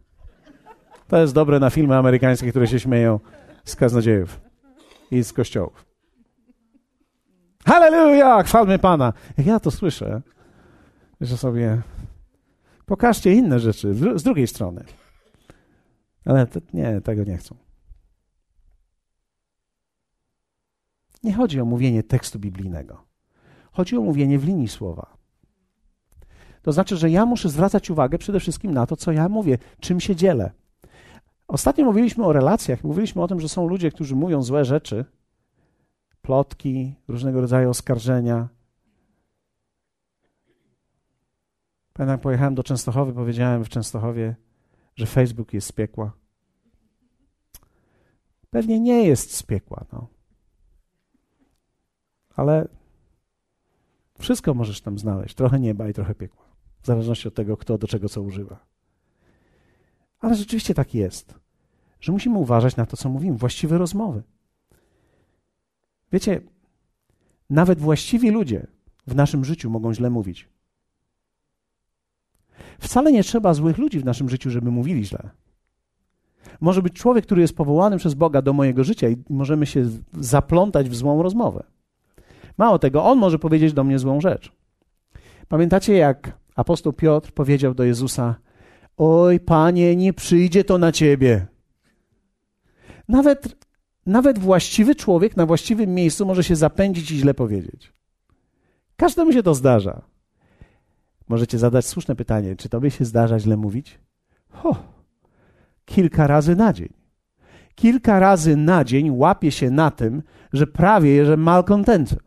To 1.11 1.21
jest 1.21 1.35
dobre 1.35 1.61
na 1.61 1.71
filmy 1.71 1.97
amerykańskie, 1.97 2.51
które 2.51 2.67
się 2.67 2.81
śmieją 2.81 3.21
z 3.65 3.77
kaznodziejów 3.77 4.41
i 5.11 5.25
z 5.25 5.33
kościołów. 5.33 5.87
Halleluja, 7.65 8.43
chwalmy 8.43 8.79
Pana. 8.79 9.13
Jak 9.39 9.47
ja 9.47 9.61
to 9.61 9.71
słyszę, 9.71 10.23
że 11.21 11.37
sobie 11.37 11.83
pokażcie 12.87 13.33
inne 13.33 13.61
rzeczy 13.61 13.95
z 13.95 14.23
drugiej 14.23 14.47
strony. 14.47 14.85
Ale 16.25 16.47
to, 16.47 16.61
nie, 16.73 17.01
tego 17.01 17.25
nie 17.25 17.37
chcą. 17.37 17.57
Nie 21.23 21.33
chodzi 21.33 21.61
o 21.61 21.65
mówienie 21.65 22.03
tekstu 22.03 22.39
biblijnego. 22.39 23.05
Chodzi 23.73 23.97
o 23.97 24.01
mówienie 24.01 24.39
w 24.39 24.45
linii 24.45 24.69
słowa. 24.69 25.17
To 26.63 26.73
znaczy, 26.73 26.97
że 26.97 27.11
ja 27.11 27.27
muszę 27.27 27.49
zwracać 27.49 27.91
uwagę 27.91 28.19
przede 28.19 28.41
wszystkim 28.41 28.75
na 28.75 28.87
to, 28.87 28.97
co 28.97 29.13
ja 29.13 29.29
mówię, 29.29 29.59
czym 29.81 30.01
się 30.01 30.17
dzielę. 30.17 30.61
Ostatnio 31.51 31.85
mówiliśmy 31.85 32.27
o 32.27 32.33
relacjach, 32.33 32.85
mówiliśmy 32.85 33.23
o 33.23 33.29
tym, 33.29 33.41
że 33.41 33.49
są 33.49 33.69
ludzie, 33.69 33.91
którzy 33.91 34.17
mówią 34.17 34.43
złe 34.43 34.65
rzeczy, 34.65 35.05
plotki, 36.23 36.95
różnego 37.09 37.41
rodzaju 37.41 37.71
oskarżenia. 37.71 38.49
Pamiętam, 41.93 42.15
jak 42.15 42.21
pojechałem 42.21 42.55
do 42.55 42.63
Częstochowy, 42.63 43.13
powiedziałem 43.13 43.65
w 43.65 43.69
Częstochowie, 43.69 44.37
że 44.97 45.07
Facebook 45.07 45.53
jest 45.53 45.67
z 45.67 45.73
piekła. 45.73 46.13
Pewnie 48.51 48.81
nie 48.81 49.05
jest 49.05 49.35
z 49.35 49.43
piekła, 49.43 49.85
no. 49.93 50.07
Ale 52.37 52.69
wszystko 54.19 54.55
możesz 54.55 54.81
tam 54.81 54.99
znaleźć. 54.99 55.35
Trochę 55.35 55.61
nieba 55.61 55.89
i 55.89 55.93
trochę 55.95 56.15
piekła. 56.15 56.45
W 56.83 56.87
zależności 56.87 57.29
od 57.29 57.35
tego, 57.35 57.57
kto 57.57 57.79
do 57.79 57.87
czego 57.87 58.09
co 58.09 58.23
używa. 58.23 58.67
Ale 60.21 60.35
rzeczywiście 60.35 60.75
tak 60.75 60.95
jest, 60.95 61.40
że 62.01 62.13
musimy 62.13 62.39
uważać 62.39 62.77
na 62.77 62.87
to, 62.87 62.97
co 62.97 63.09
mówimy, 63.09 63.37
właściwe 63.37 63.79
rozmowy. 63.79 64.23
Wiecie, 66.13 66.41
nawet 67.51 67.79
właściwi 67.79 68.31
ludzie 68.31 68.67
w 69.07 69.15
naszym 69.15 69.45
życiu 69.45 69.71
mogą 69.71 69.95
źle 69.95 70.11
mówić. 70.11 70.49
Wcale 72.79 73.13
nie 73.13 73.25
trzeba 73.25 73.55
złych 73.55 73.79
ludzi 73.79 74.01
w 74.01 74.05
naszym 74.05 74.29
życiu, 74.29 74.51
żeby 74.51 74.71
mówili 74.71 75.05
źle. 75.05 75.31
Może 76.61 76.83
być 76.83 76.93
człowiek, 76.93 77.27
który 77.27 77.41
jest 77.41 77.57
powołany 77.57 77.99
przez 77.99 78.15
Boga 78.15 78.43
do 78.43 78.53
mojego 78.53 78.85
życia 78.85 79.09
i 79.09 79.17
możemy 79.31 79.67
się 79.67 79.89
zaplątać 80.21 80.91
w 80.91 80.95
złą 80.95 81.23
rozmowę. 81.23 81.63
Mało 82.59 82.79
tego, 82.79 83.05
on 83.05 83.19
może 83.19 83.39
powiedzieć 83.39 83.73
do 83.73 83.85
mnie 83.85 83.99
złą 83.99 84.21
rzecz. 84.21 84.53
Pamiętacie, 85.49 85.95
jak 85.95 86.39
apostoł 86.57 86.93
Piotr 86.93 87.33
powiedział 87.33 87.75
do 87.75 87.85
Jezusa: 87.85 88.35
Oj, 88.97 89.41
panie, 89.41 89.97
nie 89.97 90.13
przyjdzie 90.13 90.65
to 90.65 90.79
na 90.79 90.93
ciebie. 90.93 91.47
Nawet, 93.11 93.67
nawet 94.07 94.39
właściwy 94.39 94.95
człowiek 94.95 95.37
na 95.37 95.47
właściwym 95.47 95.95
miejscu 95.95 96.27
może 96.27 96.45
się 96.45 96.57
zapędzić 96.57 97.11
i 97.11 97.17
źle 97.17 97.35
powiedzieć. 97.35 97.93
Każdemu 98.97 99.33
się 99.33 99.43
to 99.43 99.55
zdarza. 99.55 100.03
Możecie 101.29 101.59
zadać 101.59 101.87
słuszne 101.87 102.17
pytanie: 102.17 102.57
czy 102.57 102.69
tobie 102.69 102.91
się 102.91 103.05
zdarza 103.05 103.41
źle 103.41 103.57
mówić? 103.57 103.99
Ho, 104.51 104.77
kilka 105.85 106.27
razy 106.27 106.57
na 106.57 106.73
dzień. 106.73 106.89
Kilka 107.75 108.21
razy 108.21 108.57
na 108.57 108.85
dzień 108.85 109.11
łapię 109.11 109.51
się 109.51 109.71
na 109.71 109.91
tym, 109.91 110.23
że 110.53 110.67
prawie 110.67 111.11
jeżdżę 111.11 111.37
malkontentem. 111.37 112.19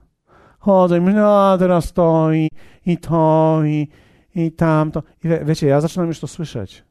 Chodzę 0.59 0.97
i 0.97 1.01
myślę, 1.01 1.21
no 1.21 1.57
teraz 1.57 1.93
to 1.93 2.33
i, 2.33 2.49
i 2.85 2.97
to 2.97 3.59
i, 3.65 3.87
i 4.35 4.51
tamto. 4.51 5.03
I 5.23 5.27
wie, 5.27 5.45
wiecie, 5.45 5.67
ja 5.67 5.81
zaczynam 5.81 6.07
już 6.07 6.19
to 6.19 6.27
słyszeć. 6.27 6.83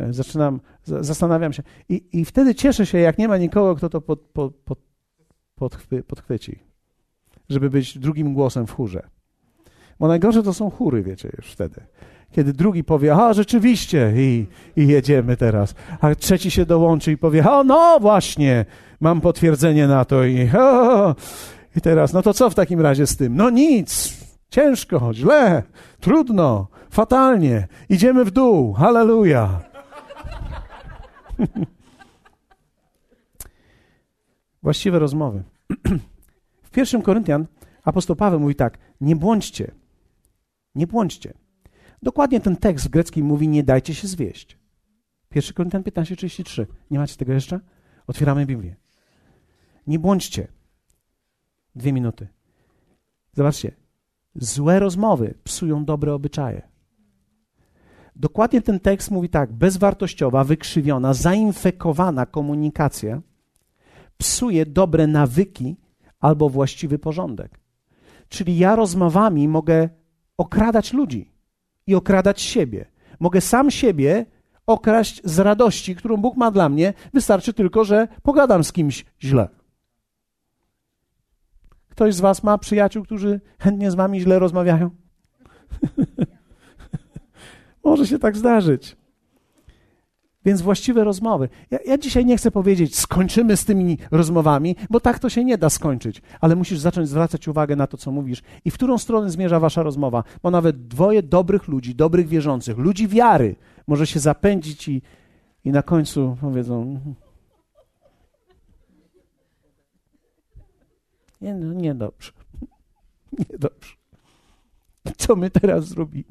E, 0.00 0.12
zaczynam, 0.12 0.60
zastanawiam 0.84 1.52
się. 1.52 1.62
I, 1.88 2.02
I 2.12 2.24
wtedy 2.24 2.54
cieszę 2.54 2.86
się, 2.86 2.98
jak 2.98 3.18
nie 3.18 3.28
ma 3.28 3.36
nikogo, 3.36 3.74
kto 3.74 3.88
to 3.88 4.00
pod, 4.00 4.20
pod, 4.20 4.54
pod, 4.56 4.78
podchwy, 5.54 6.02
podchwyci, 6.02 6.58
żeby 7.48 7.70
być 7.70 7.98
drugim 7.98 8.34
głosem 8.34 8.66
w 8.66 8.72
chórze. 8.72 9.08
Bo 9.98 10.08
najgorsze 10.08 10.42
to 10.42 10.54
są 10.54 10.70
chóry, 10.70 11.02
wiecie, 11.02 11.30
już 11.36 11.46
wtedy. 11.46 11.80
Kiedy 12.32 12.52
drugi 12.52 12.84
powie, 12.84 13.14
a 13.14 13.32
rzeczywiście, 13.32 14.12
i, 14.16 14.46
i 14.76 14.88
jedziemy 14.88 15.36
teraz. 15.36 15.74
A 16.00 16.14
trzeci 16.14 16.50
się 16.50 16.66
dołączy 16.66 17.12
i 17.12 17.16
powie, 17.16 17.50
o 17.50 17.64
no 17.64 17.98
właśnie, 18.00 18.64
mam 19.00 19.20
potwierdzenie 19.20 19.86
na 19.86 20.04
to 20.04 20.24
i, 20.24 20.50
o, 20.58 21.14
i 21.76 21.80
teraz, 21.80 22.12
no 22.12 22.22
to 22.22 22.34
co 22.34 22.50
w 22.50 22.54
takim 22.54 22.80
razie 22.80 23.06
z 23.06 23.16
tym? 23.16 23.36
No 23.36 23.50
nic, 23.50 24.18
ciężko, 24.50 25.10
źle, 25.14 25.62
trudno, 26.00 26.66
fatalnie, 26.90 27.68
idziemy 27.88 28.24
w 28.24 28.30
dół, 28.30 28.72
halleluja. 28.72 29.69
Właściwe 34.62 34.98
rozmowy. 34.98 35.44
W 36.62 36.70
pierwszym 36.70 37.02
Koryntian 37.02 37.46
apostoł 37.84 38.16
Paweł 38.16 38.40
mówi 38.40 38.54
tak: 38.54 38.78
Nie 39.00 39.16
błądźcie, 39.16 39.74
nie 40.74 40.86
błądźcie. 40.86 41.34
Dokładnie 42.02 42.40
ten 42.40 42.56
tekst 42.56 42.86
w 42.86 42.90
greckim 42.90 43.26
mówi: 43.26 43.48
Nie 43.48 43.62
dajcie 43.62 43.94
się 43.94 44.08
zwieść. 44.08 44.58
1 45.34 45.52
Koryntian 45.52 45.82
15:33. 45.82 46.66
Nie 46.90 46.98
macie 46.98 47.16
tego 47.16 47.32
jeszcze? 47.32 47.60
Otwieramy 48.06 48.46
Biblię. 48.46 48.76
Nie 49.86 49.98
błądźcie. 49.98 50.48
Dwie 51.74 51.92
minuty. 51.92 52.28
Zobaczcie. 53.32 53.72
Złe 54.34 54.78
rozmowy 54.78 55.34
psują 55.44 55.84
dobre 55.84 56.14
obyczaje. 56.14 56.68
Dokładnie 58.20 58.62
ten 58.62 58.80
tekst 58.80 59.10
mówi 59.10 59.28
tak: 59.28 59.52
bezwartościowa, 59.52 60.44
wykrzywiona, 60.44 61.14
zainfekowana 61.14 62.26
komunikacja 62.26 63.20
psuje 64.18 64.66
dobre 64.66 65.06
nawyki 65.06 65.76
albo 66.20 66.48
właściwy 66.48 66.98
porządek. 66.98 67.60
Czyli 68.28 68.58
ja 68.58 68.76
rozmowami 68.76 69.48
mogę 69.48 69.88
okradać 70.36 70.92
ludzi 70.92 71.32
i 71.86 71.94
okradać 71.94 72.40
siebie. 72.40 72.86
Mogę 73.20 73.40
sam 73.40 73.70
siebie 73.70 74.26
okraść 74.66 75.20
z 75.24 75.38
radości, 75.38 75.96
którą 75.96 76.16
Bóg 76.16 76.36
ma 76.36 76.50
dla 76.50 76.68
mnie. 76.68 76.94
Wystarczy 77.14 77.52
tylko, 77.52 77.84
że 77.84 78.08
pogadam 78.22 78.64
z 78.64 78.72
kimś 78.72 79.04
źle. 79.22 79.48
Ktoś 81.88 82.14
z 82.14 82.20
Was 82.20 82.42
ma 82.42 82.58
przyjaciół, 82.58 83.04
którzy 83.04 83.40
chętnie 83.58 83.90
z 83.90 83.94
Wami 83.94 84.20
źle 84.20 84.38
rozmawiają? 84.38 84.90
Może 87.84 88.06
się 88.06 88.18
tak 88.18 88.36
zdarzyć. 88.36 88.96
Więc 90.44 90.62
właściwe 90.62 91.04
rozmowy. 91.04 91.48
Ja, 91.70 91.78
ja, 91.86 91.98
dzisiaj 91.98 92.26
nie 92.26 92.36
chcę 92.36 92.50
powiedzieć, 92.50 92.96
skończymy 92.98 93.56
z 93.56 93.64
tymi 93.64 93.98
rozmowami, 94.10 94.76
bo 94.90 95.00
tak 95.00 95.18
to 95.18 95.28
się 95.28 95.44
nie 95.44 95.58
da 95.58 95.70
skończyć, 95.70 96.22
ale 96.40 96.56
musisz 96.56 96.78
zacząć 96.78 97.08
zwracać 97.08 97.48
uwagę 97.48 97.76
na 97.76 97.86
to, 97.86 97.96
co 97.96 98.12
mówisz 98.12 98.42
i 98.64 98.70
w 98.70 98.74
którą 98.74 98.98
stronę 98.98 99.30
zmierza 99.30 99.60
wasza 99.60 99.82
rozmowa. 99.82 100.24
Bo 100.42 100.50
nawet 100.50 100.86
dwoje 100.86 101.22
dobrych 101.22 101.68
ludzi, 101.68 101.94
dobrych 101.94 102.28
wierzących, 102.28 102.78
ludzi 102.78 103.08
wiary, 103.08 103.56
może 103.86 104.06
się 104.06 104.20
zapędzić 104.20 104.88
i, 104.88 105.02
i 105.64 105.70
na 105.70 105.82
końcu 105.82 106.36
powiedzą. 106.40 107.00
Nie, 111.40 111.54
no. 111.54 111.72
Nie 111.72 111.94
dobrze. 111.94 112.32
Co 115.16 115.36
my 115.36 115.50
teraz 115.50 115.88
zrobimy? 115.88 116.24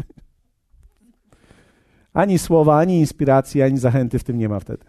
Ani 2.20 2.39
słowa, 2.39 2.78
ani 2.78 2.99
inspiracji, 2.99 3.61
ani 3.61 3.78
zachęty 3.78 4.20
w 4.20 4.24
tym 4.24 4.38
nie 4.38 4.49
ma 4.49 4.59
wtedy. 4.59 4.86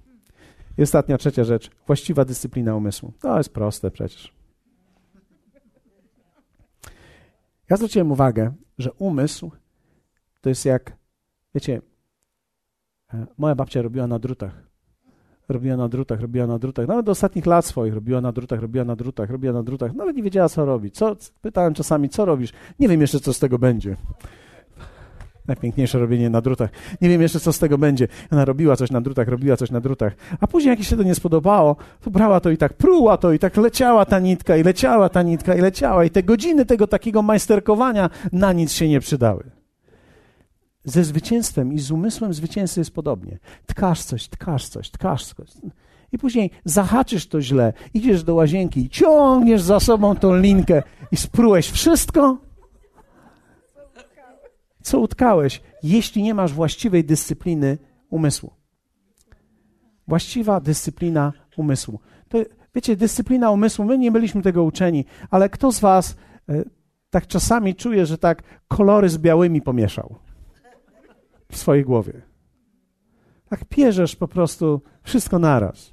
I 0.78 0.82
ostatnia, 0.82 1.18
trzecia 1.18 1.44
rzecz. 1.44 1.70
Właściwa 1.86 2.24
dyscyplina 2.24 2.76
umysłu. 2.76 3.12
To 3.20 3.38
jest 3.38 3.52
proste 3.52 3.90
przecież. 3.90 4.32
Ja 7.70 7.76
zwróciłem 7.76 8.12
uwagę, 8.12 8.52
że 8.78 8.92
umysł 8.92 9.50
to 10.40 10.48
jest 10.48 10.64
jak, 10.64 10.96
wiecie, 11.54 11.82
e, 13.14 13.26
moja 13.38 13.54
babcia 13.54 13.82
robiła 13.82 14.06
na 14.06 14.18
drutach. 14.18 14.62
Robiła 15.48 15.76
na 15.76 15.88
drutach, 15.88 16.20
robiła 16.20 16.46
na 16.46 16.58
drutach. 16.58 16.88
Nawet 16.88 17.06
do 17.06 17.12
ostatnich 17.12 17.46
lat 17.46 17.64
swoich 17.64 17.94
robiła 17.94 18.20
na 18.20 18.32
drutach, 18.32 18.60
robiła 18.60 18.84
na 18.84 18.96
drutach, 18.96 19.30
robiła 19.30 19.52
na 19.52 19.62
drutach. 19.62 19.94
Nawet 19.94 20.16
nie 20.16 20.22
wiedziała, 20.22 20.48
co 20.48 20.64
robić. 20.64 20.94
Co, 20.94 21.16
pytałem 21.40 21.74
czasami, 21.74 22.08
co 22.08 22.24
robisz? 22.24 22.52
Nie 22.78 22.88
wiem 22.88 23.00
jeszcze, 23.00 23.20
co 23.20 23.32
z 23.32 23.38
tego 23.38 23.58
będzie. 23.58 23.96
Najpiękniejsze 25.46 25.98
robienie 25.98 26.30
na 26.30 26.40
drutach. 26.40 26.70
Nie 27.00 27.08
wiem 27.08 27.22
jeszcze, 27.22 27.40
co 27.40 27.52
z 27.52 27.58
tego 27.58 27.78
będzie. 27.78 28.08
Ona 28.30 28.44
robiła 28.44 28.76
coś 28.76 28.90
na 28.90 29.00
drutach, 29.00 29.28
robiła 29.28 29.56
coś 29.56 29.70
na 29.70 29.80
drutach. 29.80 30.12
A 30.40 30.46
później, 30.46 30.70
jak 30.70 30.82
się 30.82 30.96
to 30.96 31.02
nie 31.02 31.14
spodobało, 31.14 31.76
to 32.00 32.10
brała 32.10 32.40
to 32.40 32.50
i 32.50 32.56
tak 32.56 32.72
pruła 32.72 33.16
to 33.16 33.32
i 33.32 33.38
tak 33.38 33.56
leciała 33.56 34.04
ta 34.04 34.18
nitka 34.18 34.56
i 34.56 34.62
leciała 34.62 35.08
ta 35.08 35.22
nitka 35.22 35.54
i 35.54 35.60
leciała. 35.60 36.04
I 36.04 36.10
te 36.10 36.22
godziny 36.22 36.66
tego 36.66 36.86
takiego 36.86 37.22
majsterkowania 37.22 38.10
na 38.32 38.52
nic 38.52 38.72
się 38.72 38.88
nie 38.88 39.00
przydały. 39.00 39.50
Ze 40.84 41.04
zwycięstwem 41.04 41.72
i 41.72 41.78
z 41.78 41.90
umysłem 41.90 42.34
zwycięzcy 42.34 42.80
jest 42.80 42.94
podobnie. 42.94 43.38
Tkasz 43.66 44.02
coś, 44.02 44.28
tkasz 44.28 44.68
coś, 44.68 44.90
tkasz 44.90 45.24
coś. 45.24 45.48
I 46.12 46.18
później 46.18 46.50
zahaczysz 46.64 47.26
to 47.26 47.42
źle, 47.42 47.72
idziesz 47.94 48.24
do 48.24 48.34
łazienki 48.34 48.88
ciągniesz 48.88 49.62
za 49.62 49.80
sobą 49.80 50.16
tą 50.16 50.36
linkę 50.36 50.82
i 51.12 51.16
sprułeś 51.16 51.70
wszystko, 51.70 52.38
co 54.82 55.00
utkałeś, 55.00 55.62
jeśli 55.82 56.22
nie 56.22 56.34
masz 56.34 56.52
właściwej 56.52 57.04
dyscypliny 57.04 57.78
umysłu. 58.10 58.50
Właściwa 60.08 60.60
dyscyplina 60.60 61.32
umysłu. 61.56 62.00
To, 62.28 62.38
wiecie, 62.74 62.96
dyscyplina 62.96 63.50
umysłu, 63.50 63.84
my 63.84 63.98
nie 63.98 64.12
byliśmy 64.12 64.42
tego 64.42 64.64
uczeni, 64.64 65.04
ale 65.30 65.48
kto 65.48 65.72
z 65.72 65.80
Was 65.80 66.16
e, 66.48 66.64
tak 67.10 67.26
czasami 67.26 67.74
czuje, 67.74 68.06
że 68.06 68.18
tak 68.18 68.42
kolory 68.68 69.08
z 69.08 69.18
białymi 69.18 69.62
pomieszał 69.62 70.18
w 71.50 71.56
swojej 71.56 71.84
głowie? 71.84 72.22
Tak 73.48 73.64
pierzesz 73.64 74.16
po 74.16 74.28
prostu 74.28 74.82
wszystko 75.02 75.38
naraz, 75.38 75.90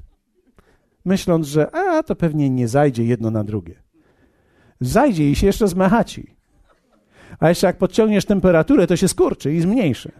myśląc, 1.05 1.47
że 1.47 1.75
a 1.75 2.03
to 2.03 2.15
pewnie 2.15 2.49
nie 2.49 2.67
zajdzie 2.67 3.03
jedno 3.03 3.31
na 3.31 3.43
drugie. 3.43 3.83
Zajdzie 4.81 5.31
i 5.31 5.35
się 5.35 5.47
jeszcze 5.47 5.67
zmachaci. 5.67 6.36
A 7.39 7.49
jeszcze 7.49 7.67
jak 7.67 7.77
podciągniesz 7.77 8.25
temperaturę, 8.25 8.87
to 8.87 8.95
się 8.95 9.07
skurczy 9.07 9.53
i 9.53 9.61
zmniejszy. 9.61 10.11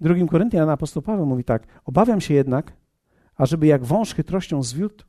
W 0.00 0.04
drugim 0.04 0.28
Koryntian 0.28 0.70
apostoł 0.70 1.02
Paweł 1.02 1.26
mówi 1.26 1.44
tak: 1.44 1.66
Obawiam 1.84 2.20
się 2.20 2.34
jednak, 2.34 2.72
ażeby 3.36 3.66
jak 3.66 3.84
wąż 3.84 4.14
chytrością 4.14 4.62
zwiódł, 4.62 5.04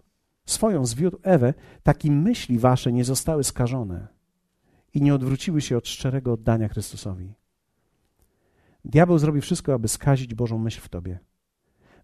swoją 0.45 0.85
zwiódł 0.85 1.17
Ewę, 1.23 1.53
tak 1.83 2.05
i 2.05 2.11
myśli 2.11 2.59
wasze 2.59 2.93
nie 2.93 3.03
zostały 3.03 3.43
skażone 3.43 4.07
i 4.93 5.01
nie 5.01 5.15
odwróciły 5.15 5.61
się 5.61 5.77
od 5.77 5.87
szczerego 5.87 6.33
oddania 6.33 6.67
Chrystusowi. 6.67 7.33
Diabeł 8.85 9.17
zrobi 9.17 9.41
wszystko, 9.41 9.73
aby 9.73 9.87
skazić 9.87 10.33
Bożą 10.33 10.57
myśl 10.57 10.81
w 10.81 10.89
tobie. 10.89 11.19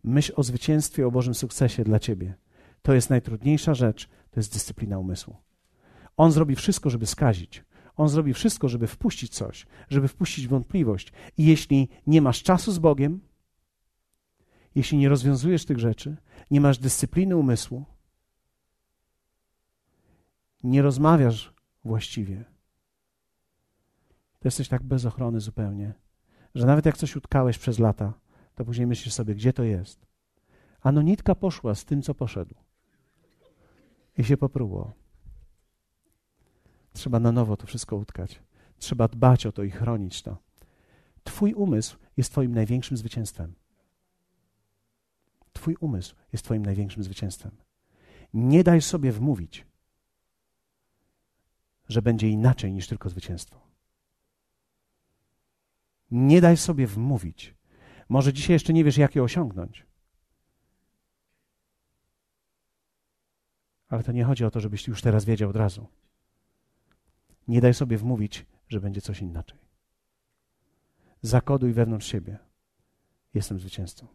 Myśl 0.04 0.34
o 0.36 0.44
zwycięstwie, 0.44 1.08
o 1.08 1.12
Bożym 1.12 1.34
sukcesie 1.34 1.84
dla 1.84 2.00
ciebie. 2.00 2.34
To 2.82 2.94
jest 2.94 3.10
najtrudniejsza 3.10 3.74
rzecz, 3.74 4.08
to 4.08 4.40
jest 4.40 4.54
dyscyplina 4.54 4.98
umysłu. 4.98 5.36
On 6.18 6.32
zrobi 6.32 6.56
wszystko, 6.56 6.90
żeby 6.90 7.06
skazić. 7.06 7.64
On 7.96 8.10
zrobi 8.10 8.34
wszystko, 8.34 8.70
żeby 8.70 8.88
wpuścić 8.88 9.36
coś, 9.36 9.66
żeby 9.90 10.08
wpuścić 10.08 10.48
wątpliwość. 10.48 11.14
I 11.38 11.46
jeśli 11.46 11.90
nie 12.08 12.22
masz 12.22 12.44
czasu 12.44 12.72
z 12.72 12.80
Bogiem, 12.80 13.20
jeśli 14.76 14.98
nie 14.98 15.10
rozwiązujesz 15.10 15.66
tych 15.66 15.80
rzeczy, 15.80 16.18
nie 16.52 16.62
masz 16.62 16.78
dyscypliny 16.78 17.36
umysłu, 17.36 17.86
nie 20.64 20.82
rozmawiasz 20.82 21.54
właściwie, 21.84 22.44
to 24.40 24.48
jesteś 24.48 24.68
tak 24.68 24.84
bez 24.84 25.06
ochrony 25.06 25.40
zupełnie 25.40 25.94
że 26.56 26.66
nawet 26.66 26.86
jak 26.86 26.98
coś 26.98 27.16
utkałeś 27.16 27.58
przez 27.58 27.80
lata, 27.80 28.14
to 28.56 28.66
później 28.66 28.88
myślisz 28.88 29.14
sobie, 29.14 29.36
gdzie 29.36 29.54
to 29.54 29.64
jest. 29.64 30.06
Ano 30.82 31.02
nitka 31.02 31.36
poszła 31.36 31.76
z 31.76 31.86
tym, 31.86 32.02
co 32.02 32.16
poszedł. 32.16 32.56
I 34.20 34.24
się 34.24 34.38
popruło. 34.38 34.94
Trzeba 36.94 37.20
na 37.20 37.32
nowo 37.32 37.58
to 37.58 37.68
wszystko 37.68 37.96
utkać. 37.96 38.42
Trzeba 38.78 39.08
dbać 39.08 39.46
o 39.46 39.52
to 39.52 39.64
i 39.64 39.72
chronić 39.72 40.22
to. 40.22 40.38
Twój 41.24 41.54
umysł 41.54 41.98
jest 42.18 42.32
Twoim 42.32 42.56
największym 42.56 42.98
zwycięstwem. 42.98 43.54
Twój 45.54 45.76
umysł 45.80 46.16
jest 46.34 46.46
Twoim 46.46 46.66
największym 46.66 47.04
zwycięstwem. 47.04 47.52
Nie 48.34 48.64
daj 48.64 48.82
sobie 48.82 49.12
wmówić, 49.12 49.68
że 51.88 52.02
będzie 52.02 52.30
inaczej 52.30 52.74
niż 52.74 52.88
tylko 52.88 53.10
zwycięstwo. 53.10 53.60
Nie 56.12 56.42
daj 56.42 56.58
sobie 56.58 56.88
wmówić. 56.88 57.56
Może 58.10 58.34
dzisiaj 58.34 58.54
jeszcze 58.54 58.74
nie 58.74 58.84
wiesz, 58.84 58.98
jak 58.98 59.16
je 59.16 59.24
osiągnąć. 59.24 59.89
Ale 63.90 64.04
to 64.04 64.12
nie 64.12 64.24
chodzi 64.24 64.46
o 64.46 64.52
to, 64.52 64.60
żebyś 64.60 64.88
już 64.88 65.02
teraz 65.02 65.26
wiedział 65.26 65.50
od 65.50 65.56
razu. 65.56 65.88
Nie 67.48 67.62
daj 67.62 67.74
sobie 67.74 67.98
wmówić, 67.98 68.46
że 68.68 68.80
będzie 68.80 69.02
coś 69.02 69.22
inaczej. 69.22 69.60
Zakoduj 71.22 71.74
wewnątrz 71.74 72.08
siebie. 72.08 72.38
Jestem 73.34 73.60
zwycięzcą. 73.60 74.08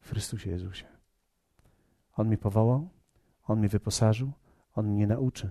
W 0.00 0.10
Chrystusie 0.10 0.50
Jezusie. 0.50 0.86
On 2.12 2.28
mi 2.28 2.38
powołał, 2.38 2.88
On 3.44 3.58
mnie 3.58 3.68
wyposażył, 3.68 4.32
On 4.74 4.86
mnie 4.86 5.06
nauczy. 5.06 5.50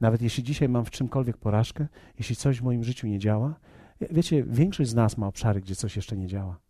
Nawet 0.00 0.22
jeśli 0.22 0.44
dzisiaj 0.44 0.68
mam 0.68 0.84
w 0.84 0.90
czymkolwiek 0.90 1.36
porażkę, 1.36 1.88
jeśli 2.18 2.36
coś 2.36 2.60
w 2.60 2.62
moim 2.62 2.84
życiu 2.84 3.06
nie 3.06 3.18
działa, 3.18 3.60
wiecie, 4.00 4.44
większość 4.44 4.90
z 4.90 4.94
nas 4.94 5.18
ma 5.18 5.26
obszary, 5.26 5.60
gdzie 5.60 5.76
coś 5.76 5.96
jeszcze 5.96 6.16
nie 6.16 6.26
działa. 6.26 6.60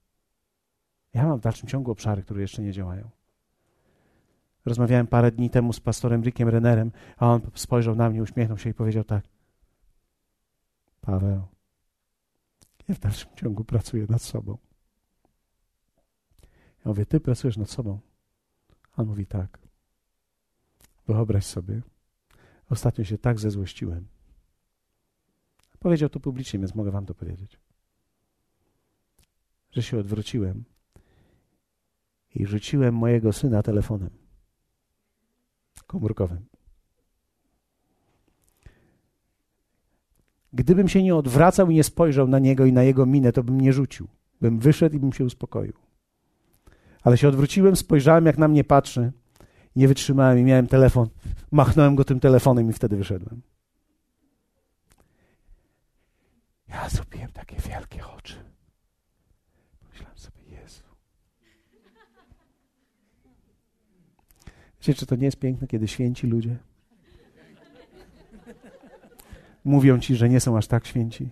Ja 1.14 1.26
mam 1.26 1.38
w 1.38 1.42
dalszym 1.42 1.68
ciągu 1.68 1.90
obszary, 1.90 2.22
które 2.22 2.40
jeszcze 2.40 2.62
nie 2.62 2.72
działają. 2.72 3.10
Rozmawiałem 4.66 5.06
parę 5.06 5.32
dni 5.32 5.50
temu 5.50 5.72
z 5.72 5.80
pastorem 5.80 6.22
Rickiem 6.22 6.48
Rennerem, 6.48 6.92
a 7.16 7.26
on 7.26 7.40
spojrzał 7.54 7.94
na 7.94 8.10
mnie, 8.10 8.22
uśmiechnął 8.22 8.58
się 8.58 8.70
i 8.70 8.74
powiedział 8.74 9.04
tak: 9.04 9.24
Paweł, 11.00 11.42
ja 12.88 12.94
w 12.94 12.98
dalszym 12.98 13.30
ciągu 13.36 13.64
pracuję 13.64 14.06
nad 14.08 14.22
sobą. 14.22 14.58
Ja 16.84 16.84
mówię, 16.84 17.06
ty 17.06 17.20
pracujesz 17.20 17.56
nad 17.56 17.70
sobą? 17.70 18.00
On 18.96 19.06
mówi 19.06 19.26
tak. 19.26 19.58
Wyobraź 21.08 21.44
sobie, 21.44 21.82
ostatnio 22.70 23.04
się 23.04 23.18
tak 23.18 23.40
zezłościłem. 23.40 24.06
Powiedział 25.78 26.08
to 26.08 26.20
publicznie, 26.20 26.58
więc 26.58 26.74
mogę 26.74 26.90
wam 26.90 27.06
to 27.06 27.14
powiedzieć. 27.14 27.58
Że 29.70 29.82
się 29.82 29.98
odwróciłem 29.98 30.64
i 32.34 32.46
rzuciłem 32.46 32.94
mojego 32.94 33.32
syna 33.32 33.62
telefonem 33.62 34.25
komórkowym. 35.82 36.46
Gdybym 40.52 40.88
się 40.88 41.02
nie 41.02 41.16
odwracał 41.16 41.70
i 41.70 41.74
nie 41.74 41.84
spojrzał 41.84 42.28
na 42.28 42.38
niego 42.38 42.64
i 42.66 42.72
na 42.72 42.82
jego 42.82 43.06
minę, 43.06 43.32
to 43.32 43.42
bym 43.42 43.60
nie 43.60 43.72
rzucił. 43.72 44.08
Bym 44.40 44.58
wyszedł 44.58 44.96
i 44.96 44.98
bym 44.98 45.12
się 45.12 45.24
uspokoił. 45.24 45.72
Ale 47.02 47.16
się 47.16 47.28
odwróciłem, 47.28 47.76
spojrzałem, 47.76 48.26
jak 48.26 48.38
na 48.38 48.48
mnie 48.48 48.64
patrzy. 48.64 49.12
Nie 49.76 49.88
wytrzymałem 49.88 50.38
i 50.38 50.44
miałem 50.44 50.66
telefon. 50.66 51.08
Machnąłem 51.52 51.96
go 51.96 52.04
tym 52.04 52.20
telefonem 52.20 52.70
i 52.70 52.72
wtedy 52.72 52.96
wyszedłem. 52.96 53.42
Ja 56.68 56.88
zrobiłem 56.88 57.32
takie 57.32 57.56
wielkie 57.56 58.06
oczy. 58.06 58.36
Myślałem 59.92 60.18
sobie, 60.18 60.42
Jezu. 60.42 60.82
Wiecie, 64.86 65.00
czy 65.00 65.06
to 65.06 65.16
nie 65.16 65.24
jest 65.24 65.38
piękne, 65.38 65.66
kiedy 65.66 65.88
święci 65.88 66.26
ludzie 66.26 66.56
mówią 69.66 69.98
ci, 69.98 70.16
że 70.16 70.28
nie 70.28 70.40
są 70.40 70.56
aż 70.56 70.66
tak 70.66 70.86
święci? 70.86 71.28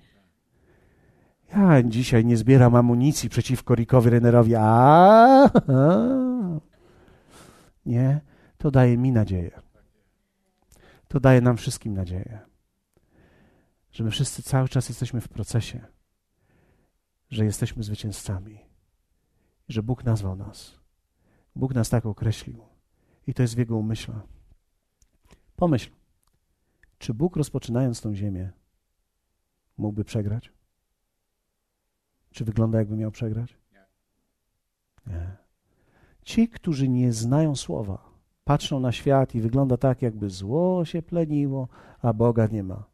Ja 1.52 1.82
dzisiaj 1.82 2.24
nie 2.24 2.36
zbieram 2.36 2.74
amunicji 2.74 3.28
przeciwko 3.28 3.74
Rickowi 3.74 4.11
Rennerowi. 4.11 4.55
A, 4.59 5.50
nie, 7.86 8.20
to 8.59 8.70
daje 8.70 8.98
mi 8.98 9.12
nadzieję. 9.12 9.61
To 11.09 11.20
daje 11.20 11.40
nam 11.40 11.57
wszystkim 11.57 11.94
nadzieję. 11.94 12.38
Że 13.92 14.05
my 14.05 14.11
wszyscy 14.11 14.42
cały 14.42 14.68
czas 14.68 14.88
jesteśmy 14.88 15.20
w 15.20 15.28
procesie, 15.28 15.80
że 17.30 17.44
jesteśmy 17.44 17.82
zwycięzcami, 17.82 18.59
że 19.68 19.82
Bóg 19.82 20.05
nazwał 20.05 20.36
nas. 20.36 20.78
Bóg 21.57 21.74
nas 21.74 21.90
tak 21.90 22.07
określił. 22.07 22.73
I 23.26 23.34
to 23.34 23.42
jest 23.42 23.54
w 23.54 23.58
Jego 23.58 23.76
umyśle. 23.76 24.20
Pomyśl, 25.56 25.90
czy 26.98 27.14
Bóg 27.14 27.36
rozpoczynając 27.36 28.00
tą 28.00 28.14
ziemię 28.14 28.52
mógłby 29.78 30.04
przegrać? 30.04 30.52
Czy 32.30 32.44
wygląda, 32.44 32.78
jakby 32.78 32.96
miał 32.96 33.10
przegrać? 33.10 33.58
Nie. 35.06 35.36
Ci, 36.22 36.48
którzy 36.48 36.88
nie 36.88 37.12
znają 37.12 37.56
słowa, 37.56 38.10
patrzą 38.44 38.80
na 38.80 38.92
świat 38.92 39.34
i 39.34 39.40
wygląda 39.40 39.76
tak, 39.76 40.02
jakby 40.02 40.30
zło 40.30 40.84
się 40.84 41.02
pleniło, 41.02 41.68
a 42.02 42.12
Boga 42.12 42.46
nie 42.46 42.62
ma. 42.62 42.84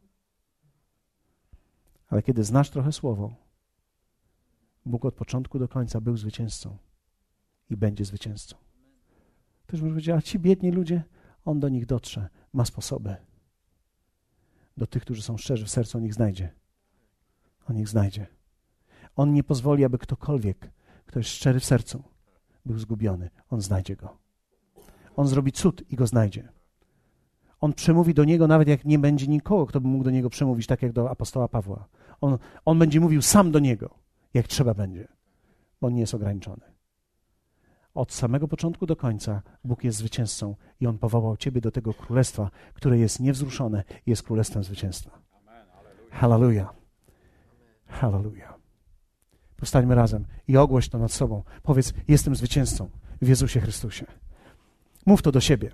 Ale 2.07 2.21
kiedy 2.23 2.43
znasz 2.43 2.69
trochę 2.69 2.91
słowo, 2.91 3.35
Bóg 4.85 5.05
od 5.05 5.13
początku 5.13 5.59
do 5.59 5.67
końca 5.67 6.01
był 6.01 6.17
zwycięzcą 6.17 6.77
i 7.69 7.77
będzie 7.77 8.05
zwycięzcą. 8.05 8.55
Ktoś 9.71 9.81
może 9.81 9.91
powiedzieć, 9.91 10.09
a 10.09 10.21
ci 10.21 10.39
biedni 10.39 10.71
ludzie, 10.71 11.03
on 11.45 11.59
do 11.59 11.69
nich 11.69 11.85
dotrze, 11.85 12.29
ma 12.53 12.65
sposoby. 12.65 13.15
Do 14.77 14.87
tych, 14.87 15.01
którzy 15.01 15.21
są 15.21 15.37
szczerzy 15.37 15.65
w 15.65 15.69
sercu, 15.69 15.97
on 15.97 16.05
ich 16.05 16.13
znajdzie. 16.13 16.49
On 17.69 17.77
ich 17.77 17.87
znajdzie. 17.87 18.27
On 19.15 19.33
nie 19.33 19.43
pozwoli, 19.43 19.85
aby 19.85 19.97
ktokolwiek, 19.97 20.71
kto 21.05 21.19
jest 21.19 21.29
szczery 21.29 21.59
w 21.59 21.65
sercu, 21.65 22.03
był 22.65 22.79
zgubiony. 22.79 23.29
On 23.49 23.61
znajdzie 23.61 23.95
go. 23.95 24.17
On 25.15 25.27
zrobi 25.27 25.51
cud 25.51 25.83
i 25.89 25.95
go 25.95 26.07
znajdzie. 26.07 26.49
On 27.59 27.73
przemówi 27.73 28.13
do 28.13 28.23
niego, 28.23 28.47
nawet 28.47 28.67
jak 28.67 28.85
nie 28.85 28.99
będzie 28.99 29.27
nikogo, 29.27 29.65
kto 29.65 29.81
by 29.81 29.87
mógł 29.87 30.03
do 30.03 30.11
niego 30.11 30.29
przemówić, 30.29 30.67
tak 30.67 30.81
jak 30.81 30.91
do 30.91 31.09
apostoła 31.09 31.47
Pawła. 31.47 31.87
On, 32.21 32.37
on 32.65 32.79
będzie 32.79 32.99
mówił 32.99 33.21
sam 33.21 33.51
do 33.51 33.59
niego, 33.59 33.95
jak 34.33 34.47
trzeba 34.47 34.73
będzie, 34.73 35.07
bo 35.81 35.87
on 35.87 35.93
nie 35.93 36.01
jest 36.01 36.13
ograniczony. 36.13 36.70
Od 37.93 38.13
samego 38.13 38.47
początku 38.47 38.85
do 38.85 38.95
końca 38.95 39.41
Bóg 39.63 39.83
jest 39.83 39.97
zwycięzcą 39.97 40.55
i 40.79 40.87
On 40.87 40.97
powołał 40.97 41.37
Ciebie 41.37 41.61
do 41.61 41.71
tego 41.71 41.93
królestwa, 41.93 42.51
które 42.73 42.97
jest 42.97 43.19
niewzruszone 43.19 43.83
i 44.05 44.09
jest 44.09 44.23
królestwem 44.23 44.63
zwycięstwa. 44.63 45.19
Hallelujah. 46.11 46.73
Hallelujah. 47.87 48.53
Powstańmy 49.57 49.95
razem 49.95 50.25
i 50.47 50.57
ogłoś 50.57 50.89
to 50.89 50.97
nad 50.97 51.11
sobą. 51.11 51.43
Powiedz, 51.63 51.93
jestem 52.07 52.35
zwycięzcą 52.35 52.89
w 53.21 53.27
Jezusie 53.27 53.59
Chrystusie. 53.59 54.05
Mów 55.05 55.21
to 55.21 55.31
do 55.31 55.41
siebie. 55.41 55.71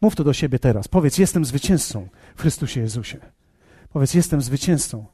Mów 0.00 0.16
to 0.16 0.24
do 0.24 0.32
siebie 0.32 0.58
teraz. 0.58 0.88
Powiedz, 0.88 1.18
jestem 1.18 1.44
zwycięzcą 1.44 2.08
w 2.36 2.40
Chrystusie 2.40 2.80
Jezusie. 2.80 3.18
Powiedz, 3.88 4.14
jestem 4.14 4.42
zwycięzcą. 4.42 5.06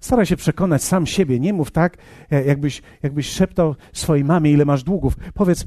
Staraj 0.00 0.26
się 0.26 0.36
przekonać 0.36 0.82
sam 0.84 1.06
siebie. 1.06 1.40
Nie 1.40 1.52
mów 1.52 1.70
tak, 1.70 1.96
jakbyś, 2.30 2.82
jakbyś 3.02 3.28
szeptał 3.28 3.74
swojej 3.92 4.24
mamie, 4.24 4.52
ile 4.52 4.64
masz 4.64 4.82
długów. 4.82 5.16
Powiedz, 5.34 5.66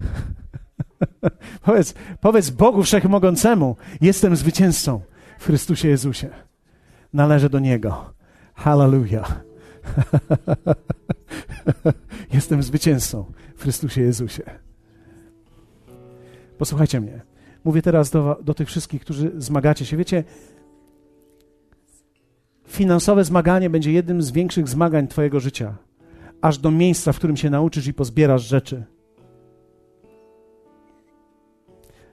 powiedz, 1.66 1.94
powiedz 2.20 2.50
Bogu 2.50 2.82
Wszechmogącemu, 2.82 3.76
jestem 4.00 4.36
zwycięzcą 4.36 5.00
w 5.38 5.44
Chrystusie 5.44 5.88
Jezusie. 5.88 6.28
Należę 7.12 7.50
do 7.50 7.58
Niego. 7.58 8.14
Hallelujah. 8.54 9.44
Jestem 12.32 12.62
zwycięzcą 12.62 13.24
w 13.56 13.62
Chrystusie 13.62 14.00
Jezusie. 14.00 14.42
Posłuchajcie 16.58 17.00
mnie. 17.00 17.20
Mówię 17.64 17.82
teraz 17.82 18.10
do, 18.10 18.38
do 18.42 18.54
tych 18.54 18.68
wszystkich, 18.68 19.00
którzy 19.00 19.32
zmagacie 19.36 19.86
się. 19.86 19.96
Wiecie, 19.96 20.24
finansowe 22.70 23.24
zmaganie 23.24 23.70
będzie 23.70 23.92
jednym 23.92 24.22
z 24.22 24.30
większych 24.30 24.68
zmagań 24.68 25.08
Twojego 25.08 25.40
życia, 25.40 25.76
aż 26.40 26.58
do 26.58 26.70
miejsca, 26.70 27.12
w 27.12 27.16
którym 27.16 27.36
się 27.36 27.50
nauczysz 27.50 27.86
i 27.86 27.94
pozbierasz 27.94 28.42
rzeczy. 28.42 28.84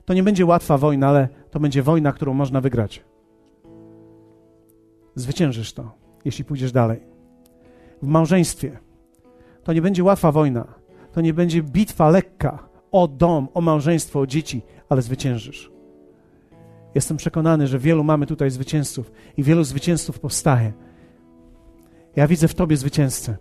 To 0.06 0.14
nie 0.14 0.24
będzie 0.24 0.46
łatwa 0.46 0.78
wojna, 0.78 1.08
ale 1.08 1.30
to 1.52 1.60
będzie 1.60 1.84
wojna, 1.84 2.12
którą 2.12 2.34
można 2.34 2.62
wygrać. 2.62 3.04
Zwyciężysz 5.16 5.74
to, 5.74 5.92
jeśli 6.26 6.46
pójdziesz 6.46 6.72
dalej. 6.72 7.00
W 8.02 8.08
małżeństwie 8.08 8.80
to 9.64 9.74
nie 9.74 9.82
będzie 9.82 10.04
łatwa 10.04 10.32
wojna, 10.32 10.74
to 11.12 11.22
nie 11.22 11.34
będzie 11.34 11.64
bitwa 11.64 12.10
lekka 12.10 12.70
o 12.92 13.08
dom, 13.08 13.48
o 13.54 13.62
małżeństwo, 13.62 14.20
o 14.20 14.28
dzieci, 14.28 14.62
ale 14.90 15.02
zwyciężysz. 15.02 15.77
Jestem 16.98 17.18
przekonany, 17.18 17.68
że 17.68 17.80
wielu 17.80 18.04
mamy 18.04 18.26
tutaj 18.26 18.52
zwycięzców 18.52 19.12
i 19.38 19.44
wielu 19.44 19.64
zwycięzców 19.64 20.20
powstaje. 20.20 20.74
Ja 22.16 22.28
widzę 22.28 22.48
w 22.48 22.56
Tobie 22.56 22.78
zwycięzcę. 22.78 23.38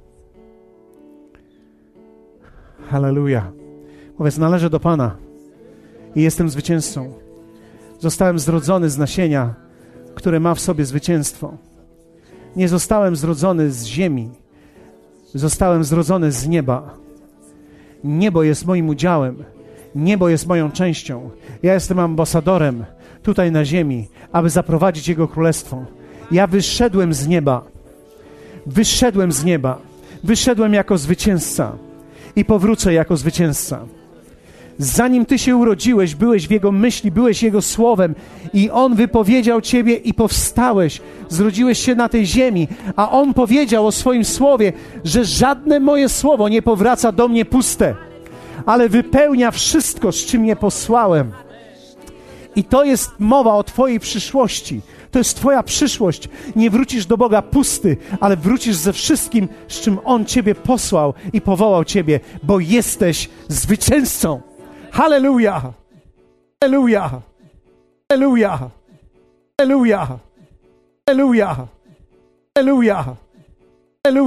Halleluja. 2.89 3.53
Powiedz, 4.19 4.39
należę 4.39 4.71
do 4.71 4.81
Pana 4.81 5.17
i 6.15 6.23
jestem 6.23 6.49
zwycięzcą. 6.49 7.13
Zostałem 7.99 8.39
zrodzony 8.39 8.91
z 8.91 8.99
nasienia, 8.99 9.55
które 10.15 10.41
ma 10.41 10.55
w 10.55 10.61
sobie 10.61 10.85
zwycięstwo. 10.85 11.57
Nie 12.57 12.69
zostałem 12.69 13.17
zrodzony 13.17 13.71
z 13.71 13.85
ziemi, 13.85 14.31
zostałem 15.35 15.85
zrodzony 15.85 16.33
z 16.33 16.49
nieba. 16.49 16.95
Niebo 18.05 18.43
jest 18.43 18.67
moim 18.67 18.89
udziałem, 18.89 19.45
niebo 19.95 20.29
jest 20.29 20.47
moją 20.47 20.71
częścią. 20.71 21.31
Ja 21.63 21.75
jestem 21.75 21.99
ambasadorem 21.99 22.85
tutaj 23.27 23.53
na 23.53 23.65
ziemi, 23.65 24.09
aby 24.33 24.51
zaprowadzić 24.51 25.09
Jego 25.09 25.29
królestwo. 25.29 25.85
Ja 26.31 26.47
wyszedłem 26.47 27.15
z 27.15 27.27
nieba, 27.27 27.65
wyszedłem 28.67 29.33
z 29.33 29.45
nieba, 29.45 29.79
wyszedłem 30.25 30.75
jako 30.75 30.99
zwycięzca 30.99 31.73
i 32.37 32.45
powrócę 32.45 32.93
jako 32.93 33.17
zwycięzca. 33.17 33.81
Zanim 34.79 35.27
Ty 35.27 35.39
się 35.39 35.57
urodziłeś, 35.57 36.15
byłeś 36.15 36.49
w 36.49 36.51
Jego 36.51 36.73
myśli, 36.73 37.11
byłeś 37.11 37.43
Jego 37.43 37.63
słowem 37.63 38.15
i 38.55 38.71
On 38.71 38.95
wypowiedział 38.95 39.61
Ciebie 39.61 39.95
i 39.95 40.15
powstałeś, 40.15 41.01
zrodziłeś 41.29 41.79
się 41.79 41.95
na 41.95 42.09
tej 42.09 42.27
ziemi, 42.27 42.69
a 42.97 43.11
On 43.11 43.35
powiedział 43.35 43.87
o 43.87 43.93
swoim 43.93 44.25
słowie, 44.25 44.73
że 45.05 45.25
żadne 45.25 45.81
moje 45.81 46.09
słowo 46.09 46.49
nie 46.49 46.63
powraca 46.63 47.13
do 47.13 47.29
mnie 47.29 47.45
puste, 47.45 47.95
ale 48.67 48.89
wypełnia 48.89 49.51
wszystko, 49.51 50.13
z 50.13 50.17
czym 50.17 50.47
je 50.47 50.57
posłałem. 50.57 51.46
I 52.57 52.65
to 52.65 52.85
jest 52.85 53.11
mowa 53.19 53.55
o 53.55 53.65
Twojej 53.65 54.01
przyszłości. 54.01 54.81
To 55.11 55.19
jest 55.19 55.37
Twoja 55.37 55.63
przyszłość. 55.63 56.29
Nie 56.57 56.71
wrócisz 56.71 57.07
do 57.07 57.17
Boga 57.17 57.43
pusty, 57.43 57.97
ale 58.21 58.37
wrócisz 58.37 58.77
ze 58.77 58.93
wszystkim, 58.93 59.49
z 59.69 59.81
czym 59.81 59.99
On 60.05 60.25
Ciebie 60.25 60.55
posłał 60.55 61.15
i 61.33 61.41
powołał 61.41 61.85
Ciebie, 61.85 62.21
bo 62.43 62.61
jesteś 62.61 63.31
zwycięzcą. 63.49 64.41
Hallelujah! 64.91 65.63
Hallelujah! 66.65 67.11
Hallelujah! 68.13 68.61
Hallelujah! 69.61 70.09
Hallelujah! 71.09 71.67
Hallelujah! 72.57 73.17
Hallelujah! 74.05 74.27